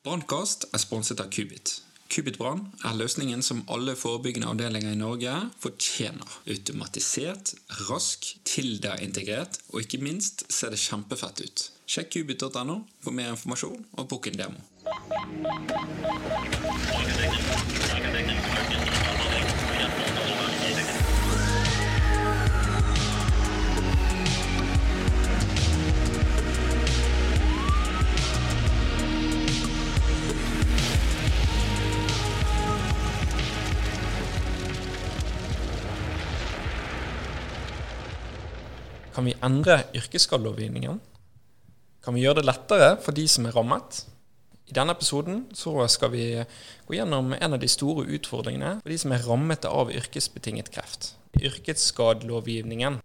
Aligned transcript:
Brannkast 0.00 0.62
er 0.72 0.80
sponset 0.80 1.20
av 1.20 1.26
Kubit. 1.28 1.74
Kubit 2.08 2.38
Brann 2.40 2.62
er 2.88 2.94
løsningen 2.96 3.42
som 3.44 3.58
alle 3.68 3.92
forebyggende 4.00 4.48
avdelinger 4.48 4.94
i 4.94 4.96
Norge 4.96 5.34
fortjener. 5.60 6.38
Automatisert, 6.48 7.52
rask, 7.90 8.30
Tilda-integrert, 8.48 9.60
og 9.74 9.84
ikke 9.84 10.00
minst 10.00 10.46
ser 10.48 10.72
det 10.72 10.80
kjempefett 10.80 11.44
ut. 11.44 11.66
Sjekk 11.84 12.14
kubit.no 12.16 12.78
for 13.04 13.12
mer 13.12 13.34
informasjon 13.34 13.84
og 14.00 14.08
book 14.08 14.32
en 14.32 14.40
demo. 14.40 14.64
Kan 39.10 39.26
vi 39.26 39.34
endre 39.42 39.82
yrkesskadelovgivningen? 39.98 41.00
Kan 42.04 42.14
vi 42.14 42.22
gjøre 42.22 42.40
det 42.40 42.46
lettere 42.46 42.90
for 43.02 43.16
de 43.16 43.26
som 43.28 43.48
er 43.48 43.56
rammet? 43.56 44.04
I 44.70 44.74
denne 44.76 44.94
episoden 44.94 45.42
så 45.56 45.72
skal 45.90 46.12
vi 46.12 46.26
gå 46.86 46.94
gjennom 46.94 47.32
en 47.34 47.56
av 47.56 47.58
de 47.58 47.68
store 47.68 48.06
utfordringene 48.14 48.76
for 48.78 48.92
de 48.92 48.98
som 49.02 49.10
er 49.10 49.24
rammet 49.26 49.66
av 49.66 49.90
yrkesbetinget 49.90 50.70
kreft. 50.70 51.16
Yrkesskadelovgivningen. 51.42 53.00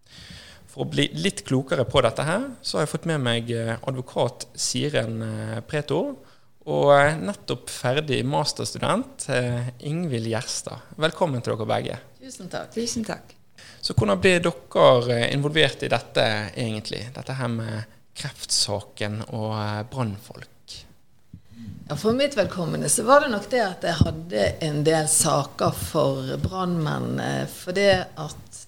For 0.70 0.86
å 0.86 0.92
bli 0.92 1.08
litt 1.18 1.42
klokere 1.48 1.88
på 1.90 2.04
dette 2.06 2.26
her, 2.28 2.52
så 2.62 2.78
har 2.78 2.86
jeg 2.86 2.92
fått 2.94 3.08
med 3.10 3.24
meg 3.26 3.50
advokat 3.56 4.46
Siren 4.54 5.18
Preto 5.66 6.02
og 6.70 6.94
nettopp 7.22 7.72
ferdig 7.74 8.22
masterstudent 8.30 9.26
Ingvild 9.90 10.30
Gjerstad. 10.30 10.86
Velkommen 11.02 11.42
til 11.42 11.56
dere 11.56 11.70
begge. 11.74 11.98
Tusen 12.22 12.54
takk. 12.54 12.70
Tusen 12.78 13.10
takk. 13.10 13.34
Så 13.86 13.94
hvordan 13.94 14.18
ble 14.18 14.40
dere 14.42 15.18
involvert 15.30 15.84
i 15.86 15.92
dette 15.94 16.24
egentlig? 16.58 17.04
Dette 17.14 17.36
her 17.38 17.52
med 17.54 17.92
kreftsaken 18.18 19.20
og 19.28 19.54
brannfolk? 19.92 20.74
Ja, 21.86 21.94
for 21.94 22.18
mitt 22.18 22.34
velkommende 22.34 22.90
så 22.90 23.06
var 23.06 23.22
det 23.22 23.30
nok 23.36 23.46
det 23.52 23.62
at 23.62 23.86
jeg 23.86 24.00
hadde 24.00 24.48
en 24.66 24.82
del 24.88 25.06
saker 25.12 25.78
for 25.78 26.34
brannmenn. 26.42 27.22
For 27.54 27.78
det 27.78 27.92
at 28.18 28.62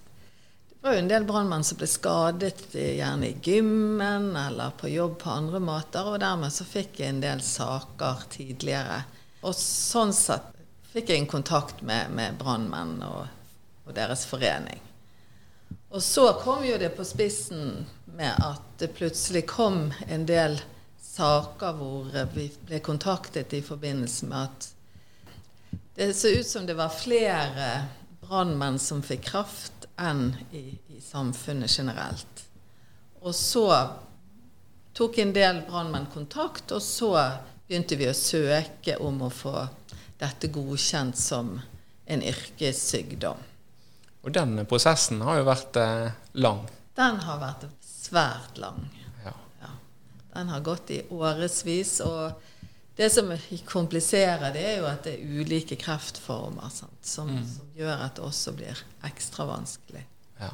det 0.70 0.86
var 0.86 0.94
jo 0.94 1.02
en 1.02 1.10
del 1.10 1.26
brannmenn 1.26 1.66
som 1.66 1.80
ble 1.82 1.90
skadet 1.90 2.68
gjerne 2.78 3.32
i 3.32 3.40
gymmen 3.42 4.36
eller 4.38 4.76
på 4.78 4.92
jobb 4.94 5.18
på 5.23 5.34
andre 5.34 5.60
måter, 5.60 6.06
og 6.06 6.22
dermed 6.22 6.54
så 6.54 6.68
fikk 6.68 7.02
jeg 7.02 7.16
en 7.16 7.23
del 7.26 7.42
saker 7.42 8.28
tidligere. 8.38 9.02
Og 9.42 9.58
sånn 9.58 10.14
sett 10.14 10.54
fikk 10.94 11.10
jeg 11.10 11.23
en 11.23 11.32
kontakt 11.40 11.82
med, 11.82 12.14
med 12.14 12.38
brannmenn 12.38 13.00
og, 13.02 13.23
og 13.88 13.98
deres 13.98 14.30
forening. 14.30 14.86
Og 15.90 16.04
så 16.04 16.34
kom 16.44 16.66
jo 16.68 16.78
det 16.78 16.90
på 16.98 17.06
spissen 17.08 17.86
med 18.06 18.34
at 18.44 18.64
det 18.80 18.92
plutselig 18.98 19.46
kom 19.48 19.94
en 20.08 20.26
del 20.28 20.60
saker 21.02 21.78
hvor 21.78 22.10
vi 22.36 22.50
ble 22.68 22.82
kontaktet 22.84 23.54
i 23.56 23.62
forbindelse 23.66 24.28
med 24.28 24.50
at 24.50 24.68
det 25.98 26.12
så 26.14 26.30
ut 26.30 26.48
som 26.48 26.66
det 26.68 26.76
var 26.78 26.94
flere 26.94 27.70
brannmenn 28.22 28.78
som 28.80 29.00
fikk 29.02 29.24
kraft 29.32 29.88
enn 29.98 30.36
i, 30.52 30.76
i, 30.94 31.00
samfunnet 31.02 31.72
generelt. 31.74 32.44
Og 33.26 33.34
så 33.34 33.66
tok 34.94 35.18
en 35.24 35.34
del 35.34 35.64
brannmenn 35.66 36.06
kontakt, 36.14 36.70
og 36.70 36.84
så 36.86 37.16
begynte 37.66 37.98
vi 37.98 38.12
å 38.12 38.14
søke 38.14 39.00
om 39.02 39.24
å 39.26 39.32
få 39.34 39.56
dette 40.22 40.52
godkjent 40.54 41.18
som 41.18 41.56
en 42.06 42.24
yrkessykdom. 42.30 43.42
Og 44.26 44.34
den 44.34 44.60
prosessen 44.68 45.22
har 45.23 45.40
jo 45.40 45.48
vært 45.48 45.80
eh, 45.80 46.10
lang. 46.42 46.66
Den 46.98 47.20
har 47.23 47.39
vært 47.42 47.67
svært 47.86 48.58
lang. 48.58 48.88
Ja. 49.23 49.33
Ja. 49.61 49.72
Den 50.33 50.52
har 50.54 50.66
gått 50.66 50.92
i 50.92 51.02
årevis. 51.14 52.00
Og 52.05 52.32
det 52.98 53.10
som 53.14 53.32
kompliserer 53.66 54.54
det, 54.55 54.66
er 54.73 54.78
jo 54.82 54.88
at 54.89 55.05
det 55.05 55.17
er 55.17 55.42
ulike 55.42 55.78
kreftformer 55.80 56.72
sant, 56.73 57.02
som, 57.05 57.30
mm. 57.30 57.44
som, 57.54 57.73
gjør 57.78 58.05
at 58.08 58.17
det 58.17 58.26
også 58.26 58.55
blir 58.58 58.86
ekstra 59.05 59.45
vanskelig. 59.52 60.02
Ja. 60.42 60.54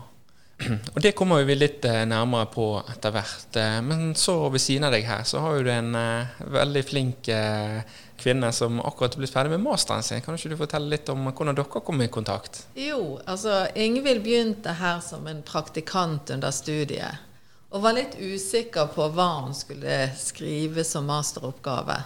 Og 0.93 0.99
det 1.01 1.15
kommer 1.17 1.45
vi 1.47 1.55
litt 1.55 1.87
nærmere 1.87 2.49
på 2.51 2.67
etter 2.83 3.15
hvert. 3.15 3.59
Men 3.87 4.11
så 4.19 4.37
ved 4.53 4.61
siden 4.61 4.89
av 4.89 4.93
deg 4.95 5.07
her, 5.07 5.23
så 5.27 5.41
har 5.43 5.57
jo 5.57 5.65
du 5.65 5.71
en 5.73 5.95
uh, 5.95 6.41
veldig 6.59 6.83
flink 6.85 7.31
uh, 7.31 7.79
kvinne 8.23 8.49
som 8.55 8.79
akkurat 8.81 9.15
er 9.15 9.21
blitt 9.21 9.33
ferdig 9.33 9.53
med 9.53 9.65
masteren 9.65 10.05
sin. 10.05 10.23
Kan 10.23 10.39
ikke 10.39 10.53
du 10.53 10.57
fortelle 10.59 10.91
litt 10.95 11.11
om 11.11 11.27
hvordan 11.29 11.57
dere 11.57 11.83
kom 11.83 12.01
i 12.01 12.09
kontakt? 12.11 12.63
Jo, 12.79 13.19
altså 13.27 13.65
Ingvild 13.75 14.23
begynte 14.25 14.75
her 14.79 15.03
som 15.03 15.27
en 15.27 15.43
praktikant 15.45 16.33
under 16.33 16.55
studiet. 16.55 17.29
Og 17.73 17.81
var 17.83 17.97
litt 17.97 18.15
usikker 18.21 18.91
på 18.93 19.07
hva 19.15 19.29
hun 19.43 19.55
skulle 19.57 20.05
skrive 20.19 20.85
som 20.87 21.07
masteroppgave. 21.09 21.97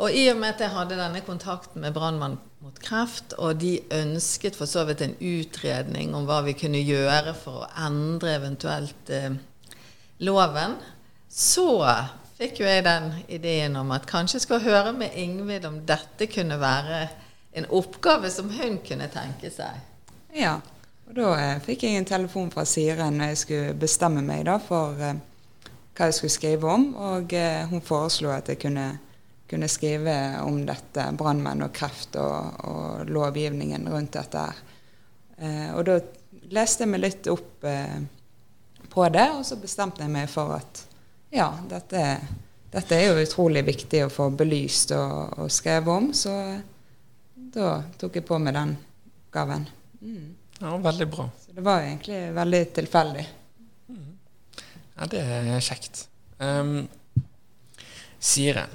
Og 0.00 0.14
i 0.16 0.28
og 0.32 0.38
med 0.40 0.54
at 0.54 0.62
jeg 0.64 0.72
hadde 0.72 0.96
denne 0.96 1.20
kontakten 1.26 1.82
med 1.84 1.92
Brannmann 1.92 2.38
mot 2.64 2.78
kreft, 2.80 3.34
og 3.36 3.58
de 3.60 3.78
ønsket 3.92 4.56
for 4.56 4.68
så 4.68 4.86
vidt 4.88 5.02
en 5.04 5.16
utredning 5.18 6.14
om 6.16 6.24
hva 6.28 6.40
vi 6.46 6.54
kunne 6.56 6.80
gjøre 6.80 7.34
for 7.36 7.64
å 7.64 7.68
endre 7.84 8.38
eventuelt 8.38 9.12
eh, 9.12 9.34
loven, 10.24 10.78
så 11.28 11.68
fikk 12.40 12.62
jo 12.62 12.68
jeg 12.68 12.84
den 12.86 13.10
ideen 13.28 13.76
om 13.76 13.90
at 13.92 14.08
kanskje 14.08 14.38
jeg 14.38 14.46
skulle 14.46 14.64
høre 14.64 14.94
med 14.96 15.16
Ingvild 15.18 15.66
om 15.68 15.80
dette 15.88 16.28
kunne 16.32 16.56
være 16.60 17.02
en 17.52 17.66
oppgave 17.76 18.30
som 18.32 18.48
hun 18.54 18.78
kunne 18.86 19.10
tenke 19.12 19.50
seg. 19.52 19.80
Ja, 20.32 20.56
og 21.08 21.16
da 21.18 21.34
eh, 21.36 21.58
fikk 21.64 21.84
jeg 21.84 21.98
en 21.98 22.08
telefon 22.08 22.52
fra 22.54 22.64
Siren 22.68 23.18
når 23.18 23.32
jeg 23.32 23.40
skulle 23.42 23.76
bestemme 23.82 24.22
meg 24.24 24.46
da, 24.48 24.56
for 24.62 24.96
eh, 25.04 25.18
hva 25.96 26.08
jeg 26.08 26.16
skulle 26.16 26.36
skrive 26.36 26.70
om, 26.70 26.86
og 26.96 27.34
eh, 27.36 27.66
hun 27.68 27.84
foreslo 27.84 28.30
at 28.32 28.48
jeg 28.48 28.60
kunne, 28.62 28.86
kunne 29.50 29.68
skrive 29.68 30.14
om 30.46 30.62
dette, 30.68 31.10
brannmenn 31.18 31.66
og 31.66 31.74
kreft 31.76 32.16
og, 32.22 32.62
og, 32.70 33.10
lovgivningen 33.10 33.90
rundt 33.90 34.16
dette 34.16 34.46
her. 34.46 34.62
Eh, 35.40 35.66
og 35.74 35.84
da 35.90 35.98
leste 36.54 36.86
jeg 36.86 36.94
meg 36.94 37.04
litt 37.04 37.28
opp 37.28 37.66
eh, 37.68 37.98
på 38.90 39.10
det, 39.12 39.28
og 39.34 39.44
så 39.44 39.58
bestemte 39.60 40.06
jeg 40.06 40.14
meg 40.14 40.30
for 40.30 40.56
at 40.56 40.86
ja, 41.30 41.48
dette, 41.70 42.04
dette, 42.72 42.96
er 42.96 43.10
jo 43.10 43.24
utrolig 43.24 43.62
viktig 43.66 44.04
å 44.06 44.12
få 44.12 44.28
belyst 44.34 44.94
og, 44.96 45.40
og 45.44 45.50
skrevet 45.52 45.92
om. 45.94 46.10
Så 46.16 46.34
da 47.54 47.80
tok 47.98 48.18
jeg 48.18 48.26
på 48.26 48.38
meg 48.42 48.56
den 48.58 48.76
oppgaven. 48.76 49.66
Mm. 50.00 50.36
Ja, 50.60 50.76
veldig 50.76 51.08
bra. 51.10 51.28
Så 51.40 51.54
det 51.56 51.64
var 51.64 51.86
egentlig 51.86 52.20
veldig 52.36 52.62
tilfeldig. 52.76 53.26
Mm. 53.88 54.08
Ja, 54.96 55.10
det 55.14 55.24
er 55.24 55.64
kjekt. 55.64 56.04
Um, 56.38 56.88
Siren, 58.20 58.74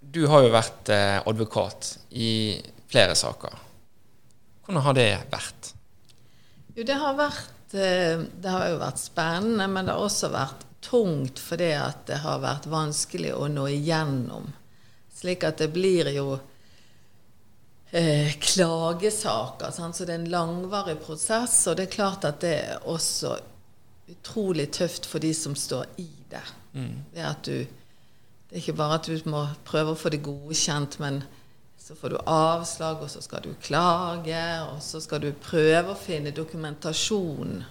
du 0.00 0.26
har 0.28 0.44
jo 0.44 0.52
vært 0.52 0.90
eh, 0.92 1.18
advokat 1.28 1.94
i 2.16 2.30
flere 2.88 3.16
saker. 3.16 3.54
Hvordan 4.64 4.84
har 4.84 4.96
det 4.96 5.08
vært? 5.32 5.70
Jo, 6.76 6.84
det 6.84 6.96
har 7.00 7.16
vært 7.16 7.76
eh, 7.76 8.20
Det 8.28 8.52
har 8.52 8.68
jo 8.68 8.80
vært 8.80 9.00
spennende, 9.00 9.68
men 9.72 9.88
det 9.88 9.96
har 9.96 10.04
også 10.04 10.30
vært 10.32 10.67
tungt 10.80 11.40
fordi 11.42 11.72
at 11.76 12.06
det 12.06 12.20
har 12.22 12.42
vært 12.42 12.68
vanskelig 12.70 13.34
å 13.34 13.48
nå 13.50 13.66
igjennom. 13.72 14.52
Slik 15.14 15.44
at 15.46 15.58
det 15.58 15.72
blir 15.74 16.10
jo 16.14 16.38
eh, 17.90 18.34
klagesaker. 18.38 19.72
Sant? 19.74 19.96
Så 19.96 20.06
det 20.06 20.14
er 20.14 20.22
en 20.22 20.30
langvarig 20.32 20.98
prosess. 21.02 21.60
Og 21.66 21.78
det 21.78 21.88
er 21.88 21.96
klart 21.96 22.28
at 22.28 22.40
det 22.44 22.54
er 22.54 22.86
også 22.86 23.34
utrolig 24.08 24.70
tøft 24.72 25.08
for 25.08 25.22
de 25.22 25.32
som 25.34 25.56
står 25.58 25.88
i 26.00 26.08
det. 26.30 26.44
Mm. 26.72 26.94
Det, 27.14 27.24
at 27.24 27.42
du, 27.44 27.66
det 28.48 28.54
er 28.54 28.62
ikke 28.62 28.78
bare 28.78 29.00
at 29.00 29.10
du 29.10 29.30
må 29.30 29.42
prøve 29.68 29.92
å 29.92 29.98
få 29.98 30.12
det 30.14 30.22
godkjent, 30.24 31.00
men 31.02 31.22
så 31.88 31.96
får 31.96 32.12
du 32.12 32.18
avslag, 32.28 33.02
og 33.02 33.10
så 33.10 33.22
skal 33.24 33.44
du 33.44 33.52
klage, 33.64 34.44
og 34.68 34.80
så 34.84 35.00
skal 35.00 35.22
du 35.24 35.30
prøve 35.32 35.94
å 35.94 35.98
finne 35.98 36.34
dokumentasjon 36.36 37.62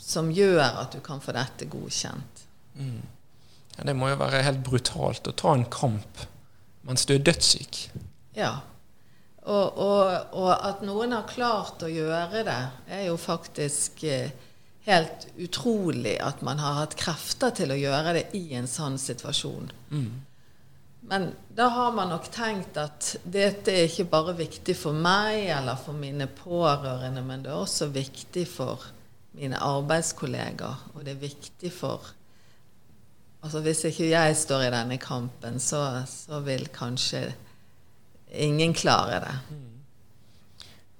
som 0.00 0.30
gjør 0.32 0.80
at 0.82 0.96
du 0.96 1.02
kan 1.04 1.20
få 1.22 1.34
dette 1.36 1.68
godkjent. 1.70 2.44
Mm. 2.80 3.00
Ja, 3.76 3.86
det 3.86 3.94
må 3.96 4.10
jo 4.10 4.18
være 4.20 4.42
helt 4.46 4.62
brutalt 4.66 5.28
å 5.28 5.36
ta 5.36 5.54
en 5.54 5.68
kamp 5.70 6.26
mens 6.88 7.04
du 7.06 7.14
er 7.14 7.24
dødssyk. 7.24 7.78
Ja. 8.34 8.54
Og, 9.40 9.76
og, 9.80 10.32
og, 10.36 10.50
at 10.52 10.80
noen 10.84 11.12
har 11.16 11.28
klart 11.28 11.82
å 11.84 11.90
gjøre 11.90 12.42
det, 12.46 12.60
er 12.92 13.04
jo 13.08 13.16
faktisk 13.20 14.02
eh, 14.08 14.32
helt 14.88 15.26
utrolig 15.40 16.16
at 16.24 16.42
man 16.46 16.60
har 16.60 16.80
hatt 16.82 16.96
krefter 16.98 17.52
til 17.56 17.72
å 17.72 17.78
gjøre 17.78 18.16
det 18.16 18.24
i 18.36 18.50
en 18.58 18.68
sånn 18.70 18.98
situasjon. 19.00 19.70
Mm. 19.92 20.10
Men 21.10 21.30
da 21.56 21.70
har 21.72 21.92
man 21.96 22.12
nok 22.12 22.28
tenkt 22.32 22.76
at 22.78 23.14
dette 23.24 23.72
er 23.72 23.88
ikke 23.88 24.10
bare 24.12 24.36
viktig 24.38 24.76
for 24.76 24.96
meg 24.96 25.48
eller 25.50 25.80
for 25.80 25.96
mine 25.96 26.28
pårørende, 26.28 27.24
men 27.24 27.44
det 27.44 27.52
er 27.52 27.62
også 27.62 27.88
viktig 27.94 28.44
for 28.48 28.84
mine 29.36 29.58
arbeidskolleger, 29.62 30.86
og 30.94 31.04
det 31.04 31.14
er 31.14 31.22
viktig 31.26 31.72
for 31.74 32.16
Altså 33.40 33.62
Hvis 33.64 33.78
ikke 33.88 34.10
jeg 34.10 34.34
står 34.36 34.66
i 34.66 34.72
denne 34.74 34.98
kampen, 35.00 35.54
så, 35.64 36.02
så 36.04 36.42
vil 36.44 36.66
kanskje 36.68 37.22
ingen 38.36 38.74
klare 38.76 39.20
det. 39.24 39.32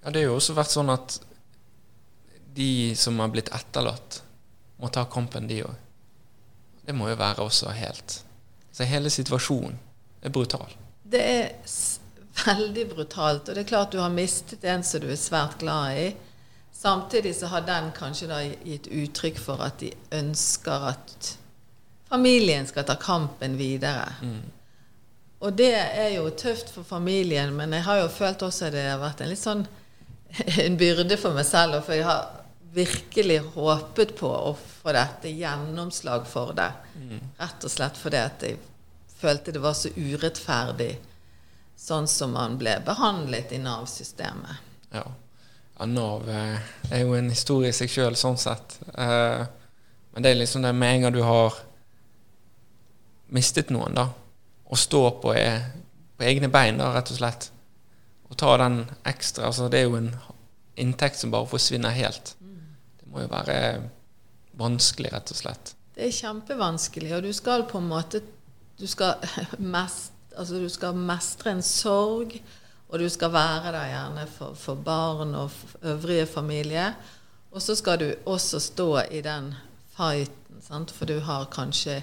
Ja, 0.01 0.11
det 0.11 0.23
har 0.23 0.31
jo 0.31 0.39
også 0.39 0.57
vært 0.57 0.73
sånn 0.73 0.89
at 0.89 1.19
de 2.57 2.97
som 2.97 3.21
har 3.21 3.29
blitt 3.29 3.53
etterlatt, 3.53 4.23
må 4.81 4.89
ta 4.89 5.05
kampen, 5.05 5.51
de 5.51 5.61
òg. 5.69 5.77
Det 6.87 6.97
må 6.97 7.11
jo 7.11 7.19
være 7.21 7.45
også 7.45 7.75
helt 7.77 8.23
Så 8.73 8.87
hele 8.89 9.11
situasjonen 9.13 9.77
er 10.25 10.33
brutal. 10.33 10.73
Det 11.05 11.21
er 11.21 11.51
veldig 12.47 12.87
brutalt. 12.95 13.49
Og 13.49 13.55
det 13.55 13.65
er 13.65 13.69
klart 13.69 13.93
du 13.93 14.01
har 14.01 14.13
mistet 14.15 14.65
en 14.65 14.85
som 14.87 15.03
du 15.03 15.11
er 15.11 15.21
svært 15.21 15.59
glad 15.61 15.99
i. 15.99 16.09
Samtidig 16.81 17.35
så 17.37 17.51
har 17.53 17.67
den 17.67 17.91
kanskje 17.93 18.27
da 18.31 18.39
gitt 18.41 18.87
uttrykk 18.89 19.41
for 19.43 19.61
at 19.61 19.83
de 19.83 19.91
ønsker 20.17 20.87
at 20.95 21.27
familien 22.09 22.65
skal 22.67 22.87
ta 22.89 22.97
kampen 22.97 23.59
videre. 23.61 24.07
Og 25.45 25.53
det 25.57 25.75
er 25.77 26.15
jo 26.15 26.31
tøft 26.33 26.73
for 26.73 26.89
familien, 26.89 27.53
men 27.57 27.77
jeg 27.77 27.85
har 27.85 28.01
jo 28.01 28.09
følt 28.09 28.43
også 28.49 28.71
at 28.71 28.79
det 28.79 28.87
har 28.89 29.01
vært 29.03 29.21
en 29.21 29.29
litt 29.33 29.43
sånn 29.43 29.67
en 30.65 30.81
byrde 30.81 31.21
for 31.21 31.37
meg 31.37 31.49
selv. 31.49 31.83
For 31.85 31.99
jeg 31.99 32.09
har 32.09 32.41
virkelig 32.73 33.39
håpet 33.55 34.17
på 34.17 34.33
å 34.33 34.57
få 34.57 34.97
dette 34.97 35.37
gjennomslag 35.37 36.25
for 36.33 36.57
det. 36.57 36.73
Rett 37.41 37.65
og 37.67 37.77
slett 37.77 38.01
fordi 38.01 38.25
at 38.25 38.45
jeg 38.47 38.61
følte 39.21 39.53
det 39.53 39.61
var 39.61 39.77
så 39.77 39.93
urettferdig 39.97 40.95
sånn 41.81 42.09
som 42.09 42.33
man 42.37 42.57
ble 42.61 42.79
behandlet 42.85 43.53
i 43.53 43.61
Nav-systemet. 43.61 44.69
Ja. 44.93 45.05
Ja 45.81 45.87
Nav 45.89 46.29
eh, 46.29 46.59
er 46.93 47.05
jo 47.07 47.15
en 47.17 47.31
historie 47.33 47.71
i 47.73 47.77
seg 47.77 47.89
sjøl, 47.89 48.17
sånn 48.19 48.37
sett. 48.41 48.77
Eh, 49.01 49.45
men 50.13 50.25
det 50.25 50.33
er 50.33 50.41
liksom 50.41 50.67
det 50.67 50.75
med 50.77 50.97
en 50.97 51.07
gang 51.07 51.15
du 51.15 51.23
har 51.25 51.57
mistet 53.33 53.71
noen, 53.73 53.97
da, 53.97 54.11
å 54.69 54.77
stå 54.77 55.03
på, 55.23 55.33
e 55.39 55.47
på 56.19 56.27
egne 56.29 56.51
bein, 56.53 56.77
da, 56.77 56.91
rett 56.93 57.15
og 57.15 57.21
slett, 57.23 57.49
og 58.29 58.37
ta 58.39 58.59
den 58.61 58.83
ekstra 59.09 59.49
altså 59.49 59.71
Det 59.73 59.81
er 59.81 59.89
jo 59.89 59.97
en 59.97 60.11
inntekt 60.79 61.17
som 61.19 61.33
bare 61.33 61.49
forsvinner 61.49 61.97
helt. 61.97 62.35
Det 63.01 63.09
må 63.09 63.25
jo 63.25 63.31
være 63.33 63.57
vanskelig, 64.61 65.15
rett 65.15 65.33
og 65.33 65.41
slett. 65.41 65.73
Det 65.97 66.05
er 66.07 66.13
kjempevanskelig, 66.15 67.15
og 67.17 67.25
du 67.25 67.33
skal 67.33 67.65
på 67.71 67.81
en 67.81 67.89
måte 67.89 68.21
Du 68.81 68.87
skal, 68.89 69.17
mest, 69.77 70.13
altså 70.37 70.61
du 70.61 70.69
skal 70.73 70.97
mestre 70.97 71.57
en 71.57 71.65
sorg, 71.65 72.37
og 72.91 72.99
du 72.99 73.07
skal 73.09 73.33
være 73.33 73.73
der 73.73 73.91
gjerne 73.93 74.27
for, 74.27 74.55
for 74.59 74.75
barn 74.75 75.35
og 75.39 75.51
øvrige 75.83 76.27
familie. 76.27 76.95
Og 77.51 77.63
så 77.63 77.75
skal 77.79 78.01
du 78.01 78.09
også 78.27 78.61
stå 78.61 78.89
i 79.11 79.21
den 79.23 79.55
fighten, 79.97 80.63
sant? 80.63 80.91
for 80.91 81.07
du 81.07 81.21
har 81.21 81.47
kanskje 81.51 82.03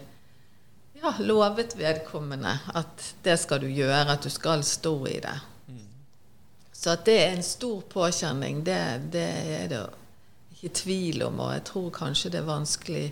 ja, 1.01 1.13
lovet 1.19 1.75
vedkommende 1.77 2.55
at 2.75 3.13
det 3.23 3.37
skal 3.39 3.61
du 3.61 3.67
gjøre, 3.67 4.07
at 4.11 4.23
du 4.23 4.29
skal 4.29 4.63
stå 4.63 4.95
i 5.05 5.19
det. 5.23 5.37
Så 6.77 6.93
at 6.93 7.05
det 7.05 7.15
er 7.19 7.31
en 7.33 7.43
stor 7.43 7.81
påkjenning, 7.89 8.61
det, 8.65 8.81
det 9.11 9.29
er 9.57 9.69
det 9.71 9.79
ikke 10.53 10.75
tvil 10.77 11.23
om. 11.25 11.39
Og 11.39 11.53
jeg 11.55 11.63
tror 11.71 11.87
kanskje 11.95 12.29
det 12.31 12.43
er 12.43 12.51
vanskelig 12.51 13.05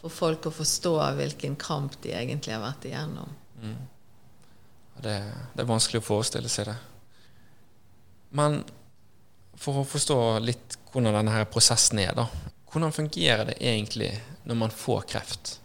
for 0.00 0.12
folk 0.12 0.48
å 0.48 0.54
forstå 0.54 0.94
hvilken 1.18 1.58
kamp 1.60 1.98
de 2.02 2.14
egentlig 2.16 2.54
har 2.56 2.64
vært 2.64 2.86
igjennom. 2.88 3.36
Mm. 3.60 3.76
Det, 5.04 5.18
det 5.52 5.64
er 5.64 5.68
vanskelig 5.68 6.00
å 6.00 6.06
forestille 6.06 6.48
seg 6.48 6.70
det. 6.70 6.78
Men 8.34 8.62
for 9.58 9.80
å 9.80 9.88
forstå 9.88 10.18
litt 10.44 10.78
hvordan 10.92 11.14
denne 11.14 11.34
her 11.34 11.46
prosessen 11.50 12.00
er, 12.02 12.14
da. 12.16 12.26
Hvordan 12.70 12.94
fungerer 12.94 13.46
det 13.50 13.60
egentlig 13.62 14.10
når 14.44 14.58
man 14.64 14.74
får 14.74 15.06
kreft, 15.14 15.58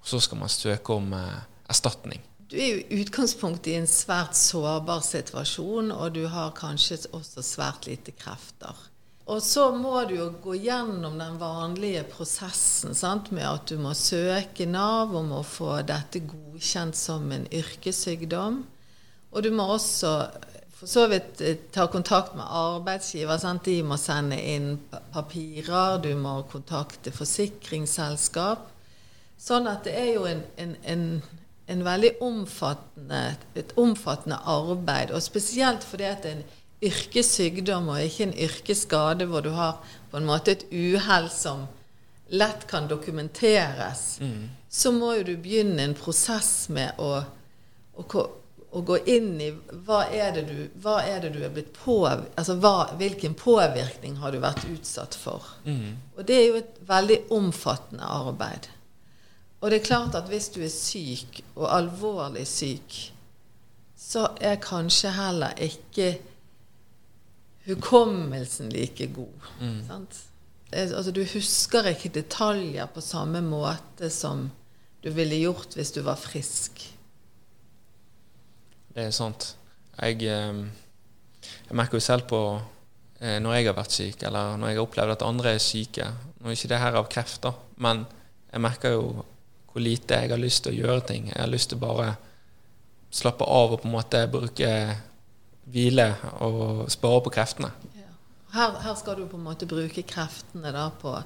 og 0.00 0.08
så 0.08 0.20
skal 0.24 0.40
man 0.40 0.52
søke 0.52 0.96
om 0.96 1.12
eh, 1.16 1.42
erstatning? 1.68 2.22
Du 2.48 2.56
er 2.60 2.70
jo 2.70 2.80
i 2.80 3.02
utgangspunktet 3.02 3.72
i 3.72 3.76
en 3.80 3.88
svært 3.88 4.36
sårbar 4.38 5.04
situasjon, 5.04 5.92
og 5.92 6.16
du 6.16 6.24
har 6.32 6.56
kanskje 6.56 7.02
også 7.16 7.44
svært 7.44 7.88
lite 7.88 8.14
krefter. 8.16 8.76
Og 9.24 9.40
så 9.40 9.70
må 9.72 10.02
du 10.04 10.18
jo 10.18 10.26
gå 10.44 10.58
gjennom 10.66 11.16
den 11.16 11.38
vanlige 11.40 12.02
prosessen 12.12 12.92
sant? 12.96 13.30
med 13.32 13.46
at 13.48 13.70
du 13.72 13.80
må 13.80 13.94
søke 13.96 14.66
Nav 14.68 15.14
om 15.16 15.32
å 15.32 15.40
få 15.44 15.78
dette 15.88 16.20
godkjent 16.28 16.96
som 16.96 17.32
en 17.32 17.46
yrkessykdom. 17.48 18.60
Og 19.32 19.42
du 19.42 19.48
må 19.56 19.64
også 19.74 20.12
for 20.74 20.90
så 20.90 21.06
vidt 21.10 21.40
eh, 21.40 21.56
ta 21.72 21.86
kontakt 21.86 22.34
med 22.36 22.46
arbeidsgiver. 22.48 23.38
Sant? 23.38 23.64
De 23.64 23.78
må 23.86 23.98
sende 24.00 24.38
inn 24.38 24.74
papirer, 25.14 26.00
du 26.02 26.12
må 26.18 26.40
kontakte 26.50 27.14
forsikringsselskap. 27.14 28.70
Sånn 29.40 29.68
at 29.70 29.86
det 29.86 29.94
er 29.98 30.10
jo 30.14 30.26
en, 30.28 30.42
en, 30.60 30.74
en, 30.88 31.06
en 31.70 31.86
veldig 31.86 32.14
omfattende, 32.24 33.22
et 33.58 33.72
omfattende 33.80 34.40
arbeid. 34.50 35.14
Og 35.14 35.22
spesielt 35.24 35.86
fordi 35.86 36.10
at 36.10 36.24
det 36.24 36.32
er 36.32 36.42
en 36.42 36.60
yrkessykdom 36.84 37.88
og 37.92 38.02
ikke 38.04 38.28
en 38.28 38.36
yrkesskade 38.46 39.28
hvor 39.30 39.44
du 39.44 39.52
har 39.56 39.80
på 40.10 40.20
en 40.20 40.28
måte 40.28 40.54
et 40.54 40.66
uhell 40.72 41.30
som 41.32 41.66
lett 42.34 42.66
kan 42.68 42.88
dokumenteres, 42.88 44.18
så 44.68 44.92
må 44.92 45.12
jo 45.18 45.26
du 45.28 45.34
begynne 45.38 45.82
en 45.84 45.94
prosess 45.94 46.68
med 46.72 46.98
å, 46.98 47.20
å, 48.00 48.22
å 48.74 48.82
gå 48.82 48.96
inn 49.06 49.34
i 49.40 49.50
hva 49.86 50.00
er 50.10 50.32
det 50.34 50.44
du, 50.48 50.56
er 50.98 51.20
det 51.22 51.30
du 51.34 51.40
er 51.46 51.52
blitt 51.54 51.72
på, 51.76 52.00
altså 52.10 52.56
hva, 52.58 52.90
hvilken 52.98 53.36
påvirkning 53.38 54.16
har 54.18 54.34
du 54.34 54.40
vært 54.42 54.64
utsatt 54.66 55.14
for. 55.14 55.46
Og 56.16 56.24
det 56.26 56.38
er 56.40 56.46
jo 56.48 56.56
et 56.58 56.80
veldig 56.88 57.18
omfattende 57.36 58.08
arbeid. 58.08 58.66
Og 59.62 59.70
det 59.70 59.78
er 59.78 59.86
klart 59.86 60.16
at 60.18 60.26
hvis 60.28 60.50
du 60.52 60.60
er 60.66 60.72
syk, 60.72 61.38
og 61.54 61.70
alvorlig 61.72 62.44
syk, 62.50 62.98
så 63.96 64.26
er 64.40 64.60
kanskje 64.60 65.14
heller 65.16 65.54
ikke 65.64 66.10
hukommelsen 67.64 68.68
like 68.74 69.06
god. 69.14 69.46
Sant? 69.86 70.18
Er, 70.72 70.90
altså, 70.90 71.12
du 71.14 71.22
husker 71.24 71.86
ikke 71.88 72.12
detaljer 72.12 72.90
på 72.92 73.00
samme 73.00 73.40
måte 73.40 74.10
som 74.10 74.50
du 75.04 75.10
ville 75.14 75.38
gjort 75.38 75.76
hvis 75.78 75.94
du 75.94 76.02
var 76.04 76.18
frisk. 76.20 76.82
Det 78.94 79.08
er 79.08 79.14
sant. 79.14 79.56
Jeg, 79.98 80.22
eh, 80.22 80.60
jeg 81.68 81.76
merker 81.76 81.98
jo 81.98 82.04
selv 82.04 82.28
på 82.30 82.40
eh, 83.20 83.40
når 83.42 83.56
jeg 83.56 83.66
har 83.66 83.76
vært 83.78 83.96
syk, 83.96 84.22
eller 84.22 84.58
når 84.58 84.70
jeg 84.70 84.78
har 84.78 84.86
opplevd 84.86 85.14
at 85.16 85.24
andre 85.26 85.54
er 85.56 85.62
syke 85.62 86.06
Nå 86.38 86.50
er 86.50 86.58
ikke 86.58 86.70
det 86.74 86.78
her 86.82 86.98
av 86.98 87.06
kreft, 87.08 87.40
da, 87.46 87.54
men 87.80 88.02
jeg 88.52 88.60
merker 88.60 88.92
jo 88.94 89.06
hvor 89.72 89.82
lite 89.82 90.18
jeg 90.20 90.30
har 90.30 90.38
lyst 90.38 90.66
til 90.66 90.74
å 90.74 90.76
gjøre 90.84 91.06
ting. 91.08 91.30
Jeg 91.32 91.40
har 91.40 91.48
lyst 91.50 91.72
til 91.72 91.80
bare 91.80 92.12
slappe 93.10 93.46
av 93.48 93.72
og 93.72 93.80
på 93.80 93.88
en 93.88 93.94
måte 93.94 94.20
bruke 94.30 94.68
hvile 95.72 96.06
og 96.44 96.84
spare 96.92 97.22
på 97.24 97.32
kreftene. 97.34 97.72
Her, 98.54 98.76
her 98.84 98.94
skal 99.00 99.18
du 99.18 99.24
på 99.26 99.40
en 99.40 99.48
måte 99.48 99.66
bruke 99.66 100.04
kreftene 100.06 100.70
da 100.74 100.86
på 101.00 101.16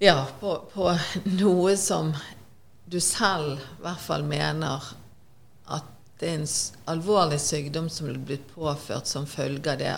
Ja, 0.00 0.22
på, 0.40 0.54
på 0.72 0.88
noe 1.42 1.76
som 1.76 2.14
du 2.88 3.00
selv 3.02 3.58
i 3.58 3.82
hvert 3.84 4.06
fall 4.06 4.24
mener 4.24 4.94
det 6.22 6.30
er 6.30 6.38
en 6.38 6.48
alvorlig 6.92 7.40
sykdom 7.42 7.88
som 7.90 8.08
er 8.12 8.18
blitt 8.22 8.46
påført 8.54 9.10
som 9.10 9.26
følge 9.26 9.72
av 9.74 9.80
det 9.80 9.94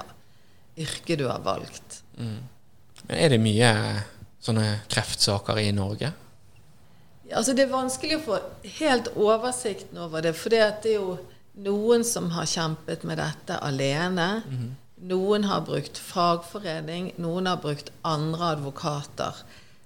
yrket 0.80 1.20
du 1.20 1.26
har 1.28 1.42
valgt. 1.44 2.00
Men 2.16 3.16
er 3.18 3.34
det 3.34 3.40
mye 3.42 3.70
sånne 4.44 4.68
kreftsaker 4.88 5.60
i 5.60 5.72
Norge? 5.76 6.12
Ja, 7.28 7.36
Altså 7.40 7.54
Det 7.56 7.64
er 7.64 7.72
vanskelig 7.72 8.18
å 8.18 8.24
få 8.24 8.38
helt 8.78 9.08
oversikten 9.16 10.00
over 10.00 10.24
det, 10.24 10.34
for 10.36 10.52
det 10.52 10.60
er 10.64 10.96
jo 10.96 11.18
noen 11.64 12.04
som 12.04 12.30
har 12.34 12.48
kjempet 12.48 13.04
med 13.08 13.18
dette 13.18 13.58
alene. 13.64 14.44
Noen 15.04 15.44
har 15.44 15.64
brukt 15.66 15.98
fagforening, 16.00 17.12
noen 17.20 17.48
har 17.50 17.60
brukt 17.62 17.90
andre 18.02 18.54
advokater. 18.56 19.40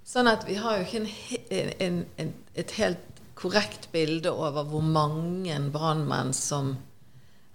Sånn 0.09 0.31
at 0.31 0.47
vi 0.49 0.57
har 0.57 0.79
jo 0.79 0.87
ikke 0.87 1.01
en, 1.51 1.73
en, 1.85 1.97
en, 2.17 2.35
et 2.57 2.71
helt 2.79 3.08
korrekt 3.39 3.89
bilde 3.93 4.33
over 4.35 4.67
hvor 4.67 4.83
mange 4.83 5.59
brannmenn 5.73 6.33
som 6.35 6.75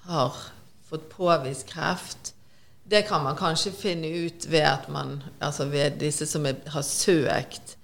har 0.08 0.38
fått 0.88 1.10
påvist 1.12 1.68
kreft. 1.68 2.34
Det 2.84 3.06
kan 3.08 3.24
man 3.24 3.40
kanskje 3.40 3.72
finne 3.76 4.08
ut 4.08 4.48
ved 4.52 4.68
at 4.68 4.88
man, 4.92 5.22
altså 5.40 5.68
ved 5.72 6.00
disse 6.00 6.28
som 6.28 6.46
er, 6.46 6.60
har 6.68 6.84
søkt, 6.84 7.78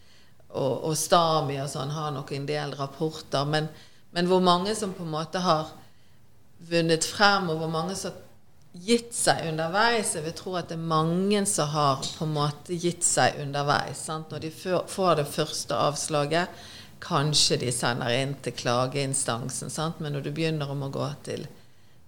og, 0.50 0.90
og 0.90 0.96
Stami 0.98 1.60
og 1.62 1.70
sånn 1.72 1.92
har 1.94 2.12
nok 2.16 2.32
en 2.36 2.48
del 2.50 2.74
rapporter. 2.80 3.46
Men, 3.48 3.70
men 4.16 4.28
hvor 4.32 4.42
mange 4.44 4.74
som 4.76 4.96
på 4.96 5.06
en 5.06 5.14
måte 5.14 5.44
har 5.44 5.70
vunnet 6.70 7.06
frem, 7.06 7.52
og 7.52 7.62
hvor 7.62 7.72
mange 7.72 7.96
som 7.96 8.16
har 8.16 8.26
gitt 8.70 9.16
seg 9.18 9.48
underveis 9.50 10.12
Jeg 10.14 10.24
vil 10.28 10.36
tro 10.38 10.52
at 10.60 10.68
det 10.70 10.76
er 10.78 10.90
mange 10.92 11.40
som 11.50 11.72
har 11.72 12.04
på 12.04 12.26
en 12.28 12.36
måte 12.36 12.76
gitt 12.78 13.06
seg 13.06 13.40
underveis. 13.42 14.04
Sant? 14.10 14.32
Når 14.32 14.44
de 14.44 14.52
får 14.90 15.16
det 15.22 15.30
første 15.30 15.78
avslaget, 15.88 16.62
kanskje 17.00 17.58
de 17.64 17.72
sender 17.74 18.14
inn 18.14 18.36
til 18.44 18.56
klageinstansen. 18.56 19.72
Sant? 19.72 20.00
Men 20.00 20.16
når 20.16 20.28
du 20.28 20.32
begynner 20.36 20.72
om 20.72 20.86
å 20.86 20.94
gå 20.94 21.08
til 21.28 21.46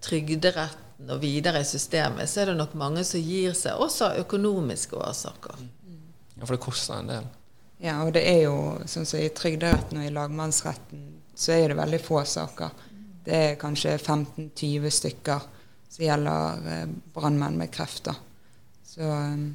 Trygderetten 0.01 1.11
og 1.13 1.21
videre 1.21 1.61
i 1.61 1.67
systemet, 1.67 2.29
så 2.29 2.41
er 2.41 2.51
det 2.51 2.57
nok 2.59 2.73
mange 2.79 3.03
som 3.07 3.21
gir 3.21 3.53
seg, 3.57 3.77
også 3.77 4.11
av 4.11 4.23
økonomiske 4.23 4.97
årsaker. 4.97 5.61
Ja, 6.37 6.43
for 6.43 6.55
det 6.55 6.63
koster 6.63 6.97
en 6.97 7.11
del. 7.11 7.29
Ja, 7.81 7.99
og 8.05 8.13
det 8.13 8.23
er 8.29 8.43
jo 8.43 8.57
sånn 8.89 9.07
som 9.09 9.21
i 9.21 9.29
Trygderetten 9.33 10.01
og 10.01 10.07
i 10.07 10.13
lagmannsretten, 10.13 11.05
så 11.37 11.55
er 11.55 11.71
det 11.71 11.79
veldig 11.79 12.01
få 12.03 12.21
saker. 12.29 12.87
Det 13.25 13.37
er 13.37 13.59
kanskje 13.61 13.95
15-20 13.97 14.93
stykker 14.93 15.47
som 15.91 16.05
gjelder 16.05 16.67
eh, 16.73 16.93
brannmenn 17.13 17.57
med 17.57 17.71
kreft. 17.73 18.09
Så 18.85 19.05
eh, 19.05 19.47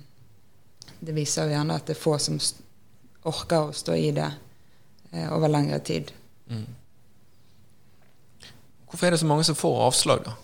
det 1.00 1.14
viser 1.14 1.46
jo 1.46 1.56
gjerne 1.56 1.78
at 1.78 1.86
det 1.86 1.96
er 1.96 2.02
få 2.02 2.16
som 2.22 2.38
orker 3.26 3.70
å 3.70 3.74
stå 3.74 3.94
i 3.98 4.10
det 4.14 4.30
over 5.32 5.50
lengre 5.52 5.78
tid. 5.84 6.12
Mm. 6.50 6.66
Hvorfor 8.86 9.06
er 9.06 9.16
det 9.16 9.20
så 9.22 9.28
mange 9.28 9.46
som 9.48 9.58
får 9.58 9.80
avslag, 9.88 10.26
da? 10.26 10.36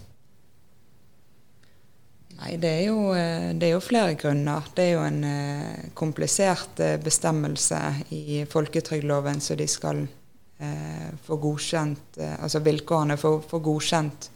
Nei, 2.42 2.56
det 2.58 2.70
er, 2.74 2.86
jo, 2.88 3.12
eh, 3.14 3.52
det 3.54 3.68
er 3.68 3.76
jo 3.76 3.84
flere 3.84 4.16
grunner. 4.18 4.66
Det 4.74 4.88
er 4.88 4.96
jo 4.96 5.04
en 5.06 5.22
eh, 5.28 5.84
komplisert 5.94 6.80
eh, 6.82 6.96
bestemmelse 6.98 7.78
i 8.16 8.42
folketrygdloven, 8.50 9.38
så 9.40 9.54
de 9.58 9.68
skal 9.70 10.02
eh, 10.02 11.08
få 11.22 11.38
godkjent 11.38 12.18
eh, 12.18 12.34
Altså 12.42 12.64
vilkårene 12.66 13.16
for 13.20 13.44
for 13.46 13.62
godkjent 13.62 14.30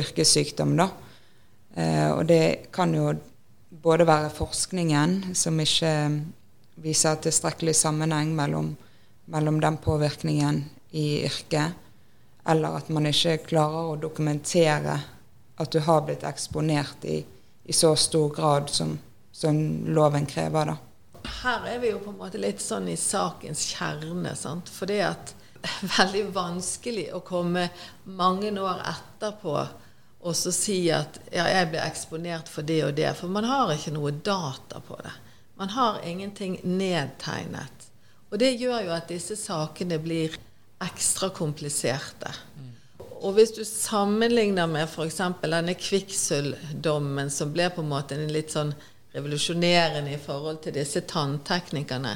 yrkessykdom, 0.00 0.72
da. 0.78 0.88
Eh, 1.76 2.08
og 2.14 2.24
det 2.30 2.72
kan 2.72 2.94
jo 2.94 3.12
både 3.70 4.06
være 4.08 4.32
forskningen 4.34 5.34
som 5.36 5.60
ikke 5.60 5.92
viser 6.80 7.20
tilstrekkelig 7.22 7.74
sammenheng 7.76 8.32
mellom, 8.36 8.72
mellom 9.30 9.60
den 9.62 9.78
påvirkningen 9.80 10.64
i 10.90 11.24
yrket, 11.24 11.72
eller 12.44 12.80
at 12.80 12.88
man 12.88 13.06
ikke 13.06 13.38
klarer 13.46 13.92
å 13.92 13.98
dokumentere 14.00 14.98
at 15.60 15.72
du 15.72 15.80
har 15.84 16.04
blitt 16.06 16.24
eksponert 16.26 17.04
i, 17.04 17.20
i 17.64 17.72
så 17.72 17.92
stor 17.96 18.30
grad 18.34 18.70
som, 18.72 18.96
som 19.32 19.58
loven 19.86 20.26
krever. 20.26 20.72
da. 20.72 20.76
Her 21.42 21.68
er 21.68 21.78
vi 21.82 21.92
jo 21.92 22.00
på 22.00 22.14
en 22.14 22.18
måte 22.22 22.40
litt 22.40 22.62
sånn 22.64 22.88
i 22.88 22.96
sakens 22.96 23.66
kjerne. 23.74 24.34
sant? 24.36 24.72
For 24.72 24.88
det 24.90 25.02
at 25.04 25.34
veldig 25.98 26.24
vanskelig 26.34 27.10
å 27.14 27.20
komme 27.24 27.68
mange 28.04 28.50
år 28.56 28.82
etterpå 28.94 29.56
og 30.20 30.36
så 30.36 30.52
si 30.52 30.82
at 30.92 31.16
ja, 31.32 31.46
jeg 31.48 31.70
ble 31.72 31.80
eksponert 31.80 32.48
for 32.52 32.66
det 32.66 32.80
og 32.84 32.96
det. 32.98 33.08
For 33.16 33.32
man 33.32 33.46
har 33.48 33.72
ikke 33.72 33.94
noe 33.94 34.12
data 34.12 34.82
på 34.84 34.98
det. 35.00 35.12
Man 35.60 35.72
har 35.76 36.00
ingenting 36.04 36.58
nedtegnet. 36.64 37.89
Og 38.30 38.38
det 38.38 38.54
gjør 38.60 38.86
jo 38.86 38.94
at 38.94 39.10
disse 39.10 39.36
sakene 39.38 39.98
blir 40.02 40.36
ekstra 40.80 41.30
kompliserte. 41.34 42.30
Og 43.20 43.34
hvis 43.36 43.52
du 43.52 43.64
sammenligner 43.68 44.68
med 44.70 44.86
f.eks. 44.88 45.18
denne 45.42 45.74
kvikksølvdommen, 45.76 47.28
som 47.30 47.52
ble 47.52 47.68
på 47.74 47.82
en 47.84 47.90
måte 47.90 48.16
en 48.16 48.32
litt 48.32 48.54
sånn 48.54 48.72
revolusjonerende 49.12 50.14
i 50.14 50.22
forhold 50.22 50.62
til 50.64 50.78
disse 50.78 51.02
tannteknikerne, 51.10 52.14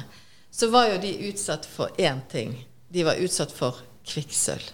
så 0.49 0.71
var 0.71 0.89
jo 0.93 1.01
de 1.03 1.11
utsatt 1.29 1.67
for 1.67 1.93
én 1.99 2.23
ting. 2.31 2.55
De 2.89 3.03
var 3.05 3.19
utsatt 3.21 3.51
for 3.53 3.83
kvikksølv. 4.07 4.71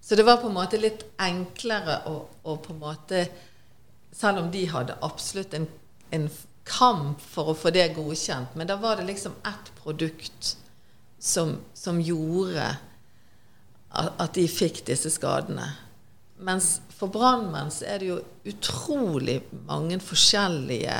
Så 0.00 0.16
det 0.16 0.24
var 0.24 0.40
på 0.40 0.48
en 0.48 0.56
måte 0.56 0.78
litt 0.78 1.02
enklere 1.20 2.02
å, 2.08 2.14
å 2.44 2.56
på 2.60 2.74
en 2.74 2.82
måte 2.82 3.26
Selv 4.14 4.44
om 4.44 4.50
de 4.52 4.60
hadde 4.70 4.94
absolutt 5.02 5.56
en, 5.58 5.64
en 6.14 6.28
kamp 6.64 7.20
for 7.20 7.52
å 7.52 7.56
få 7.58 7.72
det 7.74 7.90
godkjent, 7.96 8.54
men 8.56 8.68
da 8.68 8.76
var 8.80 8.98
det 8.98 9.08
liksom 9.08 9.36
ett 9.44 9.70
produkt 9.82 10.56
som, 11.18 11.58
som 11.74 12.00
gjorde 12.00 12.68
at, 13.94 14.34
de 14.34 14.46
fikk 14.50 14.82
disse 14.88 15.12
skadene. 15.12 15.68
Mens 16.44 16.78
for 16.96 17.12
brannmenn 17.12 17.70
så 17.72 17.86
er 17.88 18.00
det 18.00 18.08
jo 18.10 18.22
utrolig 18.50 19.38
mange 19.68 20.00
forskjellige 20.02 20.96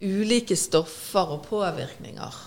ulike 0.00 0.56
stoffer 0.56 1.36
og 1.36 1.44
påvirkninger 1.50 2.38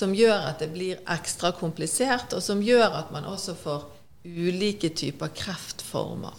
som 0.00 0.14
gjør 0.16 0.46
at 0.52 0.62
det 0.62 0.70
blir 0.72 1.00
ekstra 1.10 1.50
komplisert, 1.58 2.32
og 2.32 2.42
som 2.44 2.62
gjør 2.64 2.94
at 3.02 3.10
man 3.12 3.26
også 3.28 3.56
får 3.58 3.88
ulike 4.24 4.92
typer 4.96 5.32
kreftformer. 5.34 6.36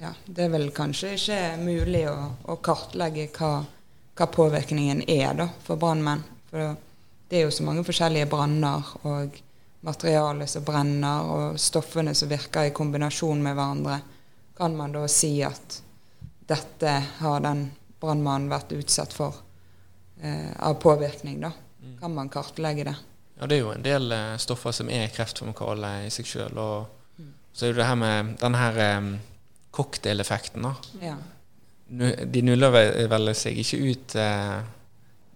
Ja, 0.00 0.12
det 0.26 0.44
er 0.44 0.52
vel 0.52 0.68
kanskje 0.76 1.14
ikke 1.16 1.40
mulig 1.60 2.04
å, 2.10 2.16
å 2.52 2.58
kartlegge 2.64 3.30
hva, 3.38 3.52
hva 4.16 4.26
påvirkningen 4.32 5.02
er 5.08 5.38
da, 5.38 5.48
for 5.64 5.80
brannmenn. 5.80 6.24
For 6.50 6.76
det 7.28 7.38
er 7.38 7.46
jo 7.46 7.54
så 7.54 7.64
mange 7.66 7.84
forskjellige 7.86 8.28
branner 8.30 8.90
og 9.08 9.38
materialet 9.86 10.50
som 10.50 10.64
brenner, 10.66 11.30
og 11.30 11.60
stoffene 11.60 12.14
som 12.14 12.30
virker 12.30 12.68
i 12.68 12.74
kombinasjon 12.76 13.42
med 13.42 13.56
hverandre. 13.56 14.00
Kan 14.56 14.76
man 14.76 14.94
da 14.94 15.04
si 15.10 15.38
at 15.44 15.80
dette 16.48 16.92
har 17.18 17.42
den 17.44 17.68
brannmannen 18.00 18.50
vært 18.50 18.74
utsatt 18.76 19.14
for 19.16 19.40
eh, 20.20 20.52
av 20.58 20.76
påvirkning, 20.82 21.40
da? 21.42 21.52
Kan 22.00 22.14
man 22.14 22.28
kartlegge 22.32 22.84
det? 22.88 22.96
Ja, 23.38 23.46
det 23.46 23.56
er 23.56 23.62
jo 23.62 23.72
en 23.72 23.84
del 23.84 24.12
eh, 24.12 24.36
stoffer 24.42 24.74
som 24.76 24.90
er 24.92 25.10
kreftfremkallende 25.14 26.06
i 26.06 26.12
seg 26.12 26.28
sjøl. 26.28 26.60
Og 26.60 27.24
så 27.52 27.66
er 27.66 27.74
det 27.74 27.80
det 27.82 27.88
her 27.88 27.98
med 28.00 28.36
den 28.40 28.58
her 28.58 28.80
eh, 28.84 29.10
cocktaileffekten. 29.76 30.66
Ja. 31.02 31.16
De 32.34 32.42
nuller 32.42 32.72
vel- 32.74 33.34
seg 33.38 33.58
ikke 33.62 33.78
ut 33.92 34.14
eh, 34.18 34.56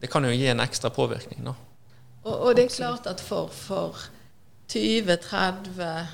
Det 0.01 0.09
kan 0.11 0.25
jo 0.25 0.33
gi 0.35 0.47
en 0.51 0.63
ekstra 0.65 0.91
påvirkning, 0.91 1.45
da. 1.45 1.53
Og, 2.25 2.33
og 2.35 2.57
det 2.57 2.65
er 2.65 2.73
klart 2.75 3.07
at 3.07 3.21
for, 3.21 3.49
for 3.53 3.97
20-30 4.73 6.07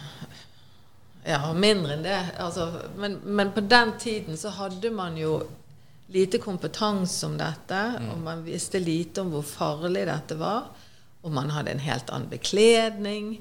Ja, 1.26 1.40
mindre 1.58 1.96
enn 1.96 2.04
det. 2.06 2.18
Altså, 2.38 2.68
men, 2.96 3.16
men 3.24 3.50
på 3.54 3.60
den 3.66 3.94
tiden 3.98 4.36
så 4.38 4.52
hadde 4.54 4.90
man 4.94 5.16
jo 5.18 5.40
lite 6.14 6.38
kompetanse 6.38 7.26
om 7.26 7.34
dette, 7.40 7.80
og 8.12 8.20
man 8.22 8.44
visste 8.46 8.78
lite 8.78 9.24
om 9.24 9.32
hvor 9.34 9.42
farlig 9.42 10.04
dette 10.06 10.36
var. 10.38 10.68
Og 11.26 11.32
man 11.34 11.50
hadde 11.50 11.72
en 11.74 11.82
helt 11.82 12.12
annen 12.14 12.30
bekledning. 12.30 13.32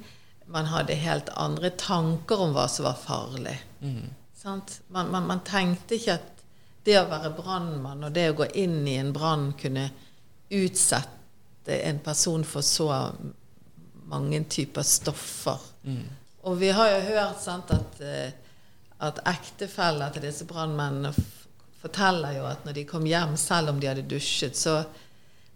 Man 0.50 0.66
hadde 0.72 0.98
helt 0.98 1.30
andre 1.38 1.70
tanker 1.78 2.42
om 2.42 2.56
hva 2.58 2.66
som 2.70 2.88
var 2.88 2.98
farlig. 2.98 3.60
Sant? 3.84 4.25
Man, 4.46 4.62
man, 5.12 5.26
man 5.26 5.42
tenkte 5.46 5.98
ikke 5.98 6.20
at 6.20 6.44
det 6.86 7.00
å 7.00 7.08
være 7.10 7.32
brannmann 7.34 8.06
og 8.06 8.14
det 8.14 8.28
å 8.30 8.36
gå 8.38 8.46
inn 8.62 8.84
i 8.86 9.00
en 9.02 9.10
brann 9.14 9.48
kunne 9.58 9.88
utsette 10.54 11.80
en 11.82 11.98
person 12.06 12.46
for 12.46 12.62
så 12.62 12.92
mange 14.06 14.44
typer 14.54 14.86
stoffer. 14.86 15.58
Og 16.46 16.60
vi 16.62 16.70
har 16.78 16.92
jo 16.92 17.00
hørt 17.08 17.42
sant, 17.42 17.74
at, 17.74 17.98
eh, 18.06 18.30
at 19.02 19.24
ektefeller 19.26 20.14
til 20.14 20.28
disse 20.28 20.46
brannmennene 20.46 21.10
forteller 21.82 22.38
jo 22.38 22.46
at 22.46 22.66
når 22.66 22.78
de 22.78 22.86
kom 22.86 23.10
hjem, 23.10 23.34
selv 23.38 23.74
om 23.74 23.82
de 23.82 23.90
hadde 23.90 24.06
dusjet, 24.10 24.58
så 24.58 24.84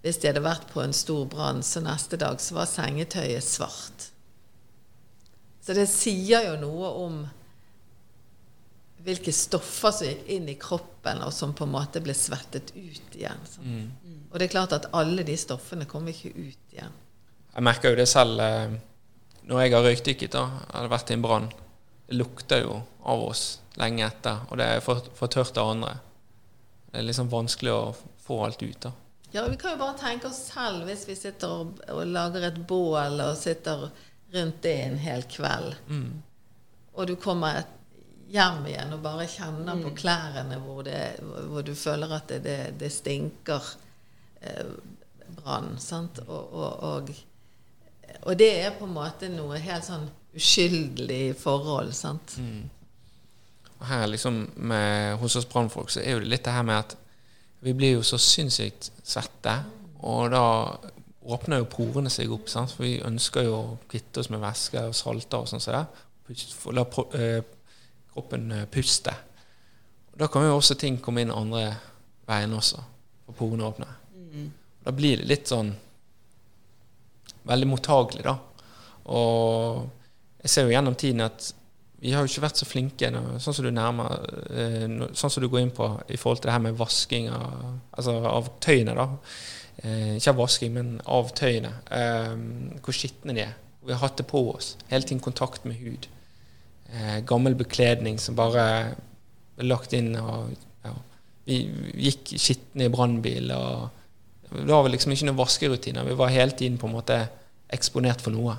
hvis 0.02 0.18
de 0.18 0.32
hadde 0.32 0.42
vært 0.42 0.70
på 0.74 0.82
en 0.82 0.96
stor 0.96 1.28
brann, 1.30 1.62
så 1.62 1.84
neste 1.86 2.18
dag 2.18 2.42
så 2.42 2.58
var 2.58 2.70
sengetøyet 2.70 3.46
svart. 3.46 4.10
Så 5.62 5.76
det 5.78 5.86
sier 5.92 6.48
jo 6.48 6.56
noe 6.64 6.90
om 7.04 7.20
hvilke 9.06 9.32
stoffer 9.36 9.94
som 9.96 10.10
gikk 10.10 10.28
inn 10.36 10.50
i 10.52 10.58
kroppen, 10.60 11.22
og 11.26 11.34
som 11.34 11.54
på 11.56 11.66
en 11.66 11.74
måte 11.74 12.02
ble 12.04 12.14
svettet 12.18 12.74
ut 12.76 13.16
igjen. 13.16 13.46
Mm. 13.64 13.88
Og 14.30 14.38
det 14.38 14.48
er 14.48 14.54
klart 14.54 14.76
at 14.76 14.90
alle 14.96 15.26
de 15.28 15.38
stoffene 15.40 15.88
kommer 15.90 16.14
ikke 16.14 16.34
ut 16.36 16.76
igjen. 16.76 17.00
Jeg 17.54 17.66
merker 17.66 17.94
jo 17.94 18.00
det 18.00 18.10
selv 18.12 18.44
eh, 18.44 18.76
når 19.50 19.64
jeg 19.64 19.74
har 19.74 19.88
røykdykket, 19.88 20.36
da, 20.36 20.46
eller 20.74 20.92
vært 20.92 21.12
i 21.12 21.18
en 21.18 21.26
brann. 21.26 21.50
Det 22.10 22.20
lukter 22.20 22.64
jo 22.66 22.80
av 23.10 23.24
oss 23.26 23.44
lenge 23.80 24.06
etter, 24.06 24.44
og 24.50 24.60
det 24.60 24.68
er 24.76 24.84
for, 24.86 25.02
for 25.18 25.32
tørt 25.32 25.58
av 25.58 25.74
andre. 25.74 25.96
Det 26.90 27.00
er 27.00 27.08
liksom 27.08 27.32
vanskelig 27.32 27.74
å 27.74 27.84
få 28.26 28.44
alt 28.46 28.62
ut. 28.64 28.82
da. 28.84 28.94
Ja, 29.32 29.48
Vi 29.48 29.58
kan 29.58 29.76
jo 29.76 29.82
bare 29.82 29.98
tenke 29.98 30.30
oss 30.30 30.42
selv 30.50 30.88
hvis 30.90 31.06
vi 31.08 31.16
sitter 31.18 31.52
og, 31.62 31.82
og 31.94 32.06
lager 32.10 32.48
et 32.48 32.58
bål 32.68 33.22
og 33.22 33.38
sitter 33.38 33.90
rundt 34.34 34.62
det 34.66 34.76
en 34.84 34.98
hel 35.02 35.26
kveld. 35.30 35.76
Og 36.94 37.08
du 37.08 37.16
kommer 37.16 37.62
et, 37.62 37.76
hjem 38.30 38.66
igjen 38.70 38.94
og 38.96 39.04
bare 39.04 39.28
kjenner 39.30 39.82
på 39.84 39.94
klærne 39.98 40.60
hvor, 40.64 40.84
det, 40.86 41.02
hvor 41.50 41.66
du 41.66 41.74
føler 41.78 42.14
at 42.20 42.30
det, 42.30 42.40
det, 42.46 42.58
det 42.80 42.92
stinker 42.94 43.72
eh, 44.42 44.74
brann. 45.40 45.76
sant? 45.82 46.22
Og, 46.28 46.54
og, 46.54 46.84
og, 46.84 47.14
og 48.22 48.40
det 48.40 48.52
er 48.62 48.78
på 48.78 48.88
en 48.88 48.98
måte 48.98 49.32
noe 49.34 49.62
helt 49.62 49.88
sånn 49.88 50.08
uskyldig 50.38 51.34
forhold. 51.40 51.94
sant? 51.98 52.38
Og 53.80 53.88
her 53.90 54.08
liksom 54.12 54.44
med, 54.56 55.18
hos 55.22 55.38
oss 55.40 55.50
brannfolk 55.50 55.92
så 55.94 56.04
er 56.04 56.18
jo 56.18 56.24
det 56.24 56.34
litt 56.36 56.46
det 56.46 56.56
her 56.56 56.68
med 56.68 56.84
at 56.84 56.98
vi 57.64 57.74
blir 57.76 57.98
jo 57.98 58.06
så 58.08 58.20
sinnssykt 58.22 58.92
svette, 59.04 59.58
og 60.08 60.30
da 60.32 60.44
åpner 61.30 61.60
jo 61.60 61.68
porene 61.72 62.12
seg 62.12 62.32
opp, 62.32 62.48
sant? 62.52 62.72
for 62.72 62.86
vi 62.88 63.02
ønsker 63.04 63.48
jo 63.50 63.56
å 63.58 63.78
kvitte 63.90 64.22
oss 64.22 64.30
med 64.32 64.42
væske 64.44 64.86
og 64.88 64.96
salter 64.96 65.44
og 65.44 65.50
sånn 65.52 65.64
Så. 65.64 65.82
La 66.76 66.86
eh, 67.18 67.42
kroppen 68.20 68.50
puster. 68.72 69.14
puste. 69.16 69.16
Og 70.14 70.20
da 70.20 70.28
kan 70.28 70.44
jo 70.44 70.58
også 70.58 70.76
ting 70.76 71.00
komme 71.00 71.24
inn 71.24 71.32
andre 71.32 71.70
veien 72.28 72.54
også, 72.54 72.82
for 73.26 73.38
porene 73.40 73.64
åpne. 73.64 73.88
Da 74.84 74.92
blir 74.96 75.22
det 75.22 75.30
litt 75.30 75.48
sånn 75.48 75.72
veldig 77.48 77.70
mottagelig, 77.70 78.26
da. 78.28 78.36
Og 79.10 79.88
jeg 80.44 80.52
ser 80.52 80.68
jo 80.68 80.74
gjennom 80.76 80.98
tiden 81.00 81.24
at 81.26 81.54
vi 82.00 82.14
har 82.14 82.24
jo 82.24 82.30
ikke 82.32 82.46
vært 82.46 82.60
så 82.62 82.68
flinke, 82.68 83.10
sånn 83.44 83.56
som 83.56 83.66
du 83.66 83.72
nærmer 83.76 84.14
eh, 84.56 84.86
Sånn 85.12 85.34
som 85.34 85.44
du 85.44 85.50
går 85.52 85.66
inn 85.66 85.74
på 85.76 85.88
i 86.08 86.20
forhold 86.20 86.40
til 86.40 86.48
det 86.48 86.54
her 86.56 86.62
med 86.64 86.78
vasking 86.80 87.28
av, 87.34 87.66
altså 87.92 88.14
av 88.30 88.48
tøyene, 88.64 88.96
da. 88.96 89.08
eh, 89.84 90.14
Ikke 90.16 90.32
av 90.32 90.40
vasking, 90.40 90.72
men 90.78 90.94
av 91.04 91.34
tøyene. 91.36 91.74
Eh, 91.92 92.80
hvor 92.86 92.96
skitne 92.96 93.36
de 93.36 93.44
er. 93.50 93.58
Vi 93.84 93.92
har 93.96 94.04
hatt 94.04 94.20
det 94.20 94.28
på 94.30 94.46
oss. 94.54 94.78
Hele 94.92 95.04
tiden 95.08 95.24
kontakt 95.24 95.68
med 95.68 95.80
hud. 95.80 96.08
Eh, 96.94 97.20
gammel 97.20 97.56
bekledning 97.56 98.18
som 98.20 98.38
bare 98.38 98.96
ble 99.58 99.68
lagt 99.70 99.94
inn. 99.94 100.16
og 100.18 100.50
ja, 100.86 100.94
Vi 101.46 101.60
gikk 102.10 102.34
skitne 102.38 102.88
i 102.88 102.94
brannbil. 102.94 103.52
Det 104.50 104.66
var 104.72 104.84
vel 104.84 104.96
liksom 104.96 105.14
ikke 105.14 105.30
noen 105.30 105.38
vaskerutiner. 105.38 106.08
Vi 106.08 106.18
var 106.18 106.34
hele 106.34 106.58
tiden 106.58 106.80
på 106.82 106.90
en 106.90 106.98
måte 106.98 107.20
eksponert 107.70 108.24
for 108.26 108.34
noe. 108.34 108.58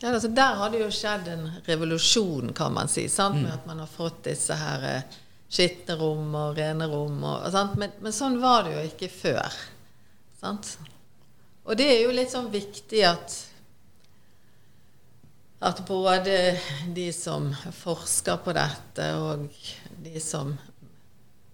Ja, 0.00 0.12
altså 0.12 0.28
Der 0.28 0.58
har 0.58 0.70
det 0.70 0.82
jo 0.82 0.90
skjedd 0.92 1.28
en 1.32 1.44
revolusjon, 1.66 2.52
kan 2.52 2.74
man 2.74 2.90
si, 2.92 3.06
sant? 3.08 3.40
med 3.42 3.52
at 3.54 3.66
man 3.66 3.78
har 3.80 3.90
fått 3.90 4.24
disse 4.26 4.54
her 4.58 4.82
eh, 4.84 5.20
skitne 5.48 5.96
rom 5.96 6.34
og 6.34 6.58
rene 6.58 6.86
rom. 6.90 7.22
Og, 7.22 7.46
sant? 7.54 7.78
Men, 7.80 7.94
men 8.04 8.14
sånn 8.14 8.40
var 8.42 8.66
det 8.66 8.74
jo 8.74 8.84
ikke 8.90 9.10
før. 9.10 9.58
Sant? 10.40 10.74
Og 11.64 11.78
det 11.78 11.86
er 11.88 12.02
jo 12.04 12.14
litt 12.14 12.34
sånn 12.34 12.50
viktig 12.52 13.00
at 13.08 13.38
at 15.58 15.86
både 15.86 16.60
de 16.94 17.12
som 17.12 17.48
forsker 17.72 18.40
på 18.44 18.52
dette, 18.56 19.08
og 19.16 19.46
de 20.04 20.20
som 20.20 20.54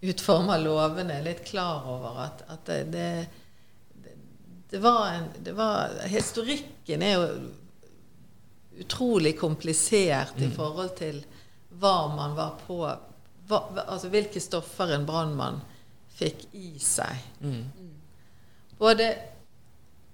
utformer 0.01 0.63
lovene, 0.63 1.19
er 1.19 1.27
litt 1.27 1.45
klar 1.47 1.87
over 1.91 2.23
at, 2.25 2.45
at 2.49 2.67
det, 2.67 2.81
det, 2.95 4.11
det, 4.73 4.81
var 4.81 5.11
en, 5.13 5.29
det 5.45 5.55
var 5.57 5.99
Historikken 6.09 7.05
er 7.05 7.17
jo 7.19 7.27
utrolig 8.81 9.35
komplisert 9.39 10.41
i 10.41 10.49
forhold 10.55 10.95
til 10.99 11.21
hva 11.81 12.09
man 12.15 12.33
var 12.39 12.57
på 12.65 12.81
hva, 13.51 13.61
Altså 13.87 14.09
hvilke 14.13 14.41
stoffer 14.41 14.95
en 14.95 15.07
brannmann 15.09 15.61
fikk 16.21 16.47
i 16.57 16.79
seg. 16.83 17.21
Både 18.81 19.11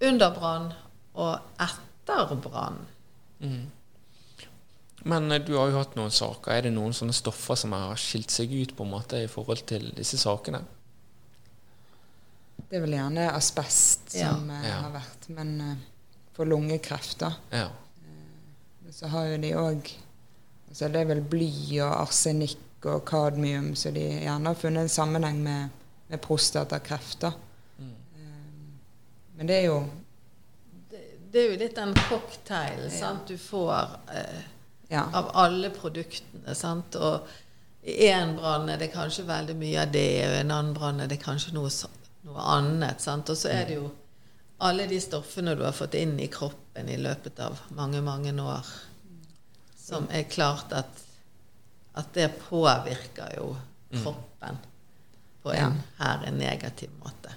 under 0.07 0.35
brann 0.35 0.69
og 1.15 1.63
etter 1.63 2.35
brann. 2.43 2.79
Men 5.07 5.31
eh, 5.33 5.39
du 5.47 5.53
har 5.57 5.71
jo 5.71 5.79
hatt 5.79 5.95
noen 5.99 6.11
saker. 6.15 6.53
Er 6.57 6.67
det 6.67 6.73
noen 6.75 6.95
sånne 6.97 7.15
stoffer 7.15 7.59
som 7.59 7.75
har 7.77 7.95
skilt 8.01 8.33
seg 8.35 8.51
ut 8.57 8.73
på 8.77 8.85
en 8.87 8.91
måte 8.97 9.21
i 9.23 9.29
forhold 9.31 9.63
til 9.71 9.89
disse 9.97 10.19
sakene? 10.19 10.63
Det 12.67 12.79
er 12.79 12.83
vel 12.83 12.97
gjerne 12.97 13.29
asbest 13.37 14.15
Ja. 14.19 14.33
som 14.35 14.49
eh, 14.51 14.65
Ja. 14.69 14.81
har 14.83 14.91
vært, 14.97 15.29
men 15.37 15.61
eh, 15.61 15.77
for 16.35 16.45
lungekreft, 16.51 17.19
da. 17.23 17.33
Ja. 17.55 17.69
Så 18.91 19.07
har 19.13 19.27
jo 19.27 19.37
de 19.43 19.51
òg 19.59 19.89
altså 20.69 20.89
Det 20.93 21.01
er 21.01 21.09
vel 21.09 21.21
bly 21.23 21.47
og 21.85 21.93
arsenikk 22.03 22.85
og 22.87 23.05
kadmium, 23.09 23.71
så 23.79 23.91
de 23.95 24.01
gjerne 24.25 24.47
har 24.51 24.55
funnet 24.59 24.83
en 24.87 24.89
sammenheng 24.93 25.39
med, 25.43 25.71
med 26.11 26.21
prostatakreft. 26.23 27.21
da. 27.21 27.31
Eh, 27.79 28.27
Men 29.37 29.47
det 29.47 29.57
er 29.63 29.67
jo 29.71 29.79
Det, 30.91 31.01
det 31.33 31.41
er 31.45 31.51
jo 31.53 31.59
litt 31.63 31.77
den 31.77 31.95
cocktailen 32.09 32.91
sant, 32.91 33.27
du 33.29 33.37
får 33.39 33.99
eh, 34.13 34.43
Ja. 34.89 35.09
av 35.13 35.31
alle 35.35 35.71
produktene. 35.75 36.55
Sant? 36.55 36.95
Og 36.95 37.29
i 37.87 38.09
én 38.09 38.37
brann 38.37 38.69
er 38.71 38.79
det 38.79 38.93
kanskje 38.95 39.27
veldig 39.27 39.57
mye 39.59 39.83
av 39.83 39.95
det, 39.95 40.09
og 40.27 40.35
i 40.35 40.41
en 40.43 40.51
annen 40.55 40.75
brann 40.75 41.01
er 41.03 41.11
det 41.11 41.21
kanskje 41.23 41.55
noe, 41.57 41.71
noe 42.27 42.51
annet. 42.57 43.03
Sant? 43.03 43.31
Og 43.31 43.39
så 43.39 43.51
er 43.55 43.65
det 43.69 43.79
jo 43.81 43.91
alle 44.59 44.87
de 44.91 45.01
stoffene 45.01 45.55
du 45.55 45.65
har 45.67 45.75
fått 45.77 45.95
inn 45.95 46.17
i 46.21 46.31
kroppen 46.33 46.89
i 46.89 46.97
løpet 47.01 47.41
av 47.45 47.59
mange, 47.77 48.01
mange 48.01 48.33
år, 48.43 48.71
som 49.77 50.09
er 50.11 50.31
klart 50.31 50.73
at, 50.73 51.03
at 51.95 52.15
det 52.15 52.31
påvirker 52.49 53.37
jo 53.37 53.51
kroppen 53.93 54.59
på 55.43 55.53
en, 55.55 55.83
her 55.99 56.25
en 56.27 56.39
negativ 56.41 56.91
måte. 57.03 57.35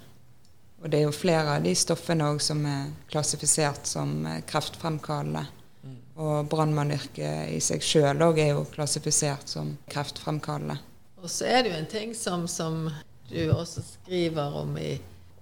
Og 0.79 0.89
det 0.89 1.01
er 1.01 1.09
jo 1.09 1.13
flere 1.13 1.57
av 1.57 1.65
de 1.65 1.73
stoffene 1.75 2.25
òg 2.31 2.39
som 2.41 2.63
er 2.65 2.87
klassifisert 3.11 3.87
som 3.89 4.23
eh, 4.25 4.39
kreftfremkallende. 4.47 5.43
Og 6.19 6.49
brannmannyrket 6.51 7.53
i 7.55 7.59
seg 7.63 7.83
sjøl 7.85 8.19
òg 8.25 8.41
er 8.43 8.49
jo 8.51 8.65
klassifisert 8.73 9.47
som 9.47 9.77
kreftfremkallende. 9.91 10.75
Og 11.23 11.29
så 11.31 11.47
er 11.47 11.63
det 11.63 11.71
jo 11.71 11.77
en 11.79 11.87
ting 11.91 12.11
som, 12.15 12.43
som 12.51 12.89
du 13.29 13.39
også 13.53 13.83
skriver 13.85 14.55
om 14.59 14.75
i, 14.79 14.97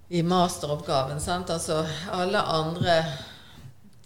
i 0.08 0.22
masteroppgaven. 0.22 1.18
Sant? 1.22 1.50
Altså, 1.50 1.80
alle 2.14 2.42
andre 2.42 3.00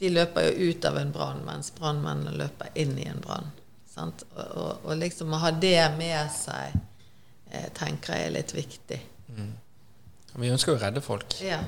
de 0.01 0.11
løper 0.11 0.49
jo 0.49 0.71
ut 0.73 0.85
av 0.89 0.97
en 0.99 1.13
brann, 1.15 1.45
mens 1.47 1.69
brannmennene 1.77 2.33
løper 2.41 2.73
inn 2.75 2.97
i 2.99 3.05
en 3.11 3.21
brann. 3.23 3.53
Sant? 3.93 4.25
Og, 4.35 4.57
og, 4.57 4.73
og 4.89 4.97
liksom 4.99 5.33
å 5.37 5.43
ha 5.45 5.53
det 5.53 5.77
med 5.99 6.33
seg 6.35 6.73
eh, 7.53 7.69
tenker 7.77 8.17
jeg 8.17 8.31
er 8.31 8.37
litt 8.41 8.57
viktig. 8.57 9.01
Vi 10.33 10.49
ønsker 10.51 10.73
jo 10.73 10.79
å 10.81 10.83
redde 10.83 11.05
folk. 11.05 11.37
Ja, 11.45 11.61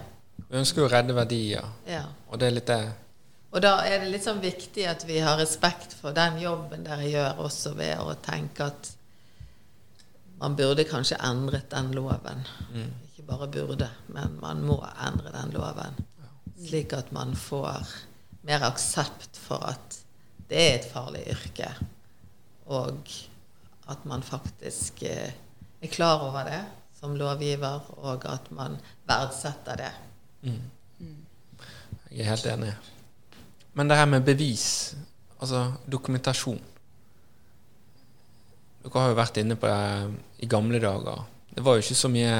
Vi 0.48 0.56
ønsker 0.58 0.82
jo 0.82 0.88
å 0.88 0.92
redde 0.96 1.14
verdier. 1.16 1.68
ja. 1.86 2.06
Og 2.32 2.40
det 2.40 2.48
er 2.48 2.56
litt 2.56 2.70
det 2.72 2.80
Og 3.54 3.62
da 3.62 3.76
er 3.86 4.00
det 4.02 4.10
litt 4.10 4.24
sånn 4.26 4.42
viktig 4.42 4.82
at 4.90 5.04
vi 5.06 5.20
har 5.22 5.38
respekt 5.38 5.92
for 5.94 6.14
den 6.16 6.40
jobben 6.42 6.82
dere 6.86 7.06
gjør, 7.06 7.44
også 7.46 7.76
ved 7.78 8.00
å 8.02 8.16
tenke 8.18 8.66
at 8.66 8.88
man 10.40 10.56
burde 10.58 10.82
kanskje 10.88 11.20
endret 11.22 11.68
den 11.70 11.92
loven. 11.94 12.42
Ikke 13.06 13.22
bare 13.28 13.46
burde, 13.54 13.86
men 14.10 14.34
man 14.42 14.64
må 14.66 14.80
endre 15.06 15.30
den 15.36 15.54
loven. 15.54 16.00
Slik 16.58 16.96
at 16.98 17.12
man 17.14 17.36
får 17.38 17.92
mer 18.44 18.66
aksept 18.66 19.38
for 19.38 19.62
at 19.70 20.00
det 20.50 20.58
er 20.58 20.74
et 20.80 20.88
farlig 20.90 21.22
yrke. 21.36 21.70
Og 22.66 23.06
at 23.92 24.04
man 24.08 24.24
faktisk 24.26 25.04
eh, 25.06 25.30
er 25.80 25.92
klar 25.92 26.26
over 26.26 26.48
det 26.48 26.62
som 26.98 27.14
lovgiver, 27.20 27.86
og 28.02 28.26
at 28.26 28.50
man 28.50 28.80
verdsetter 29.06 29.78
det. 29.78 29.92
Jeg 32.10 32.24
er 32.24 32.30
helt 32.32 32.50
enig. 32.50 32.74
Men 33.74 33.90
det 33.90 33.96
her 33.98 34.06
med 34.06 34.24
bevis, 34.26 34.94
altså 35.40 35.72
dokumentasjon 35.90 36.62
Dere 38.84 39.00
har 39.00 39.08
jo 39.10 39.16
vært 39.16 39.38
inne 39.40 39.56
på 39.56 39.64
det 39.64 40.44
i 40.44 40.46
gamle 40.46 40.76
dager. 40.76 41.22
Det 41.56 41.62
var 41.64 41.78
jo 41.78 41.84
ikke 41.86 41.96
så 41.96 42.10
mye 42.12 42.34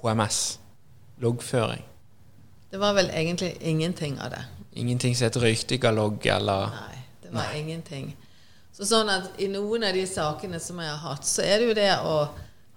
HMS, 0.00 0.38
loggføring. 1.20 1.82
Det 2.72 2.80
var 2.80 2.94
vel 2.96 3.10
egentlig 3.12 3.50
ingenting 3.60 4.16
av 4.18 4.30
det. 4.32 4.40
Ingenting 4.72 5.12
som 5.16 5.28
het 5.28 5.36
røykdykkerlogg 5.42 6.24
eller 6.32 6.72
Nei, 6.72 7.02
det 7.22 7.34
var 7.36 7.52
ingenting. 7.58 8.14
Så 8.72 8.88
sånn 8.88 9.12
at 9.12 9.36
i 9.38 9.46
noen 9.52 9.84
av 9.86 9.94
de 9.94 10.06
sakene 10.08 10.58
som 10.58 10.80
jeg 10.82 10.88
har 10.90 11.02
hatt, 11.04 11.28
så 11.28 11.44
er 11.44 11.60
det 11.60 11.68
jo 11.68 11.76
det 11.78 11.92
å 12.00 12.16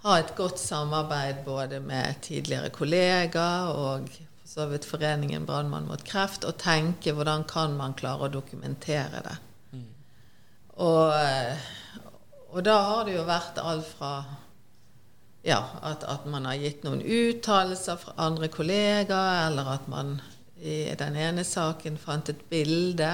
ha 0.03 0.17
et 0.19 0.35
godt 0.37 0.59
samarbeid 0.61 1.39
både 1.45 1.79
med 1.81 2.19
tidligere 2.27 2.69
kollegaer 2.75 3.71
og 3.71 4.11
så 4.47 4.65
vidt 4.65 4.85
Foreningen 4.87 5.45
Brannmann 5.45 5.89
mot 5.89 6.03
kreft, 6.07 6.45
og 6.47 6.55
tenke 6.61 7.11
hvordan 7.11 7.43
kan 7.49 7.75
man 7.75 7.95
klare 7.99 8.27
å 8.27 8.31
dokumentere 8.31 9.21
det. 9.25 9.37
Og, 10.77 11.09
eh, 11.17 11.57
og 12.53 12.63
da 12.63 12.75
har 12.85 13.07
det 13.07 13.17
jo 13.17 13.25
vært 13.27 13.57
alt 13.59 13.87
fra 13.97 14.11
ja, 15.47 15.59
at, 15.81 16.03
at 16.03 16.25
man 16.29 16.47
har 16.47 16.59
gitt 16.59 16.85
noen 16.85 17.01
uttalelser 17.01 17.99
fra 17.99 18.13
andre 18.27 18.49
kollegaer, 18.51 19.47
eller 19.49 19.73
at 19.73 19.89
man 19.91 20.17
i 20.57 20.95
den 20.97 21.17
ene 21.19 21.43
saken 21.45 21.99
fant 22.01 22.29
et 22.31 22.47
bilde 22.49 23.11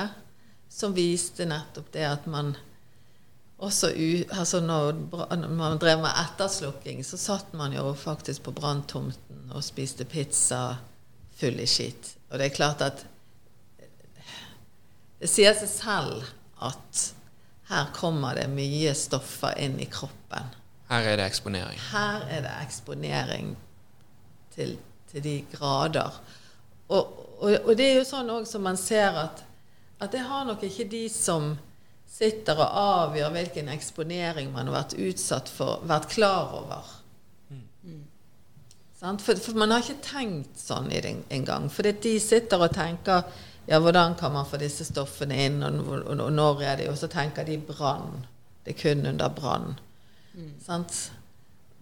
som 0.71 0.95
viste 0.95 1.45
nettopp 1.49 1.91
det 1.93 2.05
at 2.07 2.29
man 2.29 2.53
også 3.63 3.89
u, 3.95 4.23
altså 4.33 4.61
når, 4.63 4.95
når 5.35 5.51
man 5.55 5.77
drev 5.79 6.01
med 6.03 6.15
etterslukking, 6.23 7.03
så 7.05 7.19
satt 7.19 7.53
man 7.55 7.75
jo 7.75 7.93
faktisk 7.97 8.47
på 8.47 8.55
branntomten 8.55 9.51
og 9.53 9.63
spiste 9.63 10.07
pizza 10.09 10.63
full 11.39 11.59
i 11.59 11.67
skitt. 11.69 12.13
Og 12.31 12.39
det 12.39 12.49
er 12.49 12.55
klart 12.55 12.83
at 12.85 13.03
det 15.23 15.29
sier 15.31 15.55
seg 15.55 15.69
selv 15.71 16.23
at 16.63 17.03
her 17.69 17.91
kommer 17.95 18.35
det 18.35 18.49
mye 18.51 18.91
stoffer 18.97 19.55
inn 19.61 19.77
i 19.79 19.87
kroppen. 19.87 20.49
Her 20.89 21.05
er 21.13 21.19
det 21.19 21.27
eksponering. 21.31 21.79
Her 21.93 22.25
er 22.27 22.43
det 22.43 22.55
eksponering 22.65 23.53
til, 24.53 24.75
til 25.11 25.23
de 25.23 25.37
grader. 25.53 26.17
Og, 26.89 27.13
og, 27.39 27.53
og 27.63 27.71
det 27.79 27.87
er 27.87 28.01
jo 28.01 28.07
sånn 28.07 28.31
òg 28.33 28.47
som 28.49 28.65
man 28.67 28.77
ser 28.77 29.15
at, 29.23 29.45
at 30.03 30.11
det 30.11 30.25
har 30.27 30.43
nok 30.49 30.65
ikke 30.67 30.89
de 30.91 31.05
som 31.09 31.53
sitter 32.13 32.59
og 32.59 32.75
avgjør 32.83 33.31
hvilken 33.33 33.71
eksponering 33.73 34.51
man 34.53 34.69
har 34.69 34.83
vært 34.83 34.97
utsatt 35.01 35.49
for, 35.49 35.81
vært 35.89 36.11
klar 36.11 36.51
over. 36.59 36.91
Sant? 39.03 39.21
For, 39.21 39.35
for 39.35 39.59
man 39.59 39.73
har 39.73 39.83
ikke 39.83 39.99
tenkt 40.05 40.59
sånn 40.59 40.87
i 40.95 41.01
det 41.03 41.17
engang. 41.35 41.67
For 41.67 41.83
de 41.83 42.13
sitter 42.23 42.61
og 42.63 42.71
tenker 42.71 43.25
ja, 43.67 43.79
hvordan 43.79 44.15
kan 44.19 44.31
man 44.31 44.47
få 44.47 44.59
disse 44.61 44.87
stoffene 44.87 45.41
inn, 45.45 45.57
og, 45.63 45.81
og, 45.83 46.13
og 46.23 46.31
når 46.31 46.61
er 46.67 46.77
de 46.79 46.89
Og 46.91 46.99
så 46.99 47.09
tenker 47.11 47.47
de 47.47 47.57
brann. 47.59 48.23
Det 48.63 48.75
er 48.75 48.79
kun 48.79 49.03
under 49.07 49.31
brann. 49.35 49.75
Sant? 50.63 51.11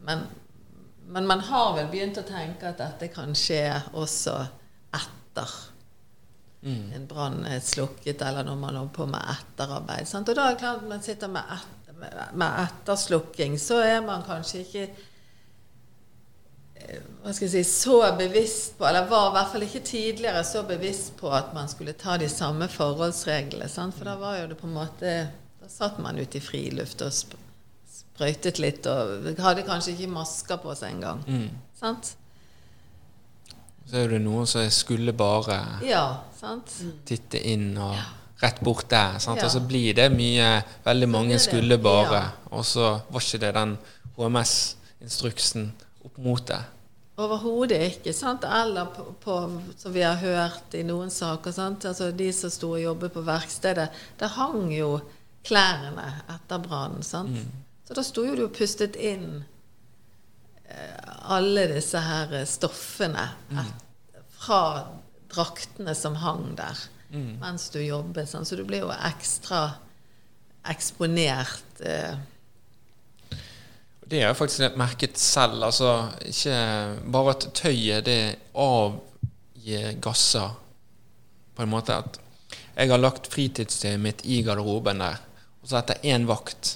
Men, 0.02 0.26
men 1.14 1.30
man 1.30 1.46
har 1.46 1.76
vel 1.78 1.92
begynt 1.94 2.18
å 2.18 2.26
tenke 2.26 2.72
at 2.74 2.82
dette 2.82 3.12
kan 3.14 3.38
skje 3.38 3.68
også 3.94 4.40
etter 4.98 5.54
en 6.62 7.06
brann 7.10 7.40
er 7.50 7.62
slukket, 7.66 8.22
eller 8.22 8.46
når 8.46 8.58
man 8.62 8.76
holder 8.78 8.94
på 8.94 9.06
med 9.10 9.30
etterarbeid. 9.34 10.10
Sant? 10.10 10.30
Og 10.30 10.38
da 10.38 10.46
er 10.46 10.58
det 10.58 10.62
klart 10.62 10.84
at 10.84 10.90
man 10.90 11.02
sitter 11.02 11.32
med, 11.34 11.54
et, 11.54 11.94
med, 11.98 12.20
med 12.38 12.60
etterslukking, 12.66 13.58
så 13.62 13.80
er 13.82 14.04
man 14.06 14.26
kanskje 14.28 14.62
ikke 14.66 14.90
hva 17.22 17.34
skal 17.34 17.48
jeg 17.48 17.66
si, 17.66 17.82
så 17.84 18.00
bevisst 18.18 18.78
på, 18.80 18.86
eller 18.88 19.06
var 19.10 19.30
i 19.30 19.36
hvert 19.36 19.52
fall 19.54 19.66
ikke 19.68 19.84
tidligere 19.86 20.42
så 20.48 20.64
bevisst 20.68 21.14
på 21.20 21.30
at 21.34 21.54
man 21.54 21.70
skulle 21.70 21.94
ta 21.94 22.18
de 22.18 22.30
samme 22.30 22.68
forholdsreglene. 22.72 23.70
Sant? 23.70 23.96
For 23.98 24.10
da 24.10 24.16
var 24.20 24.40
jo 24.40 24.48
det 24.52 24.58
på 24.62 24.70
en 24.70 24.78
måte 24.80 25.14
Da 25.62 25.70
satt 25.70 26.00
man 26.02 26.18
ute 26.18 26.40
i 26.40 26.42
friluft 26.44 27.04
og 27.06 27.14
sp 27.14 27.38
sprøytet 27.92 28.58
litt 28.60 28.86
og 28.90 29.28
hadde 29.42 29.64
kanskje 29.66 29.94
ikke 29.94 30.10
masker 30.12 30.58
på 30.62 30.74
seg 30.78 30.96
engang. 30.96 31.22
Mm. 31.26 31.48
Sant? 31.80 32.12
Så 33.90 33.98
er 34.02 34.12
det 34.12 34.22
noen 34.24 34.50
som 34.50 34.66
skulle 34.74 35.14
bare 35.18 35.58
Ja, 35.86 36.24
sant? 36.38 36.74
titte 37.06 37.40
inn 37.40 37.72
og 37.78 37.96
rett 38.42 38.62
bort 38.66 38.90
der. 38.90 39.18
Sant? 39.20 39.42
Ja. 39.42 39.46
Og 39.48 39.54
så 39.54 39.62
blir 39.66 39.94
det 39.98 40.10
mye 40.14 40.64
Veldig 40.86 41.10
mange 41.10 41.40
skulle 41.40 41.78
bare. 41.82 42.24
Og 42.52 42.66
så 42.66 43.00
var 43.10 43.22
ikke 43.22 43.42
det 43.46 43.54
den 43.58 43.78
HMS-instruksen 44.18 45.72
opp 46.12 46.22
mot 46.24 46.48
det. 46.48 46.62
Overhodet 47.22 47.82
ikke. 47.88 48.14
sant? 48.14 48.44
Eller 48.44 48.86
på, 48.96 49.06
på, 49.24 49.38
som 49.78 49.94
vi 49.94 50.04
har 50.04 50.16
hørt 50.22 50.74
i 50.74 50.84
noen 50.88 51.12
saker, 51.12 51.52
sant? 51.52 51.86
Altså, 51.86 52.12
de 52.12 52.32
som 52.34 52.52
sto 52.54 52.74
og 52.76 52.82
jobbet 52.82 53.14
på 53.14 53.24
verkstedet, 53.28 53.90
der 54.20 54.36
hang 54.38 54.72
jo 54.74 55.02
klærne 55.46 56.08
etter 56.32 56.62
brannen. 56.64 57.04
sant? 57.04 57.36
Så 57.86 57.98
da 57.98 58.04
sto 58.06 58.24
jo 58.26 58.38
du 58.38 58.46
og 58.46 58.56
pustet 58.56 58.96
inn 58.96 59.44
eh, 60.66 61.14
alle 61.36 61.68
disse 61.74 62.00
her 62.00 62.34
stoffene 62.48 63.28
et, 63.52 63.86
fra 64.40 64.62
draktene 65.32 65.96
som 65.98 66.16
hang 66.22 66.54
der 66.56 66.88
mens 67.12 67.70
du 67.74 67.82
jobbet. 67.84 68.30
sant? 68.30 68.48
Så 68.48 68.56
du 68.56 68.64
blir 68.64 68.86
jo 68.86 68.92
ekstra 68.96 69.74
eksponert. 70.72 71.82
Eh, 71.84 72.16
Det 74.12 74.20
har 74.20 74.34
jeg 74.34 74.40
faktisk 74.42 74.76
merket 74.76 75.20
selv. 75.20 75.62
Altså, 75.64 75.92
ikke 76.28 76.56
bare 77.14 77.32
at 77.32 77.46
tøyet 77.56 78.04
det 78.10 78.24
avgir 78.60 79.94
gasser 80.04 80.58
på 81.56 81.64
en 81.64 81.72
måte 81.72 81.96
at 81.96 82.20
jeg 82.76 82.92
har 82.92 83.00
lagt 83.00 83.30
fritidstøyet 83.32 84.02
mitt 84.02 84.24
i 84.28 84.42
garderoben 84.44 85.00
der, 85.04 85.20
og 85.62 85.70
så 85.70 85.80
etter 85.80 86.04
én 86.08 86.26
vakt 86.28 86.76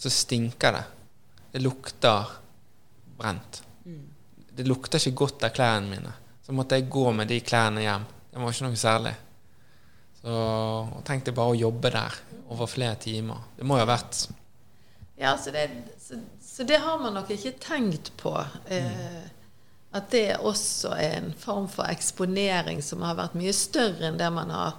så 0.00 0.12
stinker 0.12 0.74
det. 0.76 0.84
Det 1.52 1.62
lukter 1.62 2.28
brent. 3.18 3.62
Det 4.56 4.66
lukter 4.66 5.00
ikke 5.00 5.20
godt 5.22 5.44
av 5.48 5.52
klærne 5.56 5.92
mine. 5.92 6.12
Så 6.44 6.52
måtte 6.56 6.76
jeg 6.76 6.88
gå 6.92 7.04
med 7.12 7.28
de 7.28 7.40
klærne 7.44 7.84
hjem. 7.84 8.06
Det 8.30 8.40
var 8.40 8.54
ikke 8.54 8.68
noe 8.68 8.80
særlig. 8.80 9.12
Så 10.20 10.32
tenkte 10.32 11.06
tenkte 11.08 11.36
bare 11.36 11.54
å 11.54 11.60
jobbe 11.60 11.92
der 11.92 12.16
over 12.50 12.68
flere 12.68 12.96
timer. 13.00 13.44
Det 13.56 13.64
må 13.64 13.78
jo 13.78 13.84
ha 13.84 13.90
vært 13.92 14.26
Ja, 15.20 15.36
så 15.36 15.52
det, 15.52 15.66
så, 15.99 15.99
så 16.60 16.64
det 16.68 16.76
har 16.76 16.98
man 17.00 17.14
nok 17.16 17.30
ikke 17.32 17.54
tenkt 17.56 18.10
på. 18.20 18.34
Eh, 18.68 19.22
at 19.96 20.10
det 20.12 20.34
også 20.36 20.90
er 20.92 21.14
en 21.16 21.30
form 21.32 21.70
for 21.72 21.88
eksponering 21.88 22.82
som 22.84 23.00
har 23.00 23.16
vært 23.16 23.38
mye 23.40 23.54
større 23.56 24.10
enn 24.10 24.18
det 24.20 24.28
man 24.34 24.52
har 24.52 24.74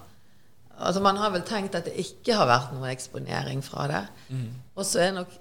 Altså 0.78 1.02
Man 1.02 1.18
har 1.18 1.34
vel 1.34 1.42
tenkt 1.42 1.74
at 1.78 1.90
det 1.90 1.96
ikke 1.98 2.38
har 2.38 2.46
vært 2.50 2.76
noe 2.78 2.94
eksponering 2.94 3.66
fra 3.66 3.88
det. 3.90 4.04
Og 4.78 4.86
så 4.86 5.02
er 5.08 5.18
nok 5.18 5.34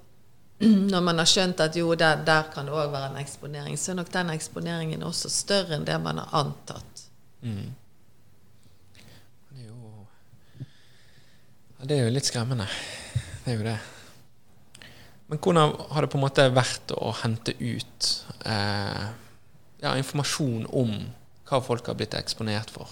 Når 0.65 1.05
man 1.05 1.21
har 1.21 1.29
skjønt 1.29 1.61
at 1.61 1.77
jo, 1.77 1.93
der, 1.93 2.25
der 2.25 2.49
kan 2.49 2.65
det 2.65 2.73
òg 2.73 2.89
være 2.89 3.13
en 3.13 3.21
eksponering, 3.21 3.77
så 3.77 3.93
er 3.93 4.01
nok 4.01 4.11
den 4.13 4.33
eksponeringen 4.33 5.05
også 5.05 5.29
større 5.29 5.77
enn 5.77 5.85
det 5.85 6.01
man 6.01 6.25
har 6.25 6.41
antatt. 6.41 7.07
Mm. 7.45 7.69
Det 8.97 9.61
er 9.61 9.69
jo 9.69 10.05
ja, 11.77 11.85
Det 11.85 11.97
er 12.01 12.05
jo 12.09 12.13
litt 12.17 12.33
skremmende. 12.33 12.69
Det 13.45 13.53
er 13.53 13.61
jo 13.61 13.65
det. 13.69 13.79
Men 15.31 15.39
hvordan 15.39 15.75
har 15.89 16.03
det 16.03 16.11
på 16.11 16.17
en 16.19 16.25
måte 16.25 16.43
vært 16.51 16.91
å 16.91 17.13
hente 17.21 17.53
ut 17.55 18.07
eh, 18.43 19.03
ja, 19.79 19.93
informasjon 19.95 20.65
om 20.75 20.91
hva 21.47 21.59
folk 21.63 21.87
har 21.87 21.95
blitt 21.95 22.17
eksponert 22.19 22.73
for? 22.75 22.89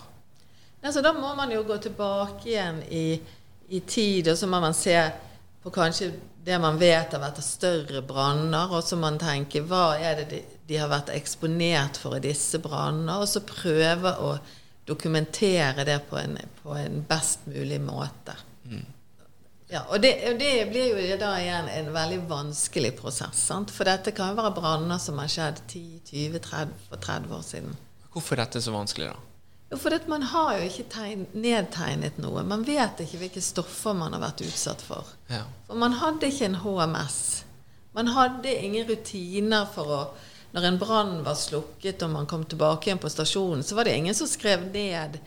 Altså, 0.79 1.03
da 1.03 1.11
må 1.11 1.33
man 1.35 1.51
jo 1.51 1.65
gå 1.67 1.75
tilbake 1.83 2.47
igjen 2.47 2.79
i, 2.95 3.19
i 3.75 3.81
tid, 3.83 4.31
og 4.31 4.39
så 4.39 4.47
må 4.47 4.61
man 4.63 4.77
se 4.77 4.95
på 5.59 5.73
kanskje 5.75 6.13
det 6.47 6.55
man 6.63 6.79
vet 6.79 7.11
har 7.11 7.19
vært 7.25 7.41
av 7.41 7.45
større 7.45 8.05
branner, 8.07 8.71
og 8.71 8.87
så 8.87 8.95
må 8.95 9.09
man 9.09 9.19
tenke 9.19 9.65
hva 9.67 9.97
er 9.99 10.21
det 10.21 10.29
de, 10.31 10.39
de 10.69 10.79
har 10.79 10.87
vært 10.87 11.11
eksponert 11.11 11.99
for 11.99 12.15
i 12.15 12.23
disse 12.23 12.63
brannene, 12.63 13.19
og 13.19 13.27
så 13.27 13.43
prøve 13.43 14.15
å 14.15 14.37
dokumentere 14.87 15.83
det 15.83 15.99
på 16.07 16.15
en, 16.23 16.39
på 16.63 16.79
en 16.79 17.03
best 17.03 17.51
mulig 17.51 17.83
måte. 17.83 18.39
Ja, 19.69 19.83
og 19.93 20.01
det, 20.01 20.15
det 20.39 20.53
blir 20.71 20.97
jo 20.97 21.17
da 21.21 21.35
igjen 21.37 21.67
en 21.69 21.91
veldig 21.93 22.23
vanskelig 22.29 22.95
prosess. 22.97 23.43
Sant? 23.51 23.69
For 23.69 23.85
dette 23.85 24.15
kan 24.17 24.31
jo 24.31 24.39
være 24.39 24.55
branner 24.57 24.97
som 25.01 25.19
har 25.21 25.29
skjedd 25.29 25.61
10-20-30 25.69 26.71
for 26.87 27.03
30 27.05 27.35
år 27.37 27.43
siden. 27.45 27.75
Hvorfor 28.09 28.35
er 28.35 28.47
dette 28.47 28.63
så 28.65 28.73
vanskelig, 28.73 29.11
da? 29.11 29.25
Jo, 29.69 29.77
for 29.77 29.93
at 29.93 30.07
man 30.09 30.25
har 30.31 30.55
jo 30.57 30.65
ikke 30.65 30.87
tegn, 30.89 31.27
nedtegnet 31.37 32.17
noe. 32.17 32.41
Man 32.49 32.65
vet 32.65 33.03
ikke 33.03 33.19
hvilke 33.21 33.43
stoffer 33.45 33.93
man 33.93 34.15
har 34.17 34.23
vært 34.23 34.41
utsatt 34.47 34.81
for. 34.81 35.11
Ja. 35.29 35.43
For 35.67 35.77
man 35.77 35.99
hadde 36.01 36.31
ikke 36.31 36.49
en 36.49 36.57
HMS. 36.63 37.19
Man 37.93 38.09
hadde 38.15 38.55
ingen 38.65 38.89
rutiner 38.89 39.69
for 39.75 39.95
å 39.99 40.01
Når 40.49 40.63
en 40.65 40.77
brann 40.81 41.11
var 41.21 41.35
slukket 41.37 42.01
og 42.01 42.09
man 42.09 42.25
kom 42.25 42.41
tilbake 42.49 42.87
igjen 42.87 42.97
på 42.97 43.09
stasjonen, 43.13 43.61
så 43.61 43.75
var 43.77 43.85
det 43.85 43.91
ingen 43.99 44.15
som 44.17 44.25
skrev 44.25 44.63
ned 44.73 45.19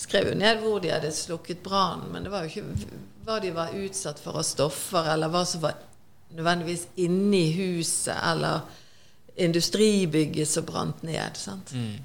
skrev 0.00 0.28
jo 0.30 0.34
ned 0.38 0.60
hvor 0.62 0.80
de 0.80 0.92
hadde 0.92 1.10
slukket 1.12 1.62
brannen, 1.64 2.12
men 2.12 2.24
det 2.24 2.32
var 2.32 2.46
jo 2.46 2.52
ikke 2.52 3.00
hva 3.26 3.38
de 3.42 3.50
var 3.54 3.74
utsatt 3.76 4.20
for 4.22 4.38
av 4.40 4.46
stoffer, 4.46 5.10
eller 5.14 5.30
hva 5.32 5.44
som 5.46 5.62
var 5.62 5.76
nødvendigvis 6.32 6.86
inni 7.04 7.44
huset, 7.58 8.16
eller 8.16 8.64
industribygget 9.36 10.48
som 10.48 10.64
brant 10.68 11.02
ned. 11.02 11.36
sant? 11.36 11.72
Mm. 11.72 12.00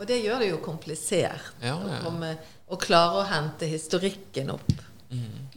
Og 0.00 0.06
det 0.08 0.20
gjør 0.22 0.38
det 0.40 0.48
jo 0.50 0.60
komplisert 0.64 1.50
Ja, 1.60 1.74
ja. 1.74 1.98
å, 1.98 2.02
komme, 2.04 2.34
å 2.72 2.78
klare 2.80 3.20
å 3.20 3.26
hente 3.28 3.68
historikken 3.68 4.54
opp. 4.54 4.70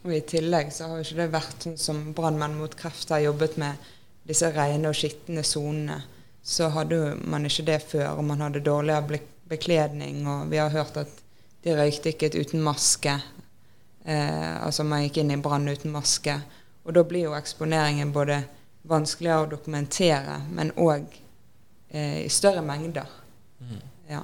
Og 0.04 0.12
I 0.12 0.24
tillegg 0.28 0.74
så 0.74 0.89
har 0.89 1.00
jo 1.00 1.06
ikke 1.06 1.19
det 1.22 1.28
vært 1.32 1.65
sånn 1.67 1.78
som 1.80 2.00
Brannmenn 2.17 2.58
mot 2.60 2.74
kreft 2.76 3.13
har 3.13 3.22
jobbet 3.24 3.56
med 3.62 3.91
disse 4.28 4.50
rene 4.52 4.89
og 4.89 4.98
skitne 4.98 5.46
sonene. 5.48 6.02
Så 6.43 6.67
hadde 6.76 6.98
jo 6.98 7.12
man 7.32 7.46
ikke 7.48 7.63
det 7.69 7.78
før, 7.88 8.17
og 8.17 8.26
man 8.28 8.43
hadde 8.43 8.63
dårligere 8.65 9.22
bekledning. 9.48 10.26
Og 10.28 10.50
vi 10.52 10.60
har 10.60 10.74
hørt 10.74 10.98
at 11.00 11.22
de 11.63 11.76
røykdykket 11.78 12.36
uten 12.36 12.63
maske. 12.63 13.15
Eh, 14.04 14.65
altså 14.65 14.84
man 14.84 15.06
gikk 15.06 15.21
inn 15.21 15.32
i 15.32 15.39
brann 15.39 15.69
uten 15.71 15.93
maske. 15.93 16.36
Og 16.84 16.95
da 16.95 17.04
blir 17.08 17.30
jo 17.30 17.38
eksponeringen 17.38 18.12
både 18.15 18.41
vanskeligere 18.89 19.45
å 19.45 19.52
dokumentere, 19.54 20.41
men 20.52 20.73
òg 20.76 21.06
eh, 21.89 22.26
i 22.26 22.32
større 22.32 22.63
mengder. 22.65 23.08
Ja. 24.10 24.19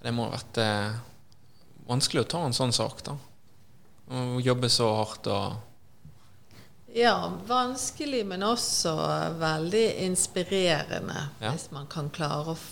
Det 0.00 0.12
må 0.14 0.28
ha 0.28 0.36
vært 0.36 0.60
eh, 0.62 1.00
vanskelig 1.90 2.22
å 2.22 2.30
ta 2.36 2.44
en 2.46 2.54
sånn 2.56 2.72
sak, 2.72 3.02
da. 3.08 3.16
Å 4.10 4.38
jobbe 4.42 4.70
så 4.70 4.88
hardt 5.00 5.28
og 5.30 5.66
Ja, 6.90 7.30
vanskelig, 7.46 8.24
men 8.26 8.42
også 8.42 8.94
veldig 9.38 9.84
inspirerende. 10.06 11.28
Ja. 11.38 11.52
Hvis 11.52 11.68
man 11.74 11.86
kan 11.90 12.10
klare 12.10 12.54
å 12.54 12.62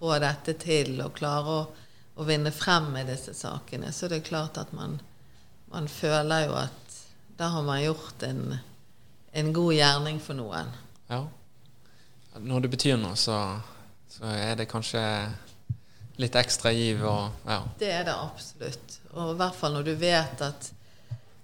få 0.00 0.16
dette 0.22 0.56
til, 0.60 0.94
og 1.04 1.14
klare 1.18 1.56
å, 1.58 1.64
å 2.16 2.26
vinne 2.28 2.52
frem 2.54 2.90
med 2.94 3.10
disse 3.12 3.34
sakene. 3.36 3.92
Så 3.92 4.08
det 4.08 4.20
er 4.20 4.30
klart 4.30 4.58
at 4.60 4.72
man, 4.76 4.98
man 5.72 5.88
føler 5.88 6.46
jo 6.48 6.56
at 6.62 6.96
da 7.40 7.52
har 7.54 7.64
man 7.64 7.82
gjort 7.82 8.24
en, 8.26 8.56
en 9.32 9.52
god 9.56 9.74
gjerning 9.76 10.18
for 10.20 10.36
noen. 10.36 10.72
Ja. 11.08 11.22
Når 12.40 12.66
det 12.66 12.72
betyr 12.74 12.98
noe, 13.00 13.16
så, 13.18 13.36
så 14.08 14.28
er 14.32 14.58
det 14.60 14.68
kanskje 14.70 15.02
litt 16.20 16.36
ekstra 16.36 16.72
giv 16.76 17.00
og 17.08 17.48
ja. 17.48 17.62
Det 17.80 17.88
er 17.92 18.04
det 18.08 18.14
absolutt. 18.14 18.98
Og 19.16 19.32
i 19.32 19.38
hvert 19.40 19.56
fall 19.56 19.74
når 19.76 19.88
du 19.88 19.94
vet 19.98 20.44
at 20.44 20.68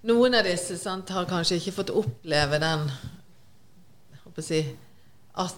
noen 0.07 0.37
av 0.37 0.45
disse 0.45 0.77
sant, 0.79 1.09
har 1.09 1.29
kanskje 1.29 1.57
ikke 1.57 1.75
fått 1.79 1.93
oppleve 1.97 2.59
den 2.61 2.85
jeg 2.87 4.21
håper 4.23 4.43
å 4.43 4.45
si, 4.45 4.61
At 5.37 5.57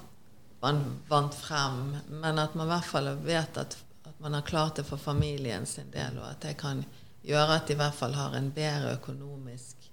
man 0.62 0.82
vant 1.08 1.36
frem, 1.36 1.98
men 2.10 2.39
at 2.39 2.56
man 2.56 2.67
i 2.67 2.74
hvert 2.74 2.88
fall 2.88 3.10
vet 3.24 3.58
at, 3.58 3.78
at 4.04 4.19
man 4.19 4.34
har 4.34 4.48
klart 4.48 4.80
det 4.80 4.88
for 4.88 4.98
familien 4.98 5.65
sin 5.65 5.91
del, 5.93 6.19
og 6.19 6.28
at 6.32 6.41
det 6.43 6.58
kan 6.60 6.84
gjøre 7.24 7.60
at 7.60 7.67
de 7.67 7.76
i 7.76 7.80
hvert 7.80 7.95
fall 7.95 8.15
har 8.17 8.36
en 8.36 8.52
bedre 8.52 8.95
økonomisk 8.98 9.89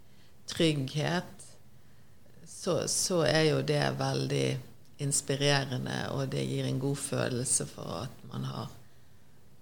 trygghet, 0.50 1.44
så, 2.46 2.88
så 2.88 3.22
er 3.26 3.50
jo 3.50 3.60
det 3.66 3.82
veldig 3.98 4.46
inspirerende, 5.02 5.98
og 6.16 6.30
det 6.32 6.46
gir 6.48 6.66
en 6.66 6.80
god 6.80 6.96
følelse 6.96 7.66
for 7.68 8.06
at 8.06 8.22
man 8.32 8.46
har 8.48 8.70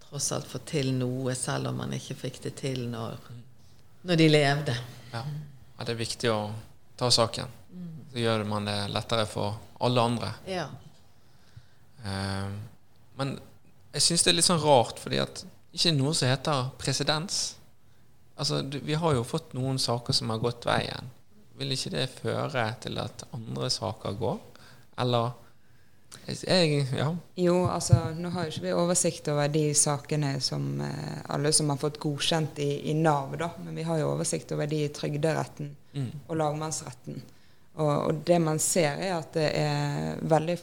tross 0.05 0.31
alt 0.33 0.47
fått 0.49 0.69
til 0.71 0.93
noe, 0.95 1.35
selv 1.35 1.73
om 1.73 1.83
man 1.83 1.93
ikke 1.97 2.17
fikk 2.17 2.39
det 2.45 2.55
til 2.61 2.87
når, 2.93 3.19
når 4.07 4.21
de 4.21 4.31
levde. 4.31 4.79
ja. 5.13 5.25
ja. 5.75 5.85
Det 5.85 5.91
er 5.91 5.99
viktig 5.99 6.31
å 6.31 6.39
ta 6.97 7.11
saken. 7.11 7.51
Så 8.13 8.21
gjør 8.23 8.45
man 8.47 8.69
det 8.69 8.77
lettere 8.95 9.27
for 9.27 9.57
alle 9.83 10.05
andre. 10.07 10.29
Ja. 10.47 10.69
Eh, 12.05 12.55
men 13.19 13.37
jeg 13.95 14.07
syns 14.07 14.25
det 14.25 14.33
er 14.33 14.39
litt 14.39 14.49
sånn 14.49 14.63
rart, 14.63 15.01
fordi 15.03 15.21
at 15.23 15.45
ikke 15.75 15.95
noe 15.97 16.15
som 16.15 16.31
heter 16.31 16.71
presedens. 16.79 17.43
Altså, 18.39 18.63
vi 18.67 18.97
har 18.99 19.15
jo 19.15 19.27
fått 19.27 19.55
noen 19.55 19.79
saker 19.79 20.15
som 20.17 20.33
har 20.35 20.43
gått 20.43 20.67
veien. 20.67 21.11
Vil 21.59 21.75
ikke 21.75 21.95
det 21.95 22.09
føre 22.17 22.67
til 22.83 22.99
at 23.03 23.27
andre 23.35 23.71
saker 23.71 24.17
går? 24.19 24.39
Eller 25.03 25.33
jeg, 26.25 26.87
ja. 26.97 27.09
Jo, 27.37 27.57
altså 27.69 27.99
nå 28.17 28.31
har 28.33 28.47
jo 28.47 28.53
ikke 28.53 28.65
vi 28.65 28.73
oversikt 28.77 29.29
over 29.33 29.51
de 29.53 29.65
sakene 29.77 30.37
som 30.43 30.81
eh, 30.81 31.19
alle 31.35 31.51
som 31.53 31.69
har 31.73 31.81
fått 31.81 31.99
godkjent 32.01 32.61
i, 32.63 32.71
i, 32.91 32.95
Nav, 32.97 33.35
da. 33.39 33.51
Men 33.65 33.77
vi 33.77 33.85
har 33.85 34.01
jo 34.01 34.13
oversikt 34.15 34.55
over 34.55 34.71
de 34.71 34.85
i 34.87 34.93
Trygderetten 34.95 35.75
mm. 35.93 36.11
og 36.29 36.39
lagmannsretten. 36.41 37.19
Og, 37.75 37.91
og, 37.91 38.23
det 38.27 38.39
man 38.41 38.63
ser, 38.63 39.03
er 39.03 39.19
at 39.19 39.35
det 39.37 39.51
er 39.59 40.23
veldig 40.31 40.57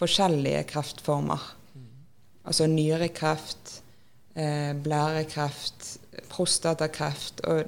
forskjellige 0.00 0.62
kreftformer. 0.70 1.40
Altså 2.44 2.66
nyrekreft, 2.66 3.82
eh, 4.34 4.72
blærekreft, 4.74 5.98
prostatakreft. 6.28 7.44
og 7.46 7.64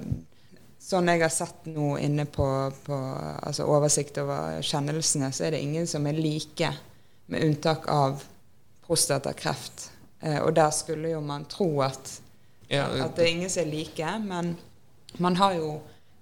Sånn 0.85 1.07
jeg 1.09 1.23
har 1.23 1.31
sett 1.33 1.65
nå 1.65 1.95
inne 1.97 2.27
på, 2.29 2.45
på 2.85 2.97
altså 3.41 3.65
oversikt 3.65 4.19
over 4.21 4.59
kjennelsene, 4.61 5.31
så 5.33 5.47
er 5.47 5.55
det 5.55 5.63
ingen 5.65 5.87
som 5.89 6.05
er 6.05 6.13
like, 6.13 6.69
med 7.25 7.41
unntak 7.41 7.87
av 7.89 8.21
prostatakreft. 8.85 9.89
Eh, 10.21 10.37
og 10.43 10.53
der 10.53 10.69
skulle 10.69 11.09
jo 11.09 11.23
man 11.25 11.47
tro 11.49 11.81
at, 11.81 12.11
ja, 12.69 12.85
at 12.85 13.17
det 13.17 13.25
er 13.25 13.31
ingen 13.31 13.49
som 13.49 13.63
er 13.63 13.71
like, 13.71 14.11
men 14.27 14.53
man 15.17 15.39
har 15.41 15.57
jo 15.57 15.71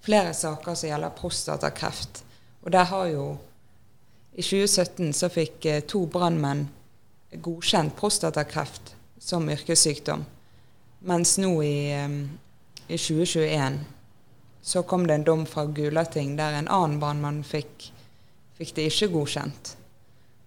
flere 0.03 0.31
saker 0.33 0.79
som 0.79 0.89
gjelder 0.93 1.17
prostatakreft. 1.17 2.23
Og 2.63 2.71
der 2.71 2.87
har 2.87 3.11
jo 3.11 3.25
I 4.33 4.41
2017 4.41 5.13
så 5.13 5.29
fikk 5.29 5.65
eh, 5.69 5.83
to 5.85 6.05
brannmenn 6.09 6.65
godkjent 7.33 7.93
prostatakreft 7.97 8.95
som 9.21 9.49
yrkessykdom, 9.49 10.25
mens 11.05 11.37
nå 11.37 11.51
i, 11.63 11.91
eh, 11.93 12.15
i 12.87 12.97
2021 12.97 13.79
så 14.63 14.83
kom 14.83 15.07
det 15.07 15.13
en 15.13 15.23
dom 15.23 15.45
fra 15.45 15.65
Gulating 15.65 16.37
der 16.39 16.55
en 16.57 16.69
annen 16.71 16.99
brannmann 16.99 17.41
fikk, 17.43 17.89
fikk, 18.57 18.75
det 18.75 18.87
ikke 18.87 19.11
godkjent. 19.11 19.73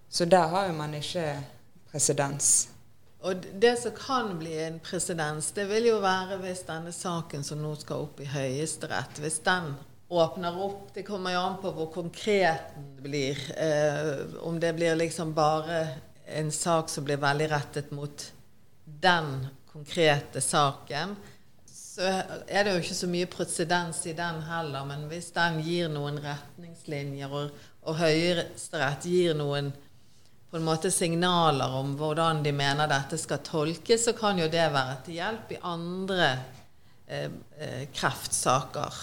Så 0.09 0.25
der 0.25 0.47
har 0.49 0.67
jo 0.67 0.73
man 0.73 0.95
ikke 0.97 1.25
presedens. 1.91 2.69
Og 3.21 3.45
det 3.61 3.75
som 3.79 3.93
kan 3.93 4.31
bli 4.39 4.55
en 4.63 4.79
presedens, 4.81 5.51
det 5.53 5.67
vil 5.69 5.91
jo 5.91 5.99
være 6.01 6.39
hvis 6.41 6.65
denne 6.65 6.91
saken 6.91 7.45
som 7.45 7.61
nå 7.61 7.75
skal 7.77 8.07
opp 8.07 8.19
i 8.23 8.29
Høyesterett, 8.31 9.21
hvis 9.21 9.39
den 9.45 9.75
åpner 10.09 10.59
opp 10.63 10.93
Det 10.93 11.03
kommer 11.03 11.33
jo 11.33 11.39
an 11.43 11.57
på 11.61 11.71
hvor 11.75 11.89
konkret 11.93 12.75
den 12.75 12.91
blir. 13.03 13.39
Eh, 13.59 14.37
om 14.41 14.59
det 14.59 14.73
blir 14.73 14.95
liksom 14.95 15.33
bare 15.33 15.87
en 16.25 16.51
sak 16.51 16.89
som 16.89 17.03
blir 17.07 17.19
veldig 17.19 17.49
rettet 17.51 17.91
mot 17.91 18.31
den 18.85 19.47
konkrete 19.71 20.41
saken 20.41 21.15
så 21.97 22.05
er 22.45 22.65
det 22.65 22.75
jo 22.75 22.81
ikke 22.83 22.97
så 22.97 23.09
mye 23.09 23.29
presedens 23.31 24.03
i 24.05 24.13
den 24.17 24.43
heller. 24.45 24.85
Men 24.85 25.07
hvis 25.09 25.31
den 25.33 25.59
gir 25.65 25.89
noen 25.89 26.19
retningslinjer, 26.21 27.33
og, 27.33 27.67
og 27.89 27.97
Høyesterett 27.97 29.07
gir 29.09 29.37
noen 29.37 29.71
på 30.47 30.59
en 30.59 30.67
måte 30.67 30.91
signaler 30.93 31.73
om 31.79 31.95
hvordan 31.99 32.43
de 32.45 32.53
mener 32.55 32.89
dette 32.91 33.17
skal 33.19 33.41
tolkes, 33.43 34.05
så 34.05 34.13
kan 34.17 34.37
jo 34.39 34.45
det 34.51 34.67
være 34.75 34.99
til 35.07 35.17
hjelp 35.17 35.55
i 35.55 35.61
andre 35.73 36.29
eh, 37.09 37.31
eh, 37.57 37.83
kreftsaker. 37.93 39.01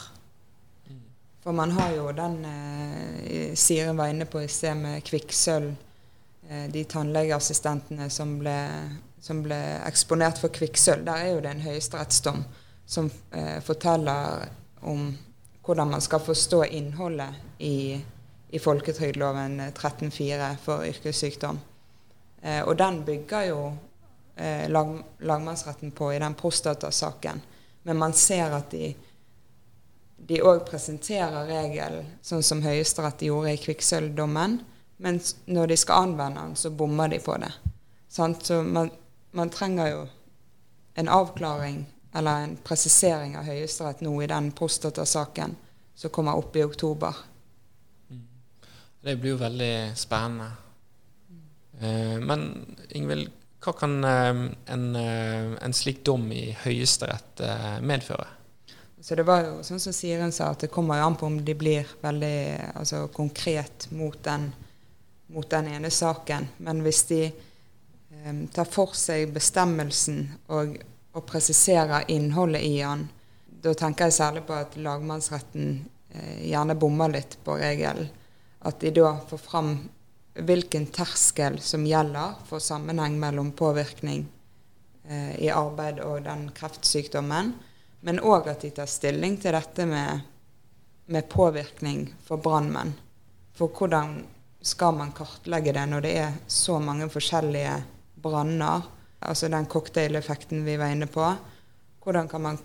For 1.45 1.53
man 1.53 1.75
har 1.77 1.91
jo 1.93 2.09
den 2.17 2.39
eh, 2.49 3.55
Siren 3.55 3.97
var 3.97 4.09
inne 4.09 4.25
på 4.25 4.41
i 4.41 4.49
sted 4.49 4.79
med 4.81 5.05
kvikksølv. 5.05 5.75
Eh, 6.49 6.71
de 6.73 6.85
tannlegeassistentene 6.89 8.09
som 8.11 8.39
ble, 8.41 8.57
som 9.21 9.43
ble 9.45 9.59
eksponert 9.85 10.41
for 10.41 10.55
kvikksølv. 10.55 11.05
Der 11.05 11.21
er 11.21 11.35
jo 11.35 11.43
det 11.45 11.53
en 11.53 11.67
høyesterettsdom 11.67 12.41
som 12.87 13.11
eh, 13.37 13.61
forteller 13.61 14.49
om 14.89 15.11
hvordan 15.65 15.93
man 15.93 16.01
skal 16.01 16.25
forstå 16.25 16.65
innholdet 16.65 17.37
i, 17.59 18.01
i 18.49 18.59
folketrygdloven 18.59 19.61
13.4 19.71 20.51
for 20.65 20.89
yrkessykdom. 20.89 21.61
Eh, 22.41 22.63
og 22.65 22.77
den 22.81 23.03
bygger 23.05 23.51
jo 23.53 23.61
eh, 24.37 24.69
lag, 24.73 24.97
lagmannsretten 25.21 25.93
på 25.93 26.13
i 26.13 26.19
den 26.25 26.41
prostatasaken. 26.41 27.41
Men 27.83 28.01
man 28.01 28.13
ser 28.13 28.53
at 28.57 28.73
de 28.73 28.95
de 30.29 30.41
òg 30.43 30.65
presenterer 30.69 31.49
regelen 31.51 32.07
sånn 32.25 32.43
som 32.43 32.63
Høyesterett 32.65 33.25
gjorde 33.27 33.55
i 33.55 33.61
kvikksølvdommen. 33.61 34.59
Men 35.05 35.21
når 35.51 35.73
de 35.73 35.77
skal 35.81 36.09
anvende 36.09 36.41
den, 36.41 36.57
så 36.57 36.71
bommer 36.71 37.11
de 37.13 37.19
på 37.21 37.37
det. 37.43 37.51
Sant? 38.09 38.47
Så 38.47 38.63
man, 38.63 38.91
man 39.37 39.53
trenger 39.53 39.91
jo 39.91 40.03
en 40.95 41.11
avklaring 41.11 41.83
eller 42.15 42.47
en 42.47 42.57
presisering 42.57 43.37
av 43.37 43.49
Høyesterett 43.51 44.05
nå 44.07 44.15
i 44.23 44.31
den 44.31 44.53
prostatasaken 44.55 45.57
som 45.95 46.11
kommer 46.15 46.39
opp 46.39 46.57
i 46.57 46.65
oktober. 46.65 47.15
Det 49.05 49.17
blir 49.21 49.35
jo 49.35 49.41
veldig 49.43 49.75
spennende. 49.99 50.53
Eh, 51.81 52.21
men 52.23 52.47
Ingvild, 52.97 53.29
hva 53.65 53.75
kan 53.77 53.99
eh, 54.07 54.45
en, 54.73 54.87
eh, 54.97 55.51
en, 55.59 55.75
slik 55.77 56.05
dom 56.07 56.31
i 56.33 56.47
Høyesterett 56.63 57.43
medføre? 57.85 58.29
Så 59.05 59.19
det 59.19 59.27
var 59.29 59.43
jo 59.45 59.59
sånn 59.67 59.83
som 59.83 59.93
Siren 59.93 60.33
sa, 60.33 60.49
at 60.55 60.65
det 60.65 60.73
kommer 60.73 60.97
jo 60.97 61.11
an 61.11 61.17
på 61.21 61.29
om 61.29 61.37
de 61.45 61.55
blir 61.61 61.91
veldig 62.01 62.39
altså, 62.73 63.03
konkret 63.13 63.91
mot 63.93 64.17
den, 64.25 64.49
mot 65.35 65.51
den, 65.51 65.69
ene 65.77 65.91
saken. 65.93 66.49
Men 66.65 66.81
hvis 66.87 67.03
de 67.11 67.21
eh, 67.29 68.35
tar 68.55 68.71
for 68.73 68.97
seg 68.97 69.29
bestemmelsen 69.37 70.25
og 70.49 70.79
og 71.15 71.27
presiserer 71.27 72.05
innholdet 72.11 72.63
i 72.63 72.79
den. 72.83 73.09
Da 73.47 73.75
tenker 73.75 74.09
jeg 74.09 74.19
særlig 74.19 74.45
på 74.49 74.57
at 74.59 74.77
lagmannsretten 74.77 75.69
eh, 76.11 76.47
gjerne 76.51 76.75
bommer 76.79 77.13
litt 77.15 77.39
på 77.45 77.55
regelen. 77.61 78.09
At 78.67 78.81
de 78.81 78.91
da 78.97 79.13
får 79.29 79.41
fram 79.41 79.75
hvilken 80.35 80.89
terskel 80.91 81.61
som 81.63 81.85
gjelder 81.87 82.35
for 82.49 82.63
sammenheng 82.63 83.15
mellom 83.21 83.53
påvirkning 83.55 84.27
eh, 85.07 85.37
i 85.47 85.53
arbeid 85.55 86.03
og 86.03 86.25
den 86.27 86.49
kreftsykdommen. 86.57 87.55
Men 88.05 88.21
òg 88.21 88.51
at 88.53 88.65
de 88.65 88.71
tar 88.77 88.91
stilling 88.91 89.39
til 89.41 89.57
dette 89.57 89.87
med, 89.89 90.25
med 91.07 91.29
påvirkning 91.33 92.07
for 92.27 92.43
brannmenn. 92.43 92.93
For 93.57 93.73
hvordan 93.73 94.19
skal 94.65 94.97
man 94.97 95.13
kartlegge 95.17 95.73
det 95.77 95.87
når 95.89 96.05
det 96.05 96.13
er 96.21 96.37
så 96.49 96.79
mange 96.83 97.09
forskjellige 97.13 97.79
branner? 98.25 98.91
altså 99.25 99.49
den 99.49 99.67
cocktaileffekten 99.67 100.65
vi 100.65 100.77
var 100.77 100.87
inne 100.87 101.07
på. 101.07 101.35
Hvordan 102.05 102.29
kan 102.29 102.43
man 102.43 102.59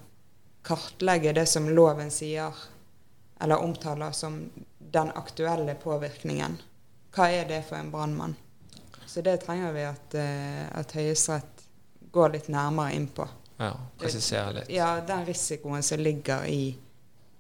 kartlegge 0.61 1.33
det 1.33 1.45
som 1.45 1.69
loven 1.69 2.11
sier, 2.11 2.55
eller 3.41 3.63
omtaler 3.63 4.11
som 4.11 4.41
den 4.79 5.11
aktuelle 5.15 5.75
påvirkningen? 5.75 6.57
Hva 7.15 7.29
er 7.31 7.47
det 7.47 7.63
for 7.69 7.79
en 7.79 7.91
brannmann? 7.91 8.35
Så 9.05 9.21
det 9.25 9.39
trenger 9.41 9.71
vi 9.73 9.85
at, 9.87 10.15
uh, 10.15 10.79
at 10.79 10.91
Høyesterett 10.93 11.63
går 12.11 12.35
litt 12.35 12.49
nærmere 12.51 12.93
inn 12.93 13.07
på. 13.07 13.25
Ja, 13.59 13.73
Presisere 13.99 14.53
litt. 14.55 14.69
Ja, 14.71 14.93
den 15.05 15.25
risikoen 15.27 15.83
som 15.83 15.99
ligger 15.99 16.45
i, 16.47 16.77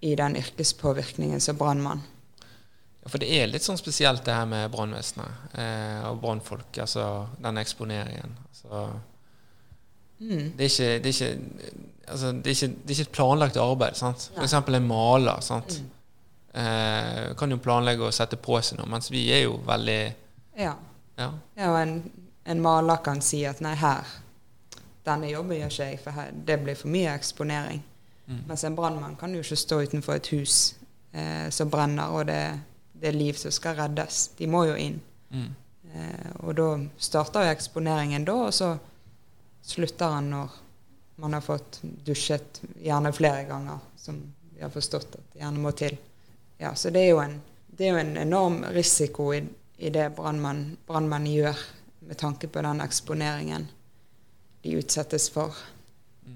i 0.03 0.15
den 0.19 0.35
yrkespåvirkningen 0.35 1.41
som 1.41 1.57
brannmann. 1.57 2.01
Ja, 2.99 3.07
For 3.07 3.23
det 3.23 3.29
er 3.37 3.47
litt 3.47 3.63
sånn 3.63 3.79
spesielt 3.79 4.25
det 4.27 4.35
her 4.35 4.49
med 4.49 4.67
brannvesenet 4.73 5.55
eh, 5.55 6.03
og 6.09 6.19
brannfolk. 6.23 6.81
Altså 6.83 7.05
den 7.39 7.63
eksponeringen. 7.63 8.35
Altså, 8.49 8.89
Mm. 10.19 10.51
Det, 10.57 10.65
er 10.65 10.69
ikke, 10.69 11.03
det, 11.03 11.05
er 11.05 11.07
ikke, 11.07 11.39
altså, 12.07 12.31
det, 12.31 12.47
er 12.47 12.49
ikke, 12.49 12.67
det, 12.67 12.85
er 12.85 12.91
ikke, 12.91 13.01
et 13.01 13.11
planlagt 13.15 13.57
arbeid. 13.57 13.95
Sant? 13.95 14.31
Eksempel 14.43 14.75
en 14.75 14.87
maler. 14.87 15.39
Sant? 15.39 15.79
Mm. 15.79 15.89
Eh, 16.59 17.35
kan 17.37 17.51
jo 17.53 17.59
planlegge 17.61 18.07
å 18.07 18.11
sette 18.11 18.39
på 18.41 18.57
seg 18.65 18.79
noe, 18.79 18.89
mens 18.89 19.11
vi 19.13 19.27
er 19.31 19.45
jo 19.45 19.59
veldig 19.67 19.99
Ja. 20.57 20.73
ja. 21.19 21.29
ja 21.55 21.69
og 21.69 21.77
en, 21.77 21.93
en, 22.43 22.61
maler 22.63 23.03
kan 23.05 23.21
si 23.21 23.43
at 23.45 23.61
nei, 23.61 23.75
her 23.77 24.07
Denne 25.09 25.29
jobben 25.31 25.57
gjør 25.57 25.71
ikke 25.73 25.87
jeg, 25.91 25.99
for 26.03 26.17
her, 26.17 26.33
det 26.45 26.59
blir 26.63 26.77
for 26.77 26.93
mye 26.93 27.13
eksponering. 27.15 27.81
Mm. 28.29 28.41
Mens 28.47 28.63
en 28.63 28.75
brannmann 28.77 29.15
kan 29.17 29.33
jo 29.33 29.41
ikke 29.41 29.57
stå 29.57 29.81
utenfor 29.81 30.19
et 30.19 30.31
hus 30.35 30.57
eh, 31.11 31.49
som 31.49 31.69
brenner, 31.69 32.13
og 32.13 32.27
det, 32.29 32.41
det, 32.93 33.09
er 33.09 33.17
liv 33.17 33.37
som 33.39 33.53
skal 33.53 33.77
reddes. 33.79 34.27
De 34.37 34.47
må 34.47 34.65
jo 34.69 34.75
inn. 34.77 34.99
Mm. 35.33 35.47
Eh, 35.93 36.27
og 36.43 36.53
da 36.59 36.67
starter 36.97 37.47
jo 37.47 37.55
eksponeringen 37.55 38.27
da, 38.27 38.35
og 38.49 38.53
så 38.53 38.75
slutter 39.65 40.13
han 40.13 40.29
når 40.33 40.59
man 41.19 41.33
har 41.35 41.41
fått 41.43 41.81
dusjet 42.05 42.61
gjerne 42.79 43.11
flere 43.13 43.47
ganger, 43.49 43.81
som 43.97 44.21
vi 44.53 44.61
har 44.61 44.71
forstått 44.71 45.17
at 45.17 45.41
gjerne 45.41 45.63
må 45.63 45.73
til. 45.75 45.97
Ja, 46.59 46.75
så 46.75 46.93
det 46.93 47.07
er 47.07 47.11
jo 47.15 47.23
en, 47.23 47.35
er 47.79 47.91
jo 47.91 47.97
en 47.97 48.15
enorm 48.17 48.61
risiko 48.75 49.31
i, 49.33 49.41
i 49.79 49.89
det 49.89 50.11
brannmenn 50.15 51.27
gjør, 51.27 51.65
med 51.99 52.17
tanke 52.17 52.47
på 52.47 52.61
den 52.63 52.81
eksponeringen 52.81 53.67
de 54.61 54.75
utsettes 54.79 55.29
for. 55.33 55.55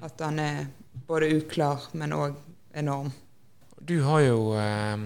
At 0.04 0.18
den 0.18 0.40
er 0.40 0.66
både 1.08 1.30
uklar, 1.38 1.90
men 1.92 2.16
òg 2.16 2.38
enorm. 2.74 3.12
Du 3.84 4.00
har 4.06 4.24
jo 4.24 4.54
eh, 4.58 5.04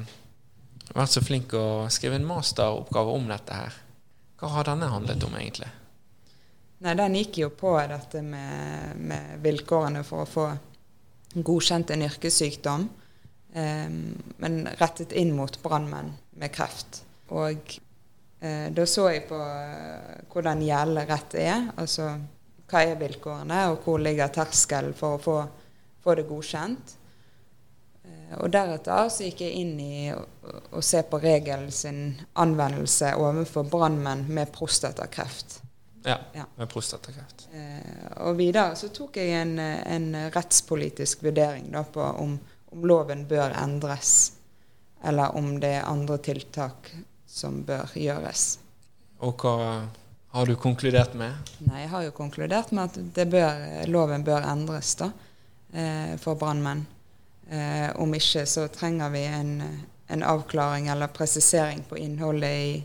vært 0.93 1.15
så 1.15 1.23
flink 1.25 1.55
å 1.57 1.87
skrive 1.93 2.19
en 2.19 2.27
masteroppgave 2.27 3.15
om 3.17 3.27
dette 3.31 3.57
her. 3.57 3.81
Hva 4.37 4.53
har 4.53 4.69
denne 4.69 4.91
handlet 4.91 5.25
om, 5.25 5.35
egentlig? 5.39 5.69
Nei, 6.85 6.93
den 6.93 7.17
gikk 7.17 7.41
jo 7.41 7.49
på 7.57 7.73
dette 7.89 8.21
med, 8.21 9.01
med 9.01 9.41
vilkårene 9.41 10.03
for 10.05 10.23
å 10.23 10.29
få 10.29 10.47
godkjent 11.33 11.89
en 11.93 12.05
yrkessykdom, 12.05 12.85
eh, 13.57 13.89
men 14.45 14.61
rettet 14.77 15.17
inn 15.17 15.33
mot 15.35 15.57
brannmenn 15.63 16.13
med 16.37 16.53
kreft. 16.53 17.01
Og 17.33 17.79
Eh, 18.39 18.69
da 18.69 18.85
så 18.85 19.07
jeg 19.09 19.23
på 19.25 19.37
eh, 19.41 20.17
hvordan 20.29 20.61
gjeldende 20.61 21.05
rett 21.09 21.37
er. 21.41 21.69
Altså 21.81 22.11
hva 22.67 22.83
er 22.83 22.99
vilkårene, 22.99 23.59
og 23.71 23.83
hvor 23.85 24.01
ligger 24.03 24.31
terskelen 24.33 24.95
for 24.97 25.17
å 25.17 25.21
få, 25.23 25.35
få 26.03 26.15
det 26.19 26.25
godkjent. 26.27 26.95
Eh, 28.07 28.33
og 28.41 28.49
deretter 28.51 29.11
så 29.11 29.27
gikk 29.27 29.45
jeg 29.45 29.61
inn 29.61 29.79
i 29.79 30.09
å, 30.15 30.19
å 30.75 30.83
se 30.83 31.03
på 31.07 31.19
regelen 31.23 31.71
sin 31.71 32.01
anvendelse 32.39 33.13
overfor 33.19 33.67
brannmenn 33.71 34.25
med 34.27 34.51
prostatakreft. 34.55 35.61
Ja, 36.07 36.17
Ja. 36.33 36.45
med 36.55 36.69
prostatakreft. 36.71 37.47
Eh, 37.51 38.21
og 38.23 38.37
videre 38.39 38.75
så 38.79 38.87
tok 38.95 39.17
jeg 39.19 39.33
en, 39.41 39.57
en 39.59 40.05
rettspolitisk 40.31 41.23
vurdering 41.25 41.71
da, 41.73 41.83
på 41.83 41.99
om, 41.99 42.37
om 42.71 42.85
loven 42.87 43.25
bør 43.27 43.55
endres, 43.59 44.13
eller 45.03 45.35
om 45.35 45.57
det 45.59 45.73
er 45.81 45.89
andre 45.89 46.17
tiltak 46.23 46.91
som 47.27 47.59
bør 47.67 47.91
gjøres. 47.99 48.45
Og 49.19 49.43
hva 49.43 49.83
har 50.31 50.45
du 50.45 50.55
konkludert 50.55 51.13
med? 51.17 51.51
Nei, 51.65 51.81
jeg 51.85 51.91
har 51.93 52.03
jo 52.07 52.15
konkludert 52.15 52.71
med 52.75 52.89
at 52.89 52.99
det 53.15 53.25
bør, 53.31 53.63
loven 53.87 54.25
bør 54.27 54.45
endres 54.49 54.95
da, 54.99 55.11
eh, 55.73 56.15
for 56.21 56.39
brannmenn. 56.39 56.85
Eh, 57.49 57.89
om 57.95 58.11
ikke 58.13 58.43
så 58.45 58.67
trenger 58.67 59.09
vi 59.13 59.23
en, 59.23 59.53
en 60.07 60.23
avklaring 60.23 60.89
eller 60.91 61.07
presisering 61.07 61.85
på 61.87 61.97
innholdet 61.97 62.51
i 62.51 62.83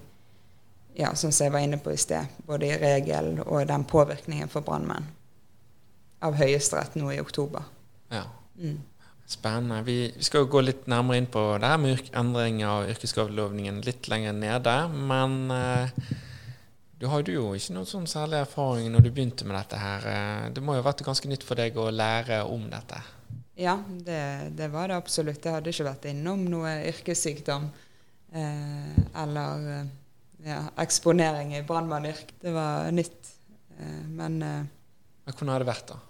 ja, 0.94 1.14
som 1.16 1.32
jeg 1.32 1.52
var 1.52 1.64
inne 1.64 1.80
på 1.80 1.92
i 1.92 1.98
sted, 1.98 2.30
både 2.46 2.68
i 2.68 2.78
regelen 2.78 3.40
og 3.46 3.66
den 3.68 3.84
påvirkningen 3.88 4.50
for 4.52 4.64
brannmenn 4.64 5.08
av 6.22 6.36
Høyesterett 6.38 6.94
nå 7.00 7.10
i 7.12 7.20
oktober. 7.20 7.64
Ja. 8.12 8.26
Mm. 8.60 8.80
Spennende. 9.26 9.80
Vi, 9.86 9.96
vi 10.16 10.26
skal 10.26 10.44
jo 10.44 10.50
gå 10.52 10.60
litt 10.62 10.84
nærmere 10.90 11.18
inn 11.22 11.28
på 11.32 11.42
det 11.62 11.70
her 11.72 11.80
med 11.80 12.10
endring 12.18 12.60
av 12.68 12.90
yrkesskadelovgivningen 12.92 13.80
litt 13.86 14.08
lenger 14.12 14.36
nede. 14.36 14.74
Men 14.92 15.38
eh, 15.56 15.94
du 17.02 17.08
hadde 17.10 17.34
jo 17.34 17.48
ikke 17.58 17.74
noen 17.74 17.88
sånn 17.90 18.04
særlig 18.06 18.38
erfaring 18.44 18.92
når 18.94 19.02
du 19.02 19.10
begynte 19.10 19.46
med 19.48 19.56
dette 19.58 19.78
her. 19.80 20.04
Eh, 20.06 20.44
Det 20.54 20.62
må 20.62 20.76
jo 20.76 20.84
ha 20.84 20.86
vært 20.86 21.02
ganske 21.02 21.30
nytt 21.30 21.42
for 21.46 21.58
deg 21.58 21.74
å 21.74 21.88
lære 21.90 22.44
om 22.46 22.68
dette. 22.70 23.00
Ja, 23.58 23.74
det, 24.06 24.20
det 24.56 24.68
var 24.70 24.88
det 24.88 25.00
absolutt. 25.00 25.42
Jeg 25.42 25.56
hadde 25.56 25.72
ikke 25.74 25.88
vært 25.88 26.06
innom 26.12 26.46
noe 26.48 26.76
yrkessykdom 26.92 27.66
eh, 28.38 29.02
eller 29.24 29.66
eh, 29.74 29.90
ja, 30.46 30.62
eksponering 30.86 31.52
i 31.58 31.64
brannmannyrk. 31.66 32.32
Det 32.40 32.54
var 32.54 32.88
nytt. 32.94 33.34
Eh, 33.76 34.00
men 34.14 34.38
eh, 34.46 34.64
hvordan 35.26 35.54
har 35.56 35.62
det 35.66 35.70
vært, 35.72 35.92
da? 35.92 36.00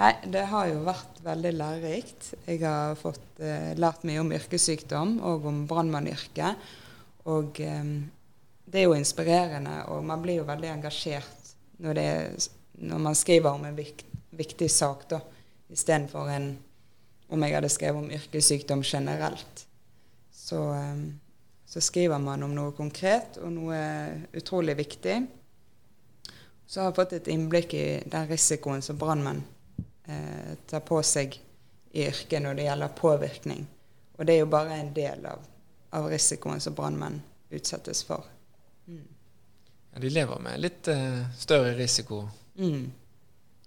Nei, 0.00 0.12
det 0.34 0.44
har 0.50 0.68
jo 0.70 0.84
vært 0.86 1.18
veldig 1.24 1.50
lærerikt. 1.56 2.32
Jeg 2.46 2.62
har 2.66 2.98
fått 2.98 3.42
eh, 3.42 3.72
lært 3.78 4.02
mye 4.06 4.22
om 4.22 4.34
yrkessykdom 4.34 5.20
og 5.30 5.46
om 5.50 5.64
brannmannyrket. 5.70 6.70
Og 7.30 7.58
det 8.70 8.80
er 8.80 8.86
jo 8.86 8.94
inspirerende, 8.94 9.82
og 9.90 10.04
man 10.06 10.22
blir 10.22 10.40
jo 10.40 10.48
veldig 10.48 10.68
engasjert 10.70 11.54
når, 11.82 11.94
det 11.98 12.48
når 12.86 12.98
man 13.02 13.16
skriver 13.18 13.50
om 13.50 13.64
en 13.66 13.76
vik, 13.76 14.04
viktig 14.36 14.68
sak, 14.70 15.08
da, 15.10 15.20
istedenfor 15.70 16.30
en 16.30 16.52
om 17.30 17.42
jeg 17.46 17.54
hadde 17.54 17.70
skrevet 17.70 18.02
om 18.02 18.10
yrkessykdom 18.10 18.82
generelt. 18.82 19.66
Så, 20.34 20.72
eh, 20.74 21.02
så 21.66 21.80
skriver 21.80 22.18
man 22.18 22.42
om 22.42 22.54
noe 22.54 22.72
konkret 22.74 23.38
og 23.38 23.52
noe 23.54 23.78
utrolig 24.34 24.74
viktig. 24.76 25.20
Så 26.66 26.80
har 26.80 26.90
jeg 26.90 26.98
fått 26.98 27.14
et 27.18 27.30
innblikk 27.30 27.74
i 27.74 27.86
den 28.06 28.26
risikoen 28.30 28.82
som 28.82 28.98
brannmenn 28.98 29.44
eh, 30.06 30.56
tar 30.66 30.82
på 30.86 30.98
seg 31.06 31.38
i 31.92 32.06
yrket 32.06 32.42
når 32.42 32.58
det 32.58 32.66
gjelder 32.66 32.98
påvirkning. 32.98 33.64
Og 34.18 34.26
det 34.26 34.34
er 34.34 34.42
jo 34.42 34.50
bare 34.50 34.78
en 34.78 34.92
del 34.94 35.24
av, 35.26 35.46
av 35.94 36.10
risikoen 36.10 36.60
som 36.62 36.74
brannmenn 36.74 37.22
utsettes 37.50 38.02
for. 38.06 38.26
Ja, 38.86 40.00
de 40.00 40.10
lever 40.10 40.38
med 40.42 40.60
litt 40.62 40.88
uh, 40.92 41.26
større 41.36 41.74
risiko. 41.78 42.28
Mm. 42.58 42.92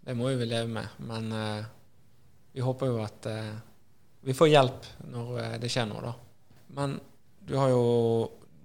Det 0.03 0.13
må 0.17 0.29
jo 0.31 0.37
vi 0.39 0.45
leve 0.47 0.67
med. 0.71 0.87
Men 1.07 1.31
uh, 1.31 1.63
vi 2.53 2.61
håper 2.63 2.85
jo 2.91 2.97
at 3.03 3.25
uh, 3.31 3.53
vi 4.23 4.33
får 4.37 4.47
hjelp 4.53 4.81
når 5.11 5.27
det 5.59 5.69
skjer 5.71 5.85
noe, 5.89 6.01
da. 6.05 6.13
Men 6.77 6.89
du 7.43 7.53
har 7.59 7.69
jo 7.73 7.83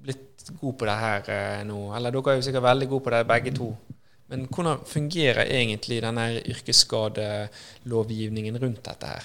blitt 0.05 0.43
god 0.61 0.75
på 0.79 0.85
det 0.87 0.99
her 1.03 1.21
nå. 1.67 1.79
Eller 1.99 2.11
dere 2.15 2.29
er 2.33 2.37
jo 2.39 2.47
sikkert 2.47 2.69
veldig 2.69 2.89
gode 2.93 3.05
på 3.09 3.15
det 3.17 3.31
begge 3.33 3.53
to. 3.57 3.69
Men 4.29 4.41
hvordan 4.47 4.85
fungerer 4.87 5.45
egentlig 5.49 5.99
denne 6.05 6.25
yrkesskadelovgivningen 6.53 8.57
rundt 8.63 8.83
dette 8.87 9.07
her? 9.11 9.25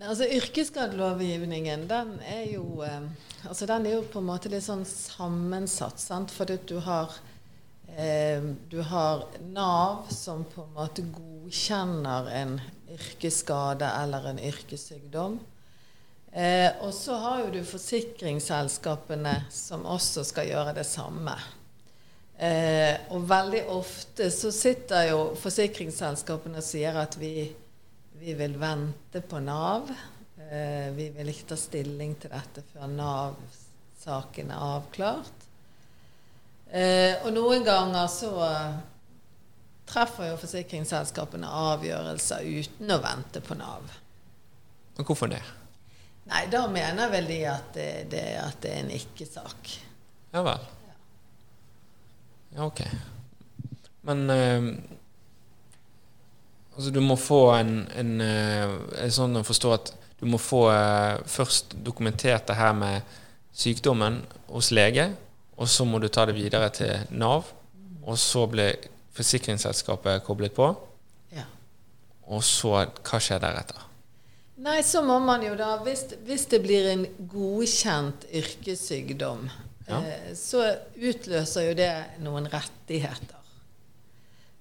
Altså 0.00 0.24
Yrkesskadelovgivningen 0.32 1.82
den 1.90 2.14
er 2.24 2.46
jo 2.54 2.80
eh, 2.86 3.02
altså 3.44 3.66
den 3.68 3.86
er 3.86 3.98
jo 3.98 4.06
på 4.08 4.22
en 4.22 4.30
måte 4.30 4.48
litt 4.48 4.64
sånn 4.64 4.86
sammensatt. 4.88 6.00
sant? 6.00 6.32
Fordi 6.32 6.56
du 6.64 6.78
har 6.86 7.12
eh, 7.92 8.40
du 8.72 8.80
har 8.80 9.26
Nav 9.52 10.08
som 10.14 10.46
på 10.48 10.64
en 10.64 10.74
måte 10.78 11.04
godkjenner 11.04 12.32
en 12.32 12.56
yrkesskade 12.90 13.92
eller 14.00 14.30
en 14.32 14.40
yrkessykdom. 14.40 15.38
Eh, 16.32 16.70
og 16.80 16.94
så 16.94 17.16
har 17.20 17.40
jo 17.44 17.54
du 17.58 17.62
forsikringsselskapene 17.66 19.34
som 19.50 19.84
også 19.84 20.24
skal 20.24 20.48
gjøre 20.48 20.76
det 20.78 20.86
samme. 20.86 21.34
Eh, 22.40 22.94
og 23.12 23.26
veldig 23.28 23.66
ofte 23.74 24.30
så 24.32 24.52
sitter 24.54 25.10
jo 25.10 25.18
forsikringsselskapene 25.36 26.62
og 26.62 26.64
sier 26.64 26.96
at 26.96 27.18
vi, 27.20 27.50
vi 28.20 28.34
vil 28.34 28.56
vente 28.58 29.20
på 29.20 29.40
Nav. 29.40 29.90
Eh, 30.50 30.92
vi 30.92 31.08
vil 31.10 31.28
ikke 31.32 31.52
ta 31.52 31.56
stilling 31.56 32.14
til 32.20 32.32
dette 32.32 32.60
før 32.68 32.90
Nav-saken 32.92 34.52
er 34.52 34.64
avklart. 34.66 35.46
Eh, 36.68 37.16
og 37.24 37.32
noen 37.32 37.64
ganger 37.64 38.10
så 38.12 38.34
treffer 39.88 40.28
jo 40.28 40.36
forsikringsselskapene 40.42 41.48
avgjørelser 41.48 42.44
uten 42.44 42.92
å 42.92 43.00
vente 43.00 43.40
på 43.40 43.56
Nav. 43.56 43.88
Og 45.00 45.02
hvorfor 45.06 45.32
det? 45.32 45.40
Nei, 46.28 46.44
da 46.52 46.66
mener 46.68 47.08
vel 47.10 47.26
de 47.30 47.40
at 47.48 47.72
det, 47.74 47.90
det, 48.12 48.26
at 48.36 48.60
det 48.60 48.74
er 48.74 48.84
en 48.84 48.94
ikke-sak. 49.00 49.74
Ja 50.36 50.44
vel. 50.44 50.68
Ja, 52.52 52.68
ok. 52.68 52.84
Men 54.04 54.26
eh, 54.36 54.74
altså 56.80 56.90
du 56.96 57.00
må 57.04 57.16
få 57.20 57.40
en, 57.58 57.74
en 58.00 58.12
eh, 58.24 58.70
Er 59.04 59.10
sånn 59.12 59.36
å 59.36 59.44
forstå 59.44 59.72
at 59.76 59.90
du 60.20 60.26
må 60.28 60.38
få 60.40 60.62
eh, 60.72 61.20
først 61.28 61.76
dokumentert 61.84 62.46
det 62.48 62.56
her 62.56 62.72
med 62.76 63.18
sykdommen 63.56 64.20
hos 64.48 64.70
lege, 64.72 65.10
og 65.60 65.68
så 65.68 65.84
må 65.84 66.00
du 66.00 66.08
ta 66.12 66.24
det 66.28 66.36
videre 66.36 66.68
til 66.72 67.06
Nav, 67.20 67.48
og 68.04 68.16
så 68.20 68.46
blir 68.48 68.88
forsikringsselskapet 69.16 70.24
koblet 70.24 70.54
på, 70.56 70.70
Ja. 71.34 71.44
og 72.28 72.44
så 72.46 72.74
hva 72.84 73.20
skjer 73.20 73.40
deretter? 73.42 73.86
Nei, 74.60 74.80
så 74.84 75.00
må 75.02 75.16
man 75.24 75.42
jo 75.42 75.54
da 75.56 75.78
Hvis, 75.84 76.04
hvis 76.28 76.44
det 76.52 76.60
blir 76.62 76.90
en 76.92 77.06
godkjent 77.32 78.28
yrkessykdom, 78.32 79.48
Ja. 79.88 80.00
eh, 80.04 80.32
så 80.36 80.62
utløser 80.96 81.68
jo 81.70 81.74
det 81.74 81.92
noen 82.20 82.46
rettigheter. 82.52 83.39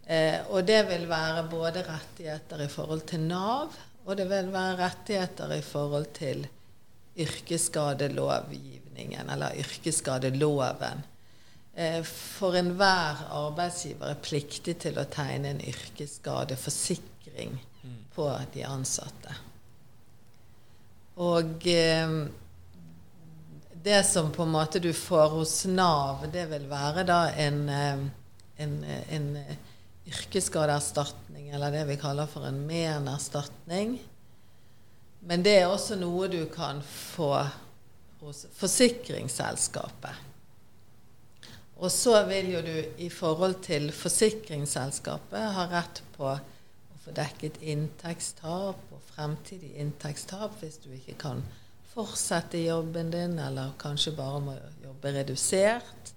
Eh, 0.09 0.41
og 0.49 0.65
det 0.65 0.87
vil 0.89 1.09
være 1.09 1.49
både 1.51 1.83
rettigheter 1.85 2.61
i 2.65 2.69
forhold 2.71 3.01
til 3.11 3.19
Nav, 3.29 3.67
og 4.05 4.17
det 4.17 4.29
vil 4.29 4.53
være 4.53 4.77
rettigheter 4.79 5.51
i 5.53 5.61
forhold 5.61 6.05
til 6.17 6.47
yrkesskadelovgivningen, 7.19 9.29
eller 9.29 9.55
yrkesskadeloven. 9.61 11.03
Eh, 11.75 12.03
for 12.03 12.55
enhver 12.57 13.15
arbeidsgiver 13.37 14.07
er 14.09 14.15
pliktig 14.23 14.77
til 14.81 14.97
å 14.97 15.03
tegne 15.13 15.49
en 15.53 15.61
yrkesskadeforsikring 15.61 17.59
på 18.15 18.39
de 18.53 18.65
ansatte. 18.65 19.33
Og 21.19 21.67
eh, 21.69 22.09
det 23.83 24.03
som 24.03 24.31
på 24.31 24.43
en 24.43 24.55
måte 24.57 24.79
du 24.79 24.93
får 24.93 25.29
hos 25.29 25.65
Nav, 25.65 26.25
det 26.33 26.45
vil 26.49 26.65
være 26.71 27.03
da 27.07 27.29
en, 27.31 27.69
eh, 27.69 27.99
en, 28.57 28.83
eh, 28.83 29.15
en 29.15 29.35
eh, 29.37 29.55
yrkesskadeerstatning, 30.09 31.49
eller 31.53 31.71
det 31.73 31.85
vi 31.89 31.97
kaller 32.01 32.29
for 32.29 32.47
en 32.49 32.59
menerstatning. 32.67 33.97
Men 35.19 35.43
det 35.43 35.57
er 35.61 35.67
også 35.69 35.97
noe 35.99 36.29
du 36.31 36.41
kan 36.51 36.81
få 36.85 37.33
hos 38.19 38.45
forsikringsselskapet. 38.55 40.25
Og 41.79 41.91
så 41.91 42.17
vil 42.27 42.51
jo 42.53 42.61
du 42.63 42.75
i 42.99 43.07
forhold 43.13 43.61
til 43.63 43.87
forsikringsselskapet 43.95 45.53
ha 45.55 45.67
rett 45.71 46.01
på 46.17 46.27
å 46.33 46.99
få 46.99 47.13
dekket 47.15 47.61
inntektstap 47.63 48.91
og 48.91 49.05
fremtidig 49.13 49.71
inntektstap 49.79 50.59
hvis 50.59 50.81
du 50.83 50.91
ikke 50.97 51.15
kan 51.21 51.43
fortsette 51.93 52.59
jobben 52.61 53.11
din, 53.11 53.39
eller 53.39 53.71
kanskje 53.79 54.13
bare 54.17 54.41
må 54.43 54.55
jobbe 54.83 55.13
redusert. 55.15 56.13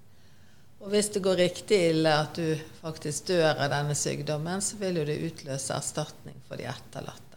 Og 0.83 0.91
hvis 0.91 1.13
det 1.15 1.23
går 1.23 1.37
riktig 1.39 1.77
ille 1.93 2.11
at 2.25 2.35
du 2.35 2.57
faktisk 2.83 3.29
dør 3.31 3.53
av 3.63 3.69
denne 3.71 3.95
sykdommen, 3.95 4.63
så 4.65 4.77
vil 4.81 4.97
jo 4.99 5.05
det 5.07 5.21
utløse 5.29 5.77
erstatning 5.77 6.41
for 6.49 6.59
de 6.59 6.67
etterlatte. 6.67 7.29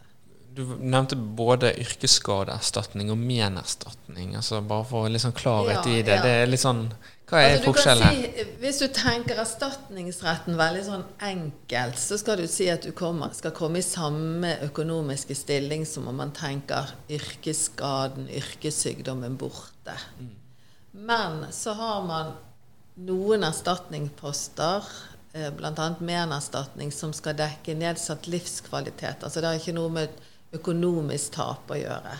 Du 0.56 0.62
nevnte 0.80 1.18
både 1.36 1.68
yrkesskadeerstatning 1.82 3.10
og 3.12 3.18
menerstatning. 3.20 4.32
altså 4.38 4.62
Bare 4.64 4.86
for 4.88 5.06
litt 5.12 5.20
sånn 5.22 5.34
klarhet 5.36 5.84
Ja, 5.84 5.92
i 5.92 6.00
det. 6.02 6.14
ja. 6.16 6.22
Det 6.24 6.30
er 6.40 6.48
litt 6.48 6.62
sånn 6.62 6.86
Hva 7.28 7.42
er 7.42 7.50
Altså, 7.58 7.66
forskjellen 7.68 8.02
her? 8.06 8.14
si, 8.22 8.46
hvis 8.62 8.78
du 8.80 8.86
tenker 8.96 9.42
erstatningsretten 9.42 10.56
veldig 10.56 10.84
sånn 10.86 11.04
enkelt, 11.28 11.98
så 12.00 12.16
skal 12.18 12.40
du 12.40 12.46
si 12.48 12.70
at 12.72 12.86
du 12.88 12.92
kommer, 12.96 13.34
skal 13.36 13.52
komme 13.52 13.82
i 13.82 13.84
samme 13.84 14.54
økonomiske 14.64 15.36
stilling 15.36 15.84
som 15.86 16.08
om 16.08 16.16
man 16.22 16.32
tenker 16.32 16.94
yrkesskaden, 17.12 18.28
yrkessykdommen 18.30 19.36
borte. 19.36 19.98
Men 20.92 21.44
så 21.52 21.76
har 21.76 22.02
man 22.08 22.32
noen 22.96 23.44
erstatningsposter, 23.44 24.84
eh, 25.32 25.50
bl.a. 25.54 25.94
menerstatning, 26.00 26.92
som 26.92 27.12
skal 27.12 27.36
dekke 27.36 27.76
nedsatt 27.76 28.26
livskvalitet. 28.30 29.22
Altså 29.24 29.40
det 29.40 29.50
har 29.50 29.60
ikke 29.60 29.76
noe 29.76 29.92
med 29.92 30.20
økonomisk 30.56 31.36
tap 31.36 31.70
å 31.70 31.78
gjøre. 31.78 32.16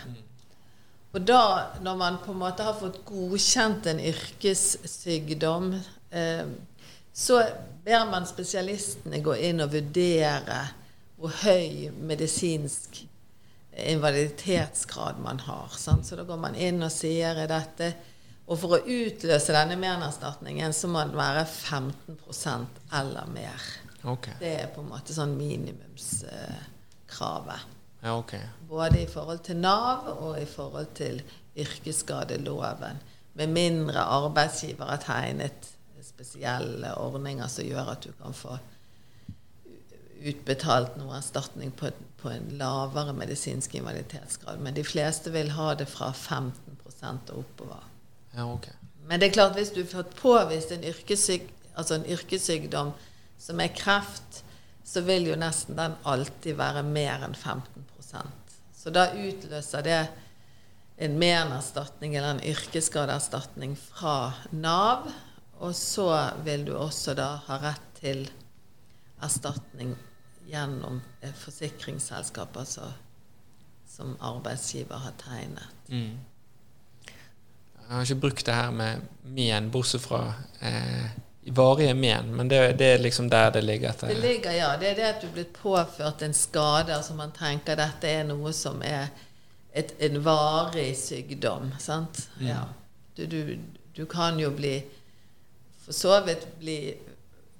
Og 1.15 1.23
da, 1.25 1.43
når 1.81 1.97
man 1.97 2.17
på 2.21 2.33
en 2.33 2.41
måte 2.43 2.65
har 2.67 2.77
fått 2.77 2.99
godkjent 3.07 3.87
en 3.89 4.01
yrkessykdom, 4.11 5.71
eh, 6.11 6.49
så 7.17 7.41
ber 7.85 8.09
man 8.11 8.27
spesialistene 8.29 9.23
gå 9.25 9.33
inn 9.47 9.63
og 9.63 9.71
vurdere 9.73 10.59
hvor 11.17 11.33
høy 11.41 11.89
medisinsk 11.97 12.99
invaliditetsgrad 13.77 15.17
man 15.23 15.39
har. 15.39 15.73
Sant? 15.73 16.05
Så 16.05 16.19
da 16.19 16.27
går 16.27 16.37
man 16.37 16.55
inn 16.55 16.83
og 16.85 16.93
sier 16.93 17.39
er 17.41 17.49
dette 17.49 17.91
Og 18.47 18.59
for 18.61 18.69
å 18.77 18.79
utløse 18.79 19.55
denne 19.55 19.75
menerstatningen, 19.79 20.73
så 20.73 20.87
må 20.91 20.99
den 21.03 21.17
være 21.19 21.45
15% 21.45 22.65
eller 22.95 23.25
mer. 23.33 23.61
Okay. 24.07 24.33
Det 24.39 24.61
er 24.61 24.67
på 24.71 24.81
en 24.83 24.91
måte 24.93 25.13
sånn 25.15 25.33
minimumskravet. 25.35 27.61
Ja, 28.05 28.11
okay. 28.13 28.43
Både 28.69 28.97
i 29.03 29.11
forhold 29.11 29.41
til 29.43 29.57
Nav 29.59 30.07
og 30.13 30.39
i 30.39 30.45
forhold 30.47 30.87
til 30.95 31.21
yrkesskadeloven. 31.57 32.97
Med 33.37 33.47
mindre 33.51 33.99
arbeidsgiver 33.99 34.85
har 34.93 35.01
tegnet 35.03 35.73
spesielle 36.07 36.95
ordninger 36.97 37.47
som 37.51 37.65
gjør 37.67 37.91
at 37.93 38.03
du 38.07 38.11
kan 38.17 38.33
få 38.33 38.57
utbetalt 40.27 40.95
noe 40.97 41.17
erstatning 41.19 41.71
på, 41.77 41.91
på 42.17 42.29
en 42.31 42.57
lavere 42.57 43.13
medisinsk 43.13 43.75
invaliditetsgrad. 43.77 44.57
Men 44.63 44.73
de 44.77 44.83
fleste 44.87 45.29
vil 45.35 45.51
ha 45.53 45.73
det 45.77 45.87
fra 45.91 46.09
15% 46.09 47.31
og 47.35 47.39
oppover. 47.43 47.83
Ja, 48.37 48.45
okay. 48.53 48.73
Men 49.07 49.19
det 49.19 49.29
er 49.29 49.37
klart, 49.37 49.55
hvis 49.57 49.73
du 49.73 49.81
fått 49.87 50.13
påvist 50.19 50.71
en, 50.75 50.83
yrkessyk, 50.85 51.47
altså 51.73 51.97
en 51.97 52.05
yrkessykdom 52.11 52.91
som 53.41 53.61
er 53.63 53.73
kreft, 53.73 54.43
så 54.87 55.01
vil 55.07 55.31
jo 55.31 55.37
nesten 55.39 55.77
den 55.79 55.97
alltid 56.07 56.55
være 56.59 56.83
mer 56.85 57.25
enn 57.25 57.35
15% 57.35 58.53
Så 58.77 58.93
da 58.95 59.09
utløser 59.15 59.83
det 59.83 60.01
en 60.97 61.17
menerstatning 61.19 62.15
eller 62.15 62.35
en 62.35 62.43
yrkesskadeerstatning 62.45 63.75
fra 63.77 64.33
Nav. 64.51 65.09
Og 65.59 65.75
så 65.75 66.11
vil 66.45 66.65
du 66.67 66.75
også 66.77 67.17
da 67.17 67.31
ha 67.47 67.57
rett 67.61 67.89
til 67.97 68.27
erstatning 69.23 69.95
gjennom 70.47 71.01
et 71.25 71.35
forsikringsselskap, 71.35 72.55
altså 72.57 72.91
som 73.89 74.13
arbeidsgiver 74.21 75.01
har 75.01 75.15
tegnet. 75.19 75.87
Mm. 75.89 76.19
Jeg 77.87 77.95
har 77.95 78.03
ikke 78.03 78.21
brukt 78.27 78.45
det 78.45 78.55
her 78.55 78.71
med 78.75 79.05
men, 79.23 79.69
bortsett 79.71 80.01
fra 80.03 80.33
eh, 80.59 81.07
varige 81.55 81.93
men. 81.93 82.35
Men 82.35 82.49
det, 82.49 82.59
det 82.79 82.85
er 82.93 82.99
liksom 82.99 83.29
der 83.29 83.51
det 83.51 83.63
ligger 83.63 83.89
etter. 83.89 84.07
Det 84.07 84.19
ligger, 84.19 84.51
ja. 84.51 84.73
Det 84.79 84.89
er 84.91 84.95
det 84.95 85.07
at 85.07 85.21
du 85.21 85.27
er 85.27 85.33
blitt 85.39 85.53
påført 85.55 86.21
en 86.21 86.33
skade. 86.33 86.95
Altså 86.95 87.15
man 87.15 87.31
tenker 87.31 87.79
dette 87.79 88.11
er 88.11 88.27
noe 88.27 88.51
som 88.53 88.81
er 88.83 89.07
et, 89.71 89.93
en 90.03 90.19
varig 90.25 90.91
sykdom. 90.99 91.71
Sant? 91.79 92.27
Mm. 92.39 92.47
Ja. 92.49 92.63
Du, 93.17 93.25
du, 93.25 93.57
du 93.95 94.05
kan 94.05 94.39
jo 94.39 94.51
bli 94.51 94.81
For 95.87 95.95
så 95.95 96.17
vidt 96.25 96.43
bli 96.59 96.81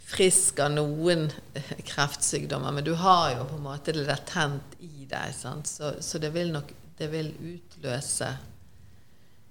frisk 0.08 0.60
av 0.60 0.74
noen 0.76 1.30
kreftsykdommer, 1.90 2.72
men 2.76 2.84
du 2.84 2.94
har 3.00 3.38
jo 3.38 3.46
på 3.48 3.56
en 3.56 3.64
måte 3.64 3.96
det 3.96 4.04
latent 4.08 4.76
i 4.84 5.08
deg. 5.08 5.32
Sant? 5.36 5.68
Så, 5.68 5.94
så 6.04 6.20
det 6.20 6.34
vil 6.36 6.52
nok 6.52 6.74
det 6.98 7.08
vil 7.12 7.30
utløse 7.46 8.32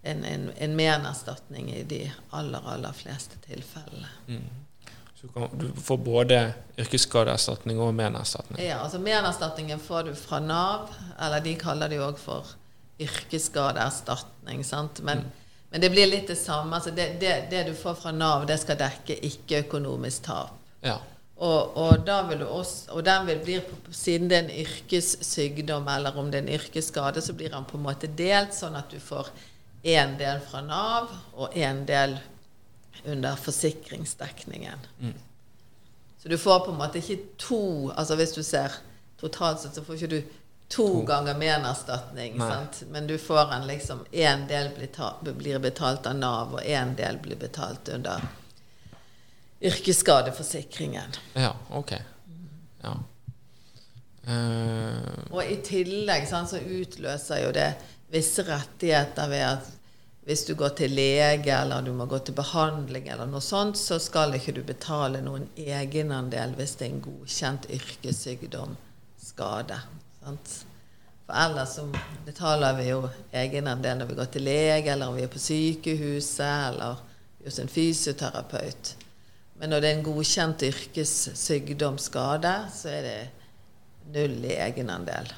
en, 0.06 0.24
en, 0.24 0.50
en 0.56 0.76
menerstatning 0.76 1.72
i 1.74 1.82
de 1.88 2.00
aller, 2.30 2.68
aller 2.72 2.94
fleste 2.96 3.38
tilfellene. 3.46 4.08
Mm. 4.28 4.46
Så 5.20 5.26
du, 5.26 5.32
kan, 5.32 5.48
du 5.58 5.80
får 5.80 5.96
både 5.96 6.40
yrkesskadeerstatning 6.76 7.80
og 7.80 7.94
menerstatning. 7.96 8.60
Ja, 8.64 8.82
altså 8.84 9.00
Menerstatningen 9.00 9.80
får 9.80 10.10
du 10.10 10.14
fra 10.14 10.40
Nav, 10.44 10.92
eller 11.18 11.40
de 11.40 11.56
kaller 11.56 11.88
det 11.88 12.00
jo 12.00 12.06
òg 12.10 12.20
for 12.20 12.54
yrkesskadeerstatning. 13.00 14.64
sant? 14.64 15.00
Men, 15.02 15.24
men 15.70 15.80
det 15.80 15.90
blir 15.90 16.10
litt 16.10 16.28
det 16.28 16.36
samme. 16.36 16.76
altså 16.76 16.90
det, 16.90 17.16
det, 17.20 17.34
det 17.50 17.64
du 17.70 17.74
får 17.74 17.96
fra 18.02 18.12
Nav, 18.12 18.46
det 18.46 18.60
skal 18.60 18.78
dekke 18.80 19.18
ikke-økonomisk 19.30 20.28
tap. 20.28 20.54
Ja. 20.84 21.00
Og, 21.36 21.76
og, 21.76 22.08
også, 22.48 22.92
og 22.92 23.04
den 23.04 23.26
vil 23.26 23.40
bli, 23.44 23.56
siden 23.92 24.30
det 24.30 24.36
er 24.36 24.46
en 24.46 24.54
yrkessykdom 24.62 25.88
eller 25.92 26.16
om 26.16 26.30
det 26.32 26.38
er 26.38 26.46
en 26.46 26.54
yrkesskade, 26.60 27.20
så 27.20 27.32
blir 27.36 27.52
den 27.52 27.64
på 27.68 27.76
en 27.76 27.84
måte 27.84 28.08
delt, 28.08 28.56
sånn 28.56 28.76
at 28.78 28.88
du 28.92 29.00
får 29.00 29.28
én 29.86 30.16
del 30.18 30.40
fra 30.42 30.60
Nav 30.66 31.12
og 31.34 31.54
én 31.54 31.84
del 31.86 32.16
under 33.06 33.36
forsikringsdekningen. 33.38 34.82
Mm. 35.00 35.14
Så 36.18 36.28
du 36.28 36.38
får 36.38 36.64
på 36.64 36.72
en 36.72 36.78
måte 36.80 36.98
ikke 36.98 37.18
to 37.38 37.92
altså 37.94 38.16
Hvis 38.18 38.32
du 38.34 38.42
ser 38.42 38.72
totalt 39.20 39.60
sett, 39.62 39.74
så 39.76 39.84
får 39.84 39.94
ikke 39.94 40.10
du 40.10 40.20
to, 40.68 40.86
To. 40.86 41.02
ganger 41.06 41.38
menerstatning. 41.38 42.34
erstatning. 42.34 42.40
sant? 42.40 42.82
Men 42.90 43.06
du 43.06 43.18
får 43.18 43.52
en 43.54 43.66
liksom 43.66 44.04
Én 44.12 44.48
del 44.48 44.72
blir, 44.74 44.86
ta, 44.86 45.12
blir 45.22 45.58
betalt 45.58 46.06
av 46.06 46.16
Nav, 46.16 46.54
og 46.54 46.62
én 46.62 46.96
del 46.96 47.18
blir 47.22 47.36
betalt 47.36 47.88
under 47.88 48.20
yrkesskadeforsikringen. 49.60 51.14
ja, 51.34 51.52
ok. 51.70 51.92
Ja. 52.82 52.96
Uh. 54.28 55.30
Og 55.30 55.44
i 55.44 55.56
tillegg 55.62 56.26
sant, 56.28 56.50
så 56.50 56.58
utløser 56.58 57.44
jo 57.44 57.52
det 57.54 57.68
visse 58.12 58.44
rettigheter 58.46 59.28
ved 59.28 59.44
at 59.46 59.72
hvis 60.26 60.42
du 60.48 60.56
går 60.58 60.72
til 60.74 60.90
lege 60.90 61.54
eller 61.54 61.84
du 61.86 61.92
må 61.94 62.08
gå 62.10 62.18
til 62.18 62.34
behandling, 62.34 63.06
eller 63.12 63.28
noe 63.30 63.42
sånt, 63.44 63.78
så 63.78 64.00
skal 64.02 64.34
ikke 64.34 64.56
du 64.56 64.64
betale 64.66 65.20
noen 65.22 65.46
egenandel 65.54 66.56
hvis 66.58 66.74
det 66.80 66.88
er 66.88 66.94
en 66.96 67.04
godkjent 67.04 67.68
yrkessykdom, 67.76 68.74
skade. 69.22 69.78
Sant? 70.18 70.56
For 71.26 71.38
ellers 71.44 71.76
så 71.78 71.86
betaler 72.26 72.74
vi 72.78 72.88
jo 72.88 73.00
egenandel 73.34 74.00
når 74.00 74.10
vi 74.10 74.18
går 74.18 74.32
til 74.34 74.46
lege, 74.46 74.90
eller 74.92 75.14
vi 75.14 75.24
er 75.26 75.30
på 75.30 75.42
sykehuset, 75.42 76.42
eller 76.72 77.00
hos 77.46 77.62
en 77.62 77.70
fysioterapeut. 77.70 78.94
Men 79.58 79.70
når 79.70 79.80
det 79.80 79.90
er 79.90 79.98
en 80.00 80.06
godkjent 80.10 80.66
yrkessykdom, 80.66 82.02
skade, 82.02 82.54
så 82.74 82.90
er 82.98 83.06
det 83.06 83.18
null 84.14 84.42
i 84.42 84.58
egenandel. 84.58 85.30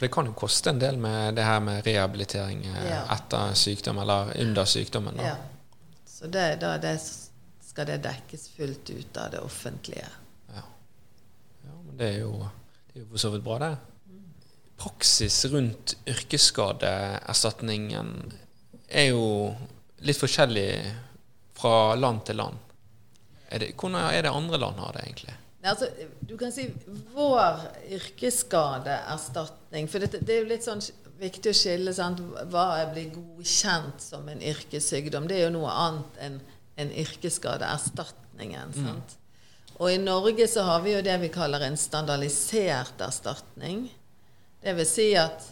For 0.00 0.06
det 0.06 0.12
kan 0.14 0.28
jo 0.30 0.32
koste 0.32 0.70
en 0.72 0.78
del 0.80 0.96
med 0.96 1.34
det 1.36 1.44
her 1.44 1.58
med 1.60 1.82
rehabilitering 1.84 2.62
eh, 2.70 2.86
Ja. 2.88 3.02
etter 3.12 3.52
sykdom, 3.54 3.98
eller 4.00 4.30
under 4.40 4.64
sykdommen. 4.64 5.16
Da. 5.20 5.24
Ja. 5.26 5.34
Så 6.08 6.26
det, 6.32 6.46
da 6.62 6.70
det 6.80 6.94
skal 7.68 7.84
det 7.86 7.98
dekkes 8.06 8.46
fullt 8.56 8.88
ut 8.90 9.16
av 9.20 9.30
det 9.34 9.40
offentlige. 9.44 10.06
Ja. 10.54 10.62
ja, 11.66 11.72
men 11.84 11.96
det 12.00 12.08
er 12.14 12.18
jo 12.22 12.32
det 12.40 12.96
er 12.96 13.00
jo 13.04 13.08
for 13.12 13.20
så 13.22 13.30
vidt 13.34 13.44
bra, 13.44 13.58
det. 13.60 13.74
Praksis 14.80 15.36
rundt 15.52 15.92
yrkesskadeerstatningen 16.08 18.08
er 18.88 19.06
jo 19.12 19.24
litt 20.00 20.16
forskjellig 20.18 20.70
fra 21.60 21.92
land 22.00 22.24
til 22.24 22.36
land. 22.40 22.56
Er 23.52 23.58
det, 23.62 23.74
hvordan 23.76 24.00
er 24.14 24.22
det 24.24 24.32
andre 24.32 24.56
land 24.64 24.76
har 24.80 24.92
det, 24.96 25.02
egentlig? 25.04 25.34
Nei, 25.60 25.70
altså, 25.74 25.90
du 26.24 26.36
kan 26.40 26.52
si 26.54 26.70
vår 27.12 27.66
yrkesskadeerstatning 27.92 29.90
For 29.92 30.00
det, 30.00 30.22
det 30.24 30.32
er 30.32 30.40
jo 30.40 30.48
litt 30.48 30.64
sånn 30.64 30.80
viktig 31.20 31.52
å 31.52 31.56
skille 31.56 31.92
sant? 31.92 32.22
hva 32.48 32.86
blir 32.94 33.10
godkjent 33.12 34.00
som 34.00 34.28
en 34.32 34.40
yrkessykdom. 34.40 35.28
Det 35.28 35.36
er 35.36 35.44
jo 35.48 35.56
noe 35.58 35.72
annet 35.74 36.20
enn 36.24 36.38
en 36.80 36.92
yrkesskadeerstatningen. 37.02 38.72
Sant? 38.72 39.18
Og 39.80 39.92
i 39.92 40.00
Norge 40.00 40.46
så 40.48 40.64
har 40.64 40.80
vi 40.84 40.94
jo 40.94 41.02
det 41.04 41.16
vi 41.20 41.28
kaller 41.32 41.64
en 41.64 41.76
standardisert 41.80 43.00
erstatning. 43.04 43.86
Det 44.60 44.72
vil 44.76 44.88
si 44.88 45.10
at 45.16 45.44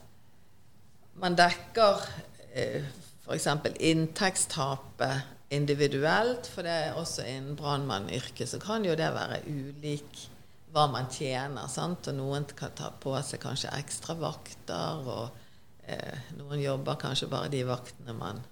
man 1.20 1.36
dekker 1.36 2.04
eh, 2.52 2.84
f.eks. 3.24 3.48
inntektstapet 3.92 5.37
individuelt, 5.50 6.46
for 6.52 6.66
det 6.66 6.74
er 6.74 6.98
også 6.98 7.24
innen 7.24 7.56
brannmannyrket 7.56 8.50
så 8.50 8.60
kan 8.60 8.84
jo 8.84 8.96
det 8.98 9.08
være 9.14 9.40
ulik 9.48 10.26
hva 10.74 10.84
man 10.92 11.08
tjener. 11.12 11.68
sant? 11.72 12.10
Og 12.10 12.18
noen 12.18 12.46
kan 12.56 12.74
ta 12.76 12.90
på 13.00 13.14
seg 13.24 13.40
kanskje 13.42 13.72
ekstra 13.78 14.16
vakter, 14.20 15.08
og 15.08 15.88
eh, 15.88 16.30
noen 16.36 16.60
jobber 16.60 17.00
kanskje 17.00 17.30
bare 17.32 17.52
de 17.52 17.64
vaktene 17.68 18.16
man 18.16 18.42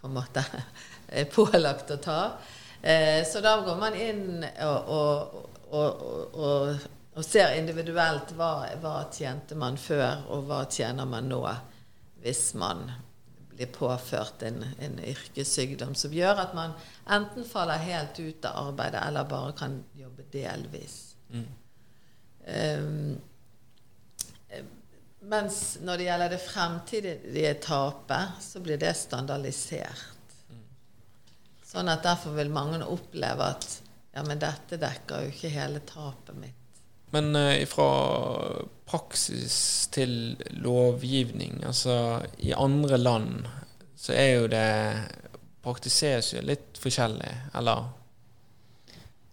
på 0.00 0.08
en 0.08 0.16
måte 0.16 0.44
er 1.20 1.28
pålagt 1.32 1.92
å 1.96 2.00
ta. 2.00 2.20
Eh, 2.82 3.24
så 3.28 3.40
da 3.44 3.58
går 3.64 3.80
man 3.80 3.96
inn 3.96 4.44
og, 4.44 4.92
og, 4.92 5.50
og, 5.72 6.06
og, 7.16 7.24
ser 7.24 7.52
individuelt 7.58 8.32
hva, 8.36 8.70
hva 8.80 8.94
tjente 9.12 9.56
man 9.58 9.76
før, 9.80 10.24
og 10.32 10.46
hva 10.48 10.62
tjener 10.72 11.08
man 11.08 11.28
nå 11.28 11.42
hvis 12.20 12.54
man 12.60 12.86
blir 13.60 13.72
påført 13.72 14.42
en, 14.42 14.64
en 14.80 14.98
yrkessykdom 15.04 15.94
som 15.94 16.12
gjør 16.16 16.38
at 16.46 16.54
man 16.56 16.72
enten 17.12 17.44
faller 17.44 17.82
helt 17.84 18.16
ut 18.16 18.44
av 18.48 18.70
arbeidet, 18.70 19.02
eller 19.04 19.26
bare 19.28 19.52
kan 19.58 19.74
jobbe 19.92 20.24
delvis. 20.32 20.94
Mm. 21.28 21.50
Um, 22.46 23.18
mens 25.20 25.58
når 25.84 26.00
det 26.00 26.06
gjelder 26.06 26.32
det 26.32 26.40
fremtidige 26.40 27.52
tapet, 27.60 28.40
så 28.40 28.64
blir 28.64 28.80
det 28.80 28.94
standardisert. 28.96 30.16
Sånn 31.68 31.92
at 31.92 32.02
derfor 32.02 32.32
vil 32.34 32.48
mange 32.50 32.80
oppleve 32.80 33.52
at 33.52 33.68
ja, 34.14 34.24
men 34.24 34.40
dette 34.40 34.80
dekker 34.80 35.26
jo 35.26 35.34
ikke 35.34 35.52
hele 35.52 35.84
tapet 35.86 36.40
mitt. 36.40 36.59
Men 37.10 37.36
ifra 37.36 37.86
fra 37.90 38.66
praksis 38.90 39.86
til 39.92 40.36
lovgivning, 40.50 41.64
altså 41.66 42.22
i 42.38 42.52
andre 42.52 42.96
land 42.96 43.48
så 43.96 44.12
er 44.12 44.30
jo 44.34 44.46
det 44.50 44.68
Praktiseres 45.60 46.30
jo 46.32 46.40
litt 46.40 46.78
forskjellig, 46.80 47.30
eller? 47.54 47.90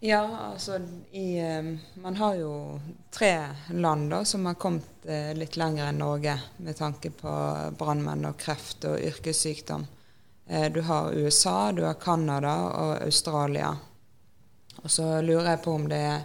Ja, 0.04 0.20
altså 0.52 0.76
i 1.16 1.40
um, 1.40 1.70
Man 2.04 2.18
har 2.20 2.34
jo 2.36 2.80
tre 3.16 3.32
land 3.72 4.12
da 4.12 4.20
som 4.28 4.46
har 4.46 4.58
kommet 4.60 5.08
uh, 5.08 5.32
litt 5.40 5.56
lenger 5.56 5.88
enn 5.88 6.02
Norge 6.04 6.36
med 6.58 6.76
tanke 6.76 7.14
på 7.16 7.32
brannmenn 7.80 8.28
og 8.28 8.36
kreft 8.44 8.84
og 8.92 9.00
yrkessykdom. 9.00 9.88
Du 10.48 10.82
har 10.88 11.12
USA, 11.12 11.72
du 11.72 11.82
har 11.84 11.98
Canada 12.00 12.54
og 12.70 13.02
Australia. 13.04 13.74
Og 14.80 14.92
så 14.92 15.22
lurer 15.22 15.50
jeg 15.50 15.64
på 15.66 15.74
om 15.76 15.90
det 15.92 15.98
er 16.00 16.22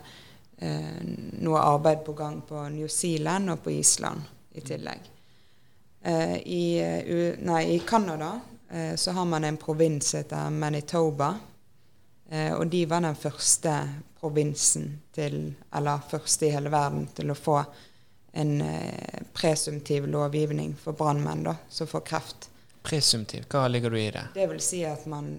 noe 0.62 1.58
arbeid 1.58 2.04
på 2.06 2.12
gang 2.14 2.36
på 2.46 2.60
New 2.70 2.86
Zealand 2.88 3.50
og 3.50 3.64
på 3.64 3.72
Island 3.74 4.20
i 4.54 4.62
tillegg. 4.62 5.08
I, 6.44 6.64
nei, 7.42 7.62
i 7.74 7.80
Canada 7.86 8.30
Eh, 8.72 8.94
så 8.94 9.10
har 9.10 9.24
man 9.24 9.44
en 9.44 9.56
provins 9.56 10.08
som 10.08 10.18
heter 10.18 10.50
Manitoba. 10.50 11.34
Eh, 12.30 12.52
og 12.52 12.66
de 12.66 12.86
var 12.86 13.00
den 13.00 13.16
første 13.16 13.88
provinsen 14.20 15.00
til, 15.12 15.54
eller 15.74 15.98
første 16.10 16.46
i 16.46 16.52
hele 16.54 16.70
verden, 16.72 17.06
til 17.12 17.30
å 17.30 17.36
få 17.36 17.58
en 18.32 18.60
eh, 18.64 19.20
presumtiv 19.32 20.06
lovgivning 20.08 20.72
for 20.80 20.96
brannmenn 20.96 21.50
som 21.68 21.86
får 21.86 22.06
kreft. 22.08 22.48
Presumtiv, 22.82 23.44
hva 23.52 23.66
ligger 23.68 23.92
du 23.92 24.00
i 24.00 24.08
det? 24.10 24.24
Det 24.34 24.48
vil 24.48 24.62
si 24.64 24.80
at 24.88 25.04
man, 25.06 25.36